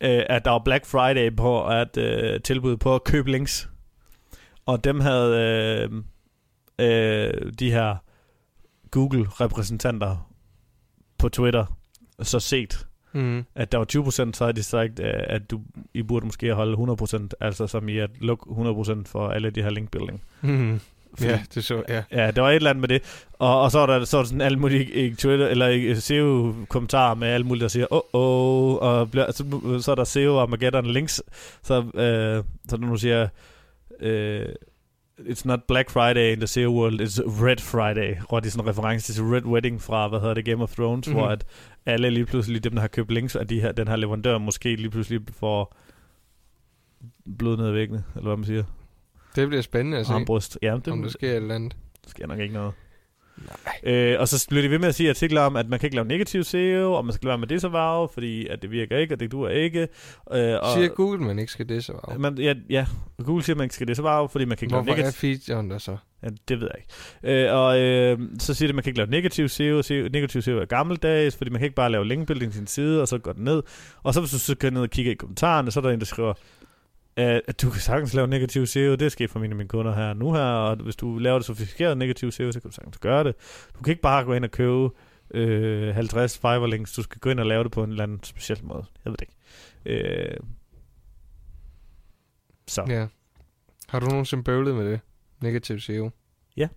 øh, 0.00 0.22
at 0.28 0.44
der 0.44 0.50
var 0.50 0.58
Black 0.64 0.86
Friday 0.86 1.36
på 1.36 1.66
at 1.66 1.96
øh, 1.96 2.40
tilbud 2.40 2.76
på 2.76 2.94
at 2.94 3.04
købe 3.04 3.30
links. 3.30 3.68
Og 4.66 4.84
dem 4.84 5.00
havde 5.00 5.38
øh, 5.38 6.02
øh, 6.78 7.52
de 7.58 7.70
her 7.70 7.96
Google-repræsentanter 8.90 10.30
på 11.18 11.28
Twitter 11.28 11.64
så 12.22 12.40
set, 12.40 12.86
Mm. 13.16 13.44
at 13.54 13.72
der 13.72 13.78
var 13.78 13.84
20%, 13.84 14.32
så 14.32 14.44
havde 14.44 14.52
de 14.56 14.62
sagt, 14.62 15.00
øh, 15.00 15.12
at 15.16 15.50
du, 15.50 15.60
I 15.94 16.02
burde 16.02 16.26
måske 16.26 16.54
holde 16.54 16.92
100%, 17.02 17.28
altså 17.40 17.66
som 17.66 17.88
i 17.88 17.98
at 17.98 18.10
lukke 18.20 18.44
100% 18.50 19.02
for 19.06 19.28
alle 19.28 19.50
de 19.50 19.62
her 19.62 19.70
linkbuilding. 19.70 20.22
Mm. 20.40 20.80
Fordi- 21.14 21.30
Ja, 21.30 21.40
det 21.54 21.64
så, 21.64 21.82
ja. 21.88 22.02
Ja, 22.12 22.30
der 22.30 22.42
var 22.42 22.50
et 22.50 22.54
eller 22.56 22.70
andet 22.70 22.80
med 22.80 22.88
det. 22.88 23.26
Og, 23.32 23.60
og 23.62 23.70
så 23.70 23.78
var 23.78 23.86
der 23.86 24.04
så 24.04 24.16
var 24.16 24.22
der 24.22 24.28
sådan 24.28 24.40
alle 24.40 24.58
mulige 24.58 25.14
Twitter, 25.14 25.46
eller 25.48 25.66
ikke, 25.66 26.00
SEO-kommentarer 26.00 27.14
med 27.14 27.28
alle 27.28 27.46
mulige, 27.46 27.62
der 27.62 27.68
siger, 27.68 27.86
åh, 27.92 28.00
oh, 28.12 28.72
oh, 28.72 28.76
og 29.00 29.10
bliver, 29.10 29.32
så, 29.32 29.44
så 29.80 29.90
er 29.90 29.94
der 29.94 30.04
SEO 30.04 30.36
og 30.36 30.50
Mageddon 30.50 30.86
links. 30.86 31.22
Så, 31.62 31.74
øh, 31.94 32.44
så 32.68 32.76
du 32.76 32.96
siger, 32.96 33.28
øh, 34.00 34.46
it's 35.18 35.42
not 35.44 35.60
Black 35.68 35.90
Friday 35.90 36.32
in 36.32 36.38
the 36.38 36.46
SEO 36.46 36.70
world, 36.70 37.00
it's 37.00 37.20
Red 37.44 37.56
Friday, 37.58 38.14
hvor 38.28 38.40
det 38.40 38.46
er 38.46 38.50
sådan 38.50 38.64
en 38.64 38.68
reference 38.70 39.12
til 39.12 39.24
Red 39.24 39.44
Wedding 39.44 39.82
fra, 39.82 40.08
hvad 40.08 40.20
hedder 40.20 40.34
det, 40.34 40.44
Game 40.44 40.62
of 40.62 40.74
Thrones, 40.74 41.06
mm-hmm. 41.08 41.18
hvor 41.20 41.26
Mhm. 41.28 41.32
at 41.32 41.44
alle 41.86 42.10
lige 42.10 42.26
pludselig, 42.26 42.64
dem 42.64 42.72
der 42.72 42.80
har 42.80 42.88
købt 42.88 43.10
links 43.12 43.36
af 43.36 43.48
de 43.48 43.60
her, 43.60 43.72
den 43.72 43.88
her 43.88 43.96
leverandør, 43.96 44.38
måske 44.38 44.76
lige 44.76 44.90
pludselig 44.90 45.20
får 45.32 45.76
blod 47.38 47.56
ned 47.56 47.66
ad 47.66 47.72
væggene, 47.72 48.04
eller 48.16 48.26
hvad 48.28 48.36
man 48.36 48.44
siger. 48.46 48.64
Det 49.36 49.48
bliver 49.48 49.62
spændende 49.62 49.98
at 49.98 50.06
se, 50.06 50.12
Armbryst. 50.12 50.58
Ja, 50.62 50.76
det, 50.84 50.88
om 50.88 51.02
der 51.02 51.08
sker 51.08 51.30
et 51.30 51.36
eller 51.36 51.54
andet. 51.54 51.76
sker 52.06 52.26
nok 52.26 52.38
ikke 52.38 52.54
noget. 52.54 52.72
Nej. 53.84 53.94
Øh, 53.94 54.20
og 54.20 54.28
så 54.28 54.46
bliver 54.48 54.62
de 54.62 54.70
ved 54.70 54.78
med 54.78 54.88
at 54.88 54.94
sige 54.94 55.10
artikler 55.10 55.40
om, 55.40 55.56
at 55.56 55.68
man 55.68 55.78
kan 55.78 55.86
ikke 55.86 55.96
lave 55.96 56.08
negativ 56.08 56.42
SEO, 56.44 56.92
og 56.92 57.04
man 57.04 57.12
skal 57.14 57.28
være 57.28 57.38
med 57.38 57.46
det 57.46 57.60
så 57.60 57.68
varve, 57.68 58.08
fordi 58.14 58.46
at 58.48 58.62
det 58.62 58.70
virker 58.70 58.98
ikke, 58.98 59.14
og 59.14 59.20
det 59.20 59.32
duer 59.32 59.48
ikke. 59.48 59.80
Øh, 59.80 59.88
og, 60.62 60.72
Siger 60.74 60.88
Google, 60.88 61.24
man 61.24 61.38
ikke 61.38 61.52
skal 61.52 61.68
det 61.68 61.84
så 61.84 61.92
varve? 61.92 62.18
man, 62.18 62.38
ja, 62.38 62.54
ja, 62.70 62.86
Google 63.24 63.42
siger, 63.44 63.56
man 63.56 63.64
ikke 63.64 63.74
skal 63.74 63.88
det 63.88 63.96
så 63.96 64.02
varve, 64.02 64.28
fordi 64.28 64.44
man 64.44 64.56
kan 64.56 64.66
ikke 64.66 64.74
Hvorfor 64.74 64.86
lave 64.86 64.98
er 64.98 65.02
negativ... 65.02 65.36
featuren 65.38 65.70
der 65.70 65.78
så? 65.78 65.96
Ja, 66.22 66.28
det 66.48 66.60
ved 66.60 66.68
jeg 66.74 66.82
ikke. 66.82 67.44
Øh, 67.46 67.54
og 67.54 67.80
øh, 67.80 68.18
så 68.38 68.54
siger 68.54 68.68
de, 68.68 68.70
at 68.70 68.74
man 68.74 68.84
kan 68.84 68.90
ikke 68.90 68.98
lave 68.98 69.10
negativ 69.10 69.48
SEO. 69.48 69.82
SEO 69.82 70.08
negativ 70.12 70.42
SEO 70.42 70.58
er 70.58 70.64
gammeldags, 70.64 71.36
fordi 71.36 71.50
man 71.50 71.58
kan 71.58 71.64
ikke 71.66 71.74
bare 71.76 71.90
lave 71.92 72.04
linkbuilding 72.08 72.52
til 72.52 72.58
sin 72.58 72.66
side, 72.66 73.02
og 73.02 73.08
så 73.08 73.18
går 73.18 73.32
den 73.32 73.44
ned. 73.44 73.62
Og 74.02 74.14
så 74.14 74.20
hvis 74.20 74.30
du 74.30 74.38
så 74.38 74.54
går 74.54 74.70
ned 74.70 74.82
og 74.82 74.90
kigger 74.90 75.12
i 75.12 75.14
kommentarerne, 75.14 75.70
så 75.70 75.80
er 75.80 75.82
der 75.82 75.90
en, 75.90 75.98
der 75.98 76.06
skriver, 76.06 76.34
at 77.16 77.62
du 77.62 77.70
kan 77.70 77.80
sagtens 77.80 78.14
lave 78.14 78.26
negativ 78.26 78.66
SEO. 78.66 78.92
Det 78.92 79.02
er 79.02 79.08
sket 79.08 79.30
for 79.30 79.38
mine 79.38 79.54
mine 79.54 79.68
kunder 79.68 79.94
her 79.94 80.14
nu 80.14 80.32
her, 80.32 80.40
og 80.40 80.76
hvis 80.76 80.96
du 80.96 81.18
laver 81.18 81.38
det 81.38 81.46
sofistikeret 81.46 81.98
negativ 81.98 82.30
SEO, 82.30 82.52
så 82.52 82.60
kan 82.60 82.70
du 82.70 82.74
sagtens 82.74 82.98
gøre 82.98 83.24
det. 83.24 83.34
Du 83.78 83.82
kan 83.82 83.90
ikke 83.90 84.02
bare 84.02 84.24
gå 84.24 84.32
ind 84.32 84.44
og 84.44 84.50
købe 84.50 84.90
øh, 85.30 85.94
50 85.94 86.38
fiber 86.38 86.66
links. 86.66 86.92
Du 86.92 87.02
skal 87.02 87.18
gå 87.18 87.30
ind 87.30 87.40
og 87.40 87.46
lave 87.46 87.64
det 87.64 87.72
på 87.72 87.84
en 87.84 87.90
eller 87.90 88.02
anden 88.02 88.22
speciel 88.22 88.64
måde. 88.64 88.84
Jeg 89.04 89.10
ved 89.10 89.16
det 89.16 89.28
ikke. 89.28 90.04
Øh, 90.06 90.36
så. 92.66 92.84
Ja. 92.88 93.06
Har 93.88 94.00
du 94.00 94.06
nogensinde 94.06 94.44
bøvlet 94.44 94.74
med 94.74 94.90
det? 94.90 95.00
Negativ 95.40 95.80
SEO? 95.80 96.10
Ja. 96.56 96.68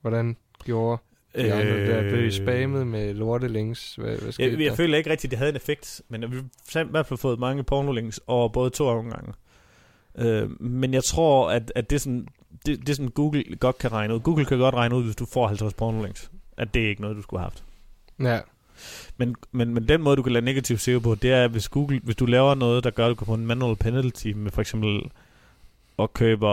Hvordan 0.00 0.36
gjorde 0.64 1.02
andre 1.34 1.86
der? 1.86 2.02
Blev 2.10 2.26
I 2.26 2.30
spammet 2.30 2.86
med 2.86 3.14
lortelinks? 3.14 3.94
Hvad, 3.94 4.16
hvad 4.18 4.32
Øh. 4.40 4.52
Jeg, 4.52 4.60
jeg 4.60 4.70
der? 4.70 4.76
føler 4.76 4.98
ikke 4.98 5.10
rigtigt, 5.10 5.24
at 5.24 5.30
det 5.30 5.38
havde 5.38 5.50
en 5.50 5.56
effekt, 5.56 6.02
men 6.08 6.32
vi 6.32 6.36
har 6.72 6.80
i 6.80 6.86
hvert 6.90 7.06
fald 7.06 7.18
fået 7.18 7.38
mange 7.38 7.62
pornolinks 7.62 8.20
over 8.26 8.48
både 8.48 8.70
to 8.70 8.86
omgange. 8.86 9.32
Øh, 10.18 10.62
men 10.62 10.94
jeg 10.94 11.04
tror, 11.04 11.50
at, 11.50 11.72
at 11.74 11.90
det, 11.90 12.00
sådan, 12.00 12.28
det, 12.66 12.86
det 12.86 12.96
som 12.96 13.10
Google 13.10 13.44
godt 13.60 13.78
kan 13.78 13.92
regne 13.92 14.14
ud. 14.14 14.20
Google 14.20 14.44
kan 14.44 14.58
godt 14.58 14.74
regne 14.74 14.96
ud, 14.96 15.04
hvis 15.04 15.16
du 15.16 15.26
får 15.26 15.46
50 15.46 15.74
pornolinks, 15.74 16.30
at 16.56 16.74
det 16.74 16.84
er 16.84 16.88
ikke 16.88 17.02
noget, 17.02 17.16
du 17.16 17.22
skulle 17.22 17.40
have 17.40 17.50
haft. 17.50 17.64
Ja. 18.20 18.40
Men, 19.16 19.34
men, 19.52 19.74
men 19.74 19.88
den 19.88 20.02
måde, 20.02 20.16
du 20.16 20.22
kan 20.22 20.32
lave 20.32 20.44
negativ 20.44 20.78
SEO 20.78 20.98
på, 20.98 21.14
det 21.14 21.32
er, 21.32 21.48
hvis, 21.48 21.68
Google, 21.68 22.00
hvis 22.02 22.16
du 22.16 22.26
laver 22.26 22.54
noget, 22.54 22.84
der 22.84 22.90
gør, 22.90 23.06
at 23.06 23.10
du 23.10 23.14
kan 23.14 23.26
få 23.26 23.34
en 23.34 23.46
manual 23.46 23.76
penalty 23.76 24.28
med 24.28 24.50
for 24.50 24.60
eksempel 24.60 25.10
at 25.98 26.12
købe 26.12 26.46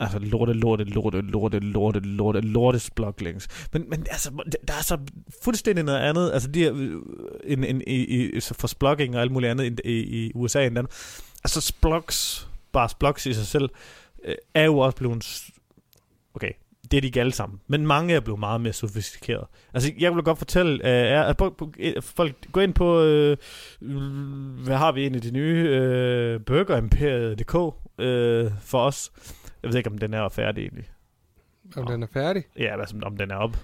Altså 0.00 0.18
lorte, 0.18 0.52
lorte, 0.52 0.84
lorte, 0.84 1.20
lorte, 1.20 1.58
lorte, 1.58 2.00
lorte, 2.00 2.40
lorte 2.40 2.78
spluglinks. 2.78 3.68
Men, 3.72 3.90
men 3.90 4.06
altså, 4.10 4.30
der 4.68 4.74
er 4.74 4.82
så 4.82 4.98
fuldstændig 5.42 5.84
noget 5.84 5.98
andet. 5.98 6.32
Altså, 6.32 6.48
de 6.48 6.60
her, 6.60 6.72
øh, 6.76 7.00
en, 7.44 7.64
en, 7.64 7.82
i, 7.86 7.94
i, 7.94 8.40
for 8.40 8.66
splugging 8.66 9.16
og 9.16 9.22
alt 9.22 9.32
muligt 9.32 9.50
andet 9.50 9.80
i, 9.84 9.90
i, 9.90 10.26
i 10.26 10.32
USA 10.34 10.66
end 10.66 10.78
andet. 10.78 10.92
Altså, 11.44 11.60
splugs, 11.60 12.48
bare 12.72 12.88
splugs 12.88 13.26
i 13.26 13.32
sig 13.32 13.46
selv, 13.46 13.68
øh, 14.24 14.34
er 14.54 14.64
jo 14.64 14.78
også 14.78 14.96
blevet... 14.96 15.44
Okay, 16.34 16.52
det 16.90 16.96
er 16.96 17.00
de 17.00 17.06
ikke 17.06 17.20
alle 17.20 17.32
sammen. 17.32 17.60
Men 17.66 17.86
mange 17.86 18.14
er 18.14 18.20
blevet 18.20 18.40
meget 18.40 18.60
mere 18.60 18.72
sofistikeret. 18.72 19.44
Altså, 19.74 19.92
jeg 19.98 20.14
vil 20.14 20.22
godt 20.22 20.38
fortælle, 20.38 20.72
øh, 20.72 20.90
er, 20.90 21.22
at 21.22 21.42
altså, 21.78 22.12
folk 22.16 22.34
gå 22.52 22.60
ind 22.60 22.74
på, 22.74 23.00
øh, 23.00 23.36
hvad 24.64 24.76
har 24.76 24.92
vi 24.92 25.00
egentlig, 25.00 25.22
de 25.22 25.30
nye 25.30 25.68
øh, 25.68 26.40
burgerimperiet.dk 26.40 27.74
øh, 27.98 28.50
for 28.60 28.80
os. 28.80 29.12
Jeg 29.62 29.70
ved 29.70 29.76
ikke, 29.78 29.90
om 29.90 29.98
den 29.98 30.14
er 30.14 30.28
færdig 30.28 30.62
egentlig. 30.62 30.84
Om 31.76 31.84
Nå. 31.84 31.92
den 31.92 32.02
er 32.02 32.06
færdig? 32.12 32.44
Ja, 32.58 32.76
hvad, 32.76 32.86
som- 32.86 33.02
om 33.06 33.16
den 33.16 33.30
er 33.30 33.36
op. 33.36 33.56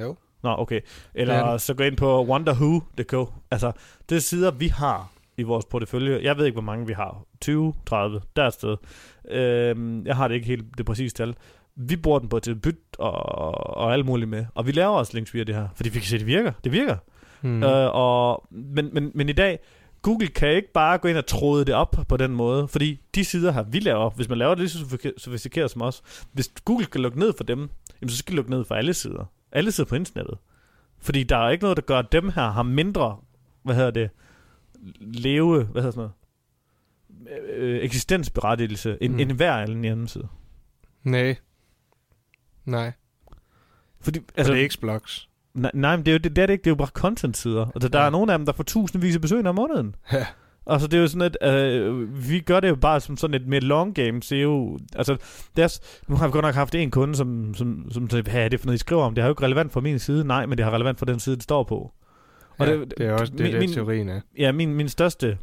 Jo. 0.00 0.16
Nå, 0.42 0.54
okay. 0.58 0.76
Er 0.80 0.80
Eller 1.14 1.56
så 1.56 1.74
gå 1.74 1.82
ind 1.84 1.96
på 1.96 2.24
wonderwho.dk. 2.24 3.32
Altså, 3.50 3.72
det 4.08 4.16
er 4.16 4.20
sider, 4.20 4.50
vi 4.50 4.66
har 4.68 5.10
i 5.36 5.42
vores 5.42 5.64
portefølje. 5.64 6.20
Jeg 6.22 6.36
ved 6.36 6.44
ikke, 6.46 6.54
hvor 6.54 6.62
mange 6.62 6.86
vi 6.86 6.92
har. 6.92 7.22
20, 7.40 7.74
30, 7.86 8.20
der 8.36 8.42
er 8.42 8.50
sted. 8.50 8.76
Øhm, 9.30 10.06
jeg 10.06 10.16
har 10.16 10.28
det 10.28 10.34
ikke 10.34 10.46
helt 10.46 10.78
det 10.78 10.86
præcise 10.86 11.14
tal. 11.14 11.34
Vi 11.76 11.96
bruger 11.96 12.18
den 12.18 12.28
på 12.28 12.38
til 12.40 12.54
byt 12.56 12.78
og, 12.98 13.12
og 13.76 13.92
alt 13.92 14.06
muligt 14.06 14.30
med. 14.30 14.46
Og 14.54 14.66
vi 14.66 14.72
laver 14.72 14.90
også 14.96 15.14
links 15.14 15.34
via 15.34 15.44
det 15.44 15.54
her, 15.54 15.68
fordi 15.74 15.88
vi 15.88 15.98
kan 15.98 16.06
se, 16.08 16.14
at 16.16 16.20
det 16.20 16.26
virker. 16.26 16.52
Det 16.64 16.72
virker. 16.72 16.96
Mm. 17.42 17.62
Øh, 17.62 17.90
og, 17.94 18.46
men, 18.50 18.90
men, 18.94 19.12
men 19.14 19.28
i 19.28 19.32
dag, 19.32 19.58
Google 20.02 20.28
kan 20.28 20.48
ikke 20.56 20.72
bare 20.72 20.98
gå 20.98 21.08
ind 21.08 21.18
og 21.18 21.26
tråde 21.26 21.64
det 21.64 21.74
op 21.74 21.96
på 22.08 22.16
den 22.16 22.30
måde, 22.34 22.68
fordi 22.68 23.00
de 23.14 23.24
sider 23.24 23.52
her, 23.52 23.62
vi 23.62 23.78
laver 23.78 23.98
op, 23.98 24.16
hvis 24.16 24.28
man 24.28 24.38
laver 24.38 24.54
det 24.54 24.58
lige 24.58 24.70
så 24.70 25.10
sofistikeret 25.16 25.70
som 25.70 25.82
os, 25.82 26.02
hvis 26.32 26.52
Google 26.64 26.84
skal 26.84 27.00
lukke 27.00 27.18
ned 27.18 27.32
for 27.36 27.44
dem, 27.44 27.70
jamen, 28.00 28.10
så 28.10 28.16
skal 28.16 28.32
de 28.32 28.36
lukke 28.36 28.50
ned 28.50 28.64
for 28.64 28.74
alle 28.74 28.94
sider. 28.94 29.24
Alle 29.52 29.72
sider 29.72 29.88
på 29.88 29.94
internettet. 29.94 30.38
Fordi 30.98 31.22
der 31.22 31.36
er 31.36 31.50
ikke 31.50 31.62
noget, 31.64 31.76
der 31.76 31.82
gør, 31.82 31.98
at 31.98 32.12
dem 32.12 32.28
her 32.28 32.50
har 32.50 32.62
mindre, 32.62 33.16
hvad 33.62 33.74
hedder 33.74 33.90
det, 33.90 34.10
leve, 35.00 35.64
hvad 35.64 35.82
hedder 35.82 35.90
sådan 35.90 36.10
noget, 37.28 37.50
øh, 37.56 37.80
eksistensberettigelse, 37.84 38.98
end, 39.00 39.12
Mm. 39.12 39.18
end 39.20 39.32
hver 39.32 39.52
anden 39.54 39.82
hjemmeside. 39.84 40.28
Nej. 41.04 41.36
Nej. 42.64 42.92
Fordi, 44.00 44.18
Altså, 44.18 44.32
altså, 44.36 44.52
det 44.52 44.58
er 44.58 44.62
ikke 44.62 44.78
blogs. 44.80 45.28
Nej, 45.58 45.70
nej, 45.74 45.96
men 45.96 46.06
det 46.06 46.10
er, 46.12 46.14
jo, 46.14 46.18
det, 46.18 46.36
det 46.36 46.42
er 46.42 46.46
det 46.46 46.52
ikke, 46.52 46.62
det 46.64 46.70
er 46.70 46.74
jo 46.74 46.76
bare 46.76 46.88
content-sider. 46.88 47.66
Altså, 47.74 47.88
der 47.88 48.00
Ja. 48.00 48.06
er 48.06 48.10
nogle 48.10 48.32
af 48.32 48.38
dem, 48.38 48.46
der 48.46 48.52
får 48.52 48.64
tusindvis 48.64 49.14
af 49.14 49.20
besøgende 49.20 49.48
om 49.48 49.54
måneden. 49.54 49.94
Ja. 50.12 50.26
Altså, 50.66 50.88
det 50.88 50.96
er 50.96 51.00
jo 51.00 51.06
sådan, 51.08 51.30
at 51.40 51.54
øh, 51.54 52.28
vi 52.30 52.40
gør 52.40 52.60
det 52.60 52.68
jo 52.68 52.74
bare 52.76 53.00
som 53.00 53.16
sådan 53.16 53.34
et 53.34 53.46
mere 53.46 53.60
long 53.60 53.94
game. 53.94 54.22
Så 54.22 54.34
det 54.34 54.42
jo, 54.42 54.78
altså, 54.96 55.16
deres, 55.56 55.80
nu 56.08 56.16
har 56.16 56.26
vi 56.26 56.32
godt 56.32 56.44
nok 56.44 56.54
haft 56.54 56.74
en 56.74 56.90
kunde, 56.90 57.14
som, 57.14 57.54
som, 57.54 57.86
som 57.90 58.10
sagde, 58.10 58.30
hvad 58.30 58.44
er 58.44 58.48
det 58.48 58.60
for 58.60 58.66
noget, 58.66 58.74
I 58.76 58.78
skriver 58.78 59.02
om? 59.02 59.14
Det 59.14 59.22
har 59.22 59.28
jo 59.28 59.32
ikke 59.32 59.42
relevant 59.44 59.72
for 59.72 59.80
min 59.80 59.98
side. 59.98 60.24
Nej, 60.24 60.46
men 60.46 60.58
det 60.58 60.64
har 60.64 60.72
relevant 60.74 60.98
for 60.98 61.06
den 61.06 61.20
side, 61.20 61.36
det 61.36 61.42
står 61.42 61.62
på. 61.64 61.92
Og 62.58 62.66
ja, 62.66 62.72
det- 62.72 62.80
det, 62.90 62.98
det 62.98 63.06
er 63.06 63.12
også 63.12 63.32
det, 63.32 63.40
min- 63.40 63.52
der 63.52 63.58
min- 63.60 63.72
teorien 63.72 64.08
er. 64.08 64.20
Ja, 64.38 64.52
min, 64.52 64.74
min 64.74 64.88
største, 64.88 65.38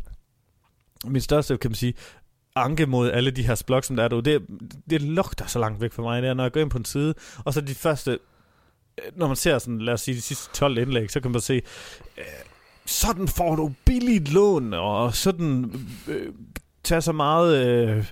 min 1.07 1.21
største, 1.21 1.57
kan 1.57 1.71
man 1.71 1.75
sige, 1.75 1.93
anke 2.55 2.85
mod 2.85 3.11
alle 3.11 3.31
de 3.31 3.43
her 3.47 3.63
blogs, 3.67 3.87
som 3.87 3.95
der 3.95 4.03
er 4.03 4.07
derude, 4.07 4.31
det, 4.31 4.41
det 4.89 5.01
lugter 5.01 5.45
så 5.45 5.59
langt 5.59 5.81
væk 5.81 5.91
fra 5.93 6.01
mig, 6.03 6.21
det 6.21 6.29
er, 6.29 6.33
når 6.33 6.43
jeg 6.43 6.51
går 6.51 6.59
ind 6.61 6.69
på 6.69 6.77
en 6.77 6.85
side, 6.85 7.13
og 7.45 7.53
så 7.53 7.61
de 7.61 7.75
første, 7.75 8.19
når 9.15 9.27
man 9.27 9.35
ser 9.35 9.57
sådan, 9.57 9.79
lad 9.79 9.93
os 9.93 10.01
sige, 10.01 10.15
de 10.15 10.21
sidste 10.21 10.53
12 10.53 10.77
indlæg, 10.77 11.11
så 11.11 11.19
kan 11.19 11.31
man 11.31 11.41
se, 11.41 11.61
øh, 12.17 12.23
sådan 12.85 13.27
får 13.27 13.55
du 13.55 13.71
billigt 13.85 14.33
lån, 14.33 14.73
og 14.73 15.15
sådan 15.15 15.71
øh, 16.07 16.33
tager 16.83 16.99
så 16.99 17.11
meget 17.11 17.65
øh, 17.67 18.05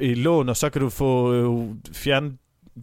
i 0.00 0.14
lån, 0.14 0.48
og 0.48 0.56
så 0.56 0.70
kan 0.70 0.80
du 0.80 0.88
få 0.88 1.32
øh, 1.32 1.74
fjerne 1.92 2.32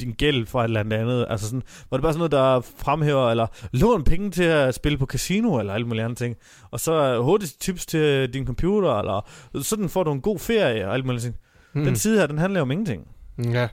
din 0.02 0.12
gæld 0.12 0.46
fra 0.46 0.62
et 0.62 0.64
eller 0.64 0.80
andet. 0.80 1.26
Altså 1.30 1.46
sådan, 1.46 1.64
hvor 1.90 1.98
det 1.98 2.02
bare 2.02 2.14
sådan 2.14 2.20
noget, 2.20 2.32
der 2.32 2.62
fremhæver, 2.78 3.32
eller 3.32 3.48
lån 3.72 4.04
penge 4.04 4.32
til 4.32 4.44
at 4.44 4.76
spille 4.76 4.98
på 4.98 5.06
casino, 5.06 5.60
eller 5.60 5.74
alle 5.74 5.88
mulige 5.88 6.04
andre 6.04 6.16
ting. 6.16 6.36
Og 6.72 6.80
så 6.80 6.94
øh, 6.94 7.20
hurtigt 7.20 7.56
tips 7.60 7.86
til 7.86 8.34
din 8.34 8.46
computer, 8.46 9.00
eller 9.00 9.28
sådan 9.62 9.90
får 9.90 10.04
du 10.04 10.12
en 10.12 10.22
god 10.22 10.40
ferie, 10.40 10.88
og 10.88 10.94
alle 10.94 11.06
mulige 11.06 11.22
ting. 11.22 11.36
Mm. 11.74 11.84
Den 11.84 11.96
side 11.96 12.20
her, 12.20 12.28
den 12.28 12.38
handler 12.38 12.60
jo 12.60 12.62
om 12.62 12.72
ingenting. 12.72 13.08
Ja. 13.44 13.68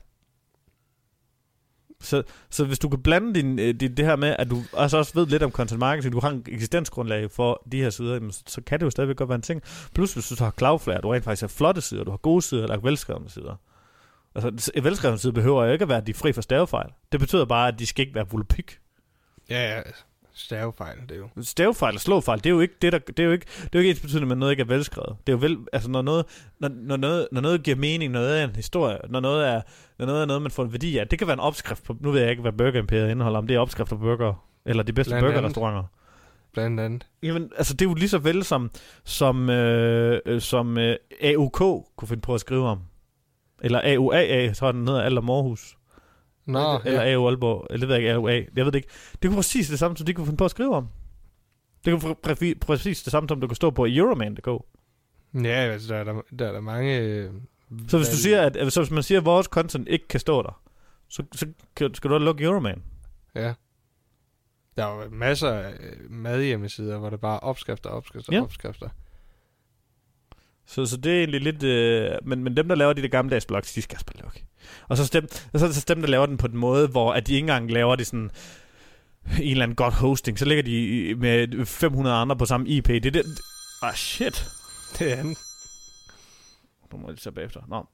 Så, 2.03 2.23
så 2.51 2.65
hvis 2.65 2.79
du 2.79 2.89
kan 2.89 3.03
blande 3.03 3.35
din, 3.35 3.59
øh, 3.59 3.75
din, 3.75 3.97
det 3.97 4.05
her 4.05 4.17
med, 4.17 4.37
at 4.39 4.51
du 4.51 4.63
altså 4.77 4.99
også 4.99 5.13
ved 5.15 5.27
lidt 5.27 5.43
om 5.43 5.51
content 5.51 5.81
marketing, 5.81 6.13
du 6.13 6.21
har 6.21 6.31
en 6.31 6.45
eksistensgrundlag 6.49 7.31
for 7.31 7.63
de 7.73 7.83
her 7.83 7.91
sider, 7.91 8.15
jamen, 8.15 8.33
så, 8.33 8.43
så 8.47 8.61
kan 8.61 8.81
det 8.81 8.85
jo 8.85 8.91
stadigvæk 8.91 9.17
godt 9.17 9.29
være 9.29 9.37
en 9.37 9.43
ting. 9.43 9.63
Plus 9.95 10.15
hvis 10.15 10.29
du 10.29 10.45
har 10.45 10.55
Cloudflare, 10.59 11.01
du 11.01 11.09
rent 11.09 11.25
faktisk 11.25 11.43
har 11.43 11.49
flotte 11.49 11.81
sider, 11.81 12.05
du 12.05 12.11
har 12.11 12.19
gode 12.19 12.43
sider, 12.43 12.63
eller 12.63 12.77
velskrevne 12.81 13.31
sider. 13.31 13.57
Altså, 14.35 14.73
en 14.75 14.85
velskrevne 14.85 15.19
side 15.19 15.33
behøver 15.33 15.65
jo 15.65 15.73
ikke 15.73 15.83
at 15.83 15.89
være, 15.89 15.99
at 15.99 16.07
de 16.07 16.11
er 16.11 16.15
fri 16.15 16.33
for 16.33 16.41
stavefejl. 16.41 16.91
Det 17.13 17.21
betyder 17.21 17.45
bare, 17.45 17.69
at 17.69 17.79
de 17.79 17.87
skal 17.87 18.03
ikke 18.03 18.15
være 18.15 18.29
vulpik. 18.31 18.79
Ja, 19.51 19.73
ja. 19.73 19.79
Altså. 19.79 20.03
Stavefejl, 20.35 20.97
det 21.09 21.11
er 21.11 21.17
jo. 21.17 21.29
Stavefejl 21.43 21.95
og 21.95 22.01
slåfejl, 22.01 22.39
det 22.39 22.47
er 22.47 22.51
jo 22.51 22.61
ikke 22.61 22.75
det 22.83 22.93
der, 22.93 22.99
det 22.99 23.19
er 23.19 23.25
jo 23.25 23.31
ikke, 23.31 23.47
det 23.47 23.65
er 23.65 23.69
jo 23.75 23.79
ikke 23.79 23.91
ens 23.91 24.01
betydende 24.01 24.27
med 24.27 24.33
at 24.33 24.39
noget 24.39 24.53
ikke 24.53 24.61
er 24.61 24.67
velskrevet. 24.67 25.17
Det 25.27 25.33
er 25.33 25.37
jo 25.37 25.39
vel, 25.41 25.59
altså 25.73 25.91
når 25.91 26.03
noget, 26.03 26.27
når, 26.59 26.69
når 26.69 26.97
noget, 26.97 27.29
når 27.33 27.41
noget 27.41 27.63
giver 27.63 27.77
mening, 27.77 28.13
når 28.13 28.21
noget 28.21 28.41
er 28.41 28.45
en 28.45 28.57
historie, 28.57 28.99
når 29.09 29.21
noget 29.21 29.49
er, 29.49 29.61
når 29.99 30.07
noget 30.07 30.23
er 30.23 30.27
noget, 30.27 30.43
man 30.43 30.51
får 30.51 30.65
en 30.65 30.73
værdi 30.73 30.99
af, 30.99 31.09
det 31.09 31.19
kan 31.19 31.29
være 31.29 31.35
en 31.35 31.41
opskrift 31.41 31.85
på, 31.85 31.97
nu 32.01 32.11
ved 32.11 32.21
jeg 32.21 32.31
ikke, 32.31 32.43
hvad 32.43 32.53
Burger 32.53 32.79
Imperiet 32.79 33.11
indeholder, 33.11 33.39
om 33.39 33.47
det 33.47 33.57
er 33.57 33.61
opskrifter 33.61 33.97
på 33.97 34.03
burger, 34.03 34.47
eller 34.65 34.83
de 34.83 34.93
bedste 34.93 35.21
burgerrestauranter. 35.21 35.85
Blandt 36.53 36.81
andet. 36.81 37.07
Jamen, 37.23 37.51
altså 37.57 37.75
det 37.75 37.85
er 37.85 37.89
jo 37.89 37.95
lige 37.95 38.09
så 38.09 38.19
vel 38.19 38.45
som, 38.45 38.71
som, 39.05 39.51
øh, 39.51 40.41
som 40.41 40.79
øh, 40.79 40.97
AUK 41.23 41.59
kunne 41.97 42.09
finde 42.09 42.21
på 42.21 42.35
at 42.35 42.41
skrive 42.41 42.69
om. 42.69 42.81
Eller 43.63 43.81
tror 44.55 44.67
jeg 44.67 44.75
den 44.75 44.89
hedder, 44.89 45.03
Alder 45.03 45.23
Morhus. 45.23 45.77
Nå, 46.47 46.81
Eller 46.85 47.03
ja. 47.03 47.13
AU 47.15 47.27
Aalborg, 47.29 47.67
eller 47.71 47.81
det 47.81 47.89
ved 47.89 47.95
jeg 47.97 48.03
ikke, 48.03 48.13
AUA, 48.13 48.33
jeg 48.33 48.47
ved 48.55 48.65
det 48.73 48.75
ikke. 48.75 48.89
Det 49.23 49.31
kunne 49.31 49.37
præcis 49.37 49.69
det 49.69 49.79
samme, 49.79 49.97
som 49.97 50.07
de 50.07 50.15
kunne 50.15 50.27
finde 50.27 50.37
på 50.37 50.45
at 50.45 50.51
skrive 50.51 50.75
om. 50.77 50.89
Det 51.85 52.01
kunne 52.01 52.17
præ- 52.27 52.31
præ- 52.43 52.59
præcis 52.61 53.03
det 53.03 53.11
samme, 53.11 53.29
som 53.29 53.41
der 53.41 53.47
kunne 53.49 53.57
stå 53.57 53.71
på 53.71 53.87
Euroman.dk. 53.91 54.49
ja, 55.45 55.49
altså, 55.49 55.95
der 55.95 56.01
er 56.01 56.05
der, 56.05 56.21
der, 56.39 56.49
er 56.49 56.53
der 56.53 56.61
mange... 56.61 56.99
øh, 56.99 57.31
Så 57.89 57.97
hvis 57.97 58.09
du 58.09 58.17
siger, 58.17 58.43
at, 58.43 58.73
så 58.73 58.81
hvis 58.81 58.91
man 58.91 59.03
siger, 59.03 59.19
at 59.19 59.25
vores 59.25 59.47
content 59.47 59.89
ikke 59.89 60.09
kan 60.09 60.21
stå 60.21 60.43
der, 60.43 60.63
så, 61.09 61.23
så 61.35 61.47
skal 61.95 62.11
du 62.11 62.19
lukke 62.19 62.45
Euroman. 62.45 62.83
Ja. 63.35 63.55
Der 64.77 64.87
er 64.87 65.05
jo 65.05 65.11
masser 65.11 65.49
af 65.53 65.73
øh, 65.81 66.11
madhjemmesider, 66.11 66.99
hvor 66.99 67.11
der 67.11 67.17
bare 67.17 67.35
er 67.37 67.39
opskrifter, 67.41 67.91
opskrifter, 67.91 68.33
Ja. 68.37 68.43
opskrifter. 68.43 68.89
Så, 70.67 70.87
så 70.87 70.97
det 70.97 71.13
er 71.13 71.19
egentlig 71.19 71.41
lidt... 71.41 71.63
Øh, 71.63 72.11
men, 72.25 72.45
men 72.45 72.57
dem, 72.57 72.69
der 72.69 72.75
laver 72.75 72.93
de 72.93 73.03
der 73.03 73.09
gammeldags 73.09 73.47
blogs, 73.47 73.73
de 73.73 73.83
skal 73.83 73.97
også 73.97 74.07
bare 74.07 74.23
lukke. 74.23 74.45
Og 74.89 74.97
så, 74.97 75.07
stem, 75.07 75.29
og 75.53 75.61
så 75.61 75.67
er 75.67 75.69
det 75.69 75.77
så 75.77 75.85
dem, 75.89 76.01
der 76.01 76.09
laver 76.09 76.27
den 76.27 76.37
på 76.37 76.49
den 76.49 76.59
måde, 76.59 76.89
hvor 76.89 77.13
at 77.13 77.27
de 77.27 77.33
ikke 77.33 77.45
engang 77.45 77.71
laver 77.71 77.97
det 77.97 78.07
sådan 78.07 78.31
en 79.41 79.51
eller 79.51 79.63
anden 79.63 79.77
godt 79.77 79.95
hosting. 79.95 80.39
Så 80.39 80.45
ligger 80.45 80.63
de 80.63 81.15
med 81.19 81.67
500 81.67 82.17
andre 82.17 82.37
på 82.37 82.47
samme 82.47 82.69
IP. 82.69 82.89
Det 82.89 83.07
er 83.07 83.11
det... 83.11 83.25
Ah, 83.83 83.95
shit. 83.95 84.47
Det 84.99 85.13
er 85.13 85.17
han. 85.17 85.37
Nu 86.93 86.99
må 86.99 87.09
lige 87.09 87.17
tage 87.17 87.35
bagefter. 87.35 87.61
Nå. 87.69 87.87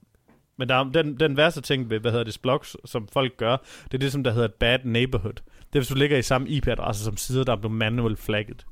Men 0.57 0.69
der 0.69 0.75
er, 0.75 0.83
den, 0.83 1.19
den 1.19 1.37
værste 1.37 1.61
ting 1.61 1.89
ved, 1.89 1.99
hvad 1.99 2.11
hedder 2.11 2.25
det, 2.25 2.37
blogs, 2.41 2.75
som 2.85 3.07
folk 3.13 3.37
gør, 3.37 3.57
det 3.83 3.93
er 3.93 3.97
det, 3.97 4.11
som 4.11 4.23
der 4.23 4.31
hedder 4.31 4.47
et 4.47 4.53
bad 4.53 4.79
neighborhood. 4.83 5.33
Det 5.33 5.75
er, 5.75 5.79
hvis 5.79 5.87
du 5.87 5.95
ligger 5.95 6.17
i 6.17 6.21
samme 6.21 6.49
IP-adresse 6.49 7.03
som 7.03 7.17
sider, 7.17 7.43
der 7.43 7.51
er 7.51 7.57
blevet 7.57 7.77
manuelt 7.77 8.19
flagget. 8.19 8.65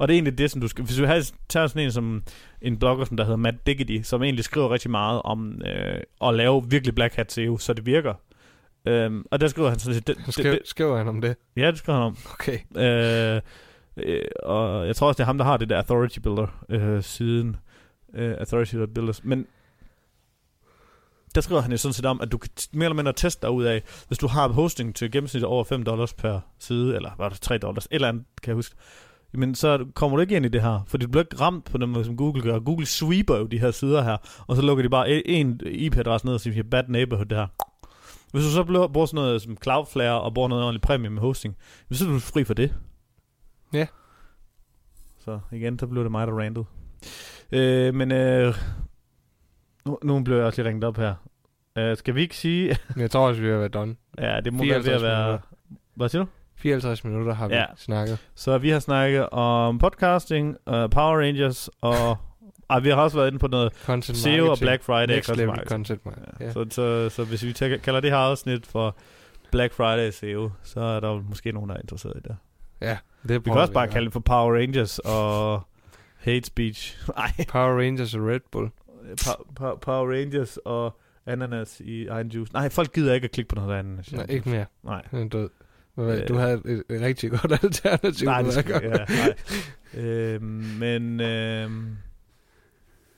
Og 0.00 0.08
det 0.08 0.14
er 0.14 0.16
egentlig 0.16 0.38
det, 0.38 0.50
som 0.50 0.60
du 0.60 0.68
skal... 0.68 0.84
Hvis 0.84 0.96
du 0.96 1.06
har, 1.06 1.30
tager 1.48 1.66
sådan 1.66 1.82
en 1.82 1.92
som 1.92 2.22
en 2.62 2.78
blogger, 2.78 3.04
som 3.04 3.16
der 3.16 3.24
hedder 3.24 3.36
Matt 3.36 3.66
Diggity, 3.66 4.00
som 4.02 4.22
egentlig 4.22 4.44
skriver 4.44 4.70
rigtig 4.70 4.90
meget 4.90 5.22
om 5.22 5.62
øh, 5.66 6.00
at 6.22 6.34
lave 6.34 6.64
virkelig 6.70 6.94
Black 6.94 7.14
Hat 7.14 7.32
SEO, 7.32 7.58
så 7.58 7.72
det 7.72 7.86
virker. 7.86 8.14
Øhm, 8.86 9.24
og 9.30 9.40
der 9.40 9.48
skriver 9.48 9.68
han 9.68 9.78
sådan 9.78 9.94
set... 9.94 10.06
Det, 10.06 10.16
det, 10.26 10.34
Skriv, 10.34 10.52
det, 10.52 10.60
skriver 10.64 10.96
han 10.96 11.08
om 11.08 11.20
det? 11.20 11.36
ja, 11.56 11.70
det 11.70 11.78
skriver 11.78 11.98
han 11.98 12.06
om. 12.06 12.16
Okay. 12.32 12.58
Øh, 12.76 13.40
øh, 13.96 14.24
og 14.42 14.86
jeg 14.86 14.96
tror 14.96 15.08
også, 15.08 15.16
det 15.16 15.22
er 15.22 15.26
ham, 15.26 15.38
der 15.38 15.44
har 15.44 15.56
det 15.56 15.68
der 15.68 15.76
Authority 15.76 16.18
Builder 16.18 16.64
øh, 16.68 17.02
siden. 17.02 17.56
Øh, 18.14 18.34
Authority 18.38 18.74
Builders. 18.74 19.24
Men 19.24 19.46
der 21.34 21.40
skriver 21.40 21.60
han 21.60 21.70
jo 21.70 21.76
sådan 21.76 21.92
set 21.92 22.06
om, 22.06 22.20
at 22.20 22.32
du 22.32 22.38
kan 22.38 22.50
mere 22.72 22.84
eller 22.84 22.96
mindre 22.96 23.12
teste 23.12 23.42
dig 23.42 23.50
ud 23.50 23.64
af, 23.64 23.82
hvis 24.08 24.18
du 24.18 24.26
har 24.26 24.48
hosting 24.48 24.96
til 24.96 25.12
gennemsnit 25.12 25.44
over 25.44 25.64
5 25.64 25.82
dollars 25.82 26.14
per 26.14 26.40
side, 26.58 26.96
eller 26.96 27.10
var 27.18 27.28
det 27.28 27.40
3 27.40 27.58
dollars, 27.58 27.88
eller 27.90 28.08
andet, 28.08 28.24
kan 28.42 28.50
jeg 28.50 28.54
huske. 28.54 28.76
Men 29.32 29.54
så 29.54 29.86
kommer 29.94 30.16
du 30.16 30.20
ikke 30.20 30.36
ind 30.36 30.46
i 30.46 30.48
det 30.48 30.62
her, 30.62 30.80
fordi 30.86 31.04
du 31.04 31.10
bliver 31.10 31.22
ikke 31.24 31.40
ramt 31.40 31.64
på 31.64 31.78
den 31.78 31.90
måde, 31.90 32.04
som 32.04 32.16
Google 32.16 32.42
gør. 32.42 32.58
Google 32.58 32.86
sweeper 32.86 33.36
jo 33.36 33.46
de 33.46 33.58
her 33.58 33.70
sider 33.70 34.02
her, 34.02 34.16
og 34.46 34.56
så 34.56 34.62
lukker 34.62 34.82
de 34.82 34.88
bare 34.88 35.06
e- 35.08 35.22
en 35.24 35.60
IP-adresse 35.64 36.26
ned 36.26 36.34
og 36.34 36.40
siger, 36.40 36.62
bad 36.62 36.84
neighborhood 36.88 37.26
det 37.26 37.38
her. 37.38 37.46
Hvis 38.32 38.44
du 38.44 38.50
så 38.50 38.88
bruger 38.92 39.06
sådan 39.06 39.16
noget 39.24 39.42
som 39.42 39.56
Cloudflare 39.62 40.20
og 40.20 40.34
bruger 40.34 40.48
noget 40.48 40.64
ordentligt 40.64 40.82
premium 40.84 41.12
med 41.12 41.22
hosting, 41.22 41.56
så 41.90 42.04
er 42.04 42.08
du 42.08 42.18
fri 42.18 42.44
for 42.44 42.54
det. 42.54 42.74
Ja. 43.72 43.86
Så 45.18 45.40
igen, 45.52 45.78
så 45.78 45.86
blev 45.86 46.02
det 46.02 46.10
mig, 46.10 46.26
der 46.26 46.32
randede. 46.38 46.64
Øh, 47.52 47.94
men 47.94 48.12
øh, 48.12 48.54
nu, 49.86 49.98
nu 50.04 50.22
blev 50.22 50.36
jeg 50.36 50.46
også 50.46 50.62
lige 50.62 50.68
ringet 50.68 50.84
op 50.84 50.96
her. 50.96 51.14
Øh, 51.78 51.96
skal 51.96 52.14
vi 52.14 52.20
ikke 52.20 52.36
sige... 52.36 52.76
Jeg 52.96 53.10
tror 53.10 53.28
også, 53.28 53.40
vi 53.40 53.48
har 53.48 53.56
været 53.56 53.74
done. 53.74 53.96
ja, 54.18 54.40
det 54.40 54.52
må 54.52 54.58
være 54.64 54.68
ved 54.68 54.76
at 54.76 54.84
54 54.84 55.02
være... 55.02 55.38
Hvad 55.94 56.08
siger 56.08 56.22
du? 56.24 56.28
54 56.60 57.04
minutter 57.04 57.34
har 57.34 57.48
vi 57.48 57.54
Ja. 57.54 57.64
snakket. 57.76 58.18
Så 58.34 58.58
vi 58.58 58.70
har 58.70 58.78
snakket 58.78 59.28
om 59.30 59.78
podcasting, 59.78 60.48
uh, 60.66 60.72
Power 60.90 61.18
Rangers 61.20 61.68
og 61.80 62.16
Ej, 62.70 62.80
vi 62.80 62.88
har 62.88 62.96
også 62.96 63.16
været 63.16 63.26
inde 63.28 63.38
på 63.38 63.46
noget 63.48 63.72
Content 63.84 64.18
SEO 64.18 64.50
og. 64.50 64.58
Black 64.60 64.82
Friday. 64.82 65.14
Next 65.14 65.28
level 65.36 65.46
marketing. 65.46 65.68
content 65.70 66.06
marketing. 66.06 66.36
Ja. 66.40 66.46
Ja. 66.46 66.52
Så, 66.52 66.66
så, 66.70 67.08
så 67.08 67.24
hvis 67.24 67.42
vi 67.44 67.50
tæ- 67.50 67.76
kalder 67.76 68.00
det 68.00 68.10
her 68.10 68.16
afsnit 68.18 68.66
for 68.66 68.96
Black 69.52 69.72
Friday 69.74 70.10
SEO, 70.10 70.50
så 70.62 70.80
er 70.80 71.00
der 71.00 71.22
måske 71.28 71.52
nogen, 71.52 71.70
der 71.70 71.76
er 71.76 71.80
interesseret 71.80 72.16
i 72.16 72.28
det. 72.28 72.36
ja, 72.80 72.98
det 73.28 73.44
Vi 73.44 73.50
kan 73.50 73.52
også 73.60 73.72
bare 73.72 73.88
kalde 73.88 74.04
det 74.04 74.12
for 74.12 74.20
Power 74.20 74.54
Rangers 74.54 74.98
og 74.98 75.62
Hate 76.18 76.46
Speech. 76.46 76.96
Nej, 77.16 77.32
Power 77.48 77.78
Rangers 77.84 78.14
og 78.14 78.20
Red 78.26 78.40
Bull. 78.52 78.70
Pa- 79.20 79.42
Pa- 79.60 79.76
Power 79.78 80.12
Rangers 80.12 80.56
og 80.64 80.98
ananas 81.26 81.80
i 81.84 82.06
egen 82.06 82.28
juice. 82.28 82.52
Nej, 82.52 82.68
folk 82.68 82.92
gider 82.92 83.14
ikke 83.14 83.24
at 83.24 83.30
klikke 83.30 83.48
på 83.48 83.54
noget 83.54 83.78
ananas. 83.78 84.12
Nej, 84.12 84.26
ikke 84.28 84.48
mere. 84.50 84.64
Nej. 84.82 85.02
Den 85.10 85.24
er 85.26 85.28
død. 85.28 85.48
Øh. 86.00 86.28
Du 86.28 86.34
havde 86.34 86.60
et, 86.64 86.82
et 86.90 87.00
rigtig 87.00 87.30
godt 87.30 87.52
alternativ. 87.62 88.24
Nej, 88.24 88.42
det 88.42 88.52
skal, 88.52 88.80
ja, 88.82 89.04
nej. 89.14 89.34
øhm, 90.04 90.42
men 90.78 91.20
øhm, 91.20 91.96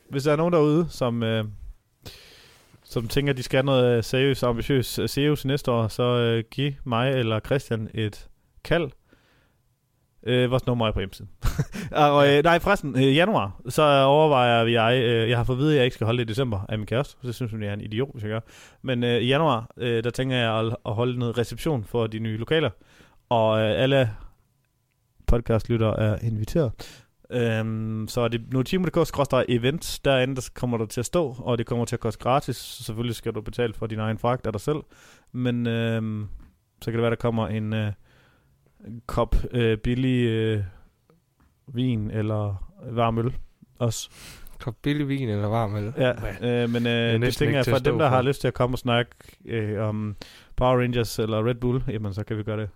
hvis 0.08 0.22
der 0.22 0.32
er 0.32 0.36
nogen 0.36 0.52
derude, 0.52 0.86
som, 0.90 1.22
øh, 1.22 1.44
som 2.84 3.08
tænker, 3.08 3.32
at 3.32 3.36
de 3.36 3.42
skal 3.42 3.56
have 3.56 3.66
noget 3.66 3.96
øh, 3.96 4.04
seriøst 4.04 4.42
og 4.42 4.50
ambitiøst 4.50 4.98
øh, 4.98 5.08
SEO 5.08 5.36
til 5.36 5.46
næste 5.46 5.70
år, 5.70 5.88
så 5.88 6.02
øh, 6.02 6.44
giv 6.50 6.72
mig 6.84 7.12
eller 7.12 7.40
Christian 7.40 7.88
et 7.94 8.28
kald. 8.64 8.90
Øh, 10.26 10.50
vores 10.50 10.66
nummer 10.66 10.86
er 10.88 10.92
på 10.92 11.00
hjemmesiden. 11.00 11.30
og, 11.92 12.28
øh, 12.28 12.44
nej, 12.44 12.58
forresten, 12.58 12.96
øh, 12.96 13.16
januar, 13.16 13.60
så 13.68 13.82
overvejer 14.04 14.64
vi, 14.64 14.72
jeg, 14.72 15.02
øh, 15.02 15.30
jeg 15.30 15.36
har 15.36 15.44
fået 15.44 15.56
at 15.56 15.60
vide, 15.60 15.72
at 15.72 15.76
jeg 15.76 15.84
ikke 15.84 15.94
skal 15.94 16.04
holde 16.04 16.18
det 16.18 16.24
i 16.24 16.32
december 16.32 16.60
af 16.68 16.78
min 16.78 16.86
kæreste, 16.86 17.16
så 17.22 17.32
synes 17.32 17.52
hun, 17.52 17.62
jeg 17.62 17.68
er 17.68 17.74
en 17.74 17.80
idiot, 17.80 18.12
hvis 18.12 18.22
jeg 18.22 18.30
gør. 18.30 18.40
Men 18.82 19.04
øh, 19.04 19.20
i 19.20 19.26
januar, 19.26 19.70
øh, 19.76 20.04
der 20.04 20.10
tænker 20.10 20.36
jeg 20.36 20.58
at, 20.58 20.76
at 20.86 20.94
holde 20.94 21.18
noget 21.18 21.38
reception 21.38 21.84
for 21.84 22.06
de 22.06 22.18
nye 22.18 22.36
lokaler, 22.36 22.70
og 23.28 23.60
øh, 23.60 23.82
alle 23.82 24.10
podcastlyttere 25.26 26.00
er 26.00 26.18
inviteret. 26.22 26.72
Øhm, 27.30 28.08
så 28.08 28.20
er 28.20 28.28
det 28.28 28.52
notimo.dk 28.52 29.44
event, 29.48 30.00
derinde 30.04 30.36
der 30.36 30.50
kommer 30.54 30.78
der 30.78 30.86
til 30.86 31.00
at 31.00 31.06
stå, 31.06 31.36
og 31.38 31.58
det 31.58 31.66
kommer 31.66 31.84
til 31.84 31.96
at 31.96 32.00
koste 32.00 32.22
gratis. 32.22 32.56
Så 32.56 32.84
selvfølgelig 32.84 33.16
skal 33.16 33.32
du 33.32 33.40
betale 33.40 33.74
for 33.74 33.86
din 33.86 33.98
egen 33.98 34.18
fragt 34.18 34.46
af 34.46 34.52
dig 34.52 34.60
selv. 34.60 34.78
Men 35.32 35.66
øhm, 35.66 36.28
så 36.82 36.90
kan 36.90 36.92
det 36.92 37.02
være, 37.02 37.10
der 37.10 37.16
kommer 37.16 37.48
en 37.48 37.72
øh, 37.72 37.92
kop 39.06 39.36
øh, 39.50 39.78
billig 39.78 40.26
øh, 40.26 40.62
vin 41.66 42.10
eller 42.10 42.70
varm 42.90 43.18
øl 43.18 43.34
også. 43.78 44.10
Kop 44.58 44.74
billig 44.82 45.08
vin 45.08 45.28
eller 45.28 45.48
varm 45.48 45.76
øl. 45.76 45.92
Ja, 45.96 46.12
øh, 46.62 46.70
men 46.70 46.86
øh, 46.86 47.20
det 47.20 47.34
tænker 47.34 47.56
jeg, 47.56 47.66
for 47.66 47.78
dem, 47.78 47.98
der 47.98 48.08
for. 48.08 48.14
har 48.14 48.22
lyst 48.22 48.40
til 48.40 48.48
at 48.48 48.54
komme 48.54 48.74
og 48.74 48.78
snakke 48.78 49.10
øh, 49.44 49.88
om 49.88 50.16
Power 50.56 50.80
Rangers 50.80 51.18
eller 51.18 51.48
Red 51.48 51.54
Bull, 51.54 51.84
jamen 51.88 52.14
så 52.14 52.24
kan 52.24 52.38
vi 52.38 52.42
gøre 52.42 52.60
det. 52.60 52.68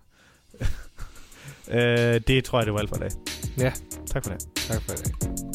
øh, 1.76 2.20
det 2.28 2.44
tror 2.44 2.58
jeg, 2.58 2.66
det 2.66 2.72
var 2.72 2.80
alt 2.80 2.88
for 2.88 2.96
i 2.96 3.00
dag. 3.00 3.10
Ja. 3.58 3.72
Tak 4.06 4.24
for 4.24 4.32
det. 4.32 4.40
Tak 4.54 4.82
for 4.82 4.92
det. 4.92 5.45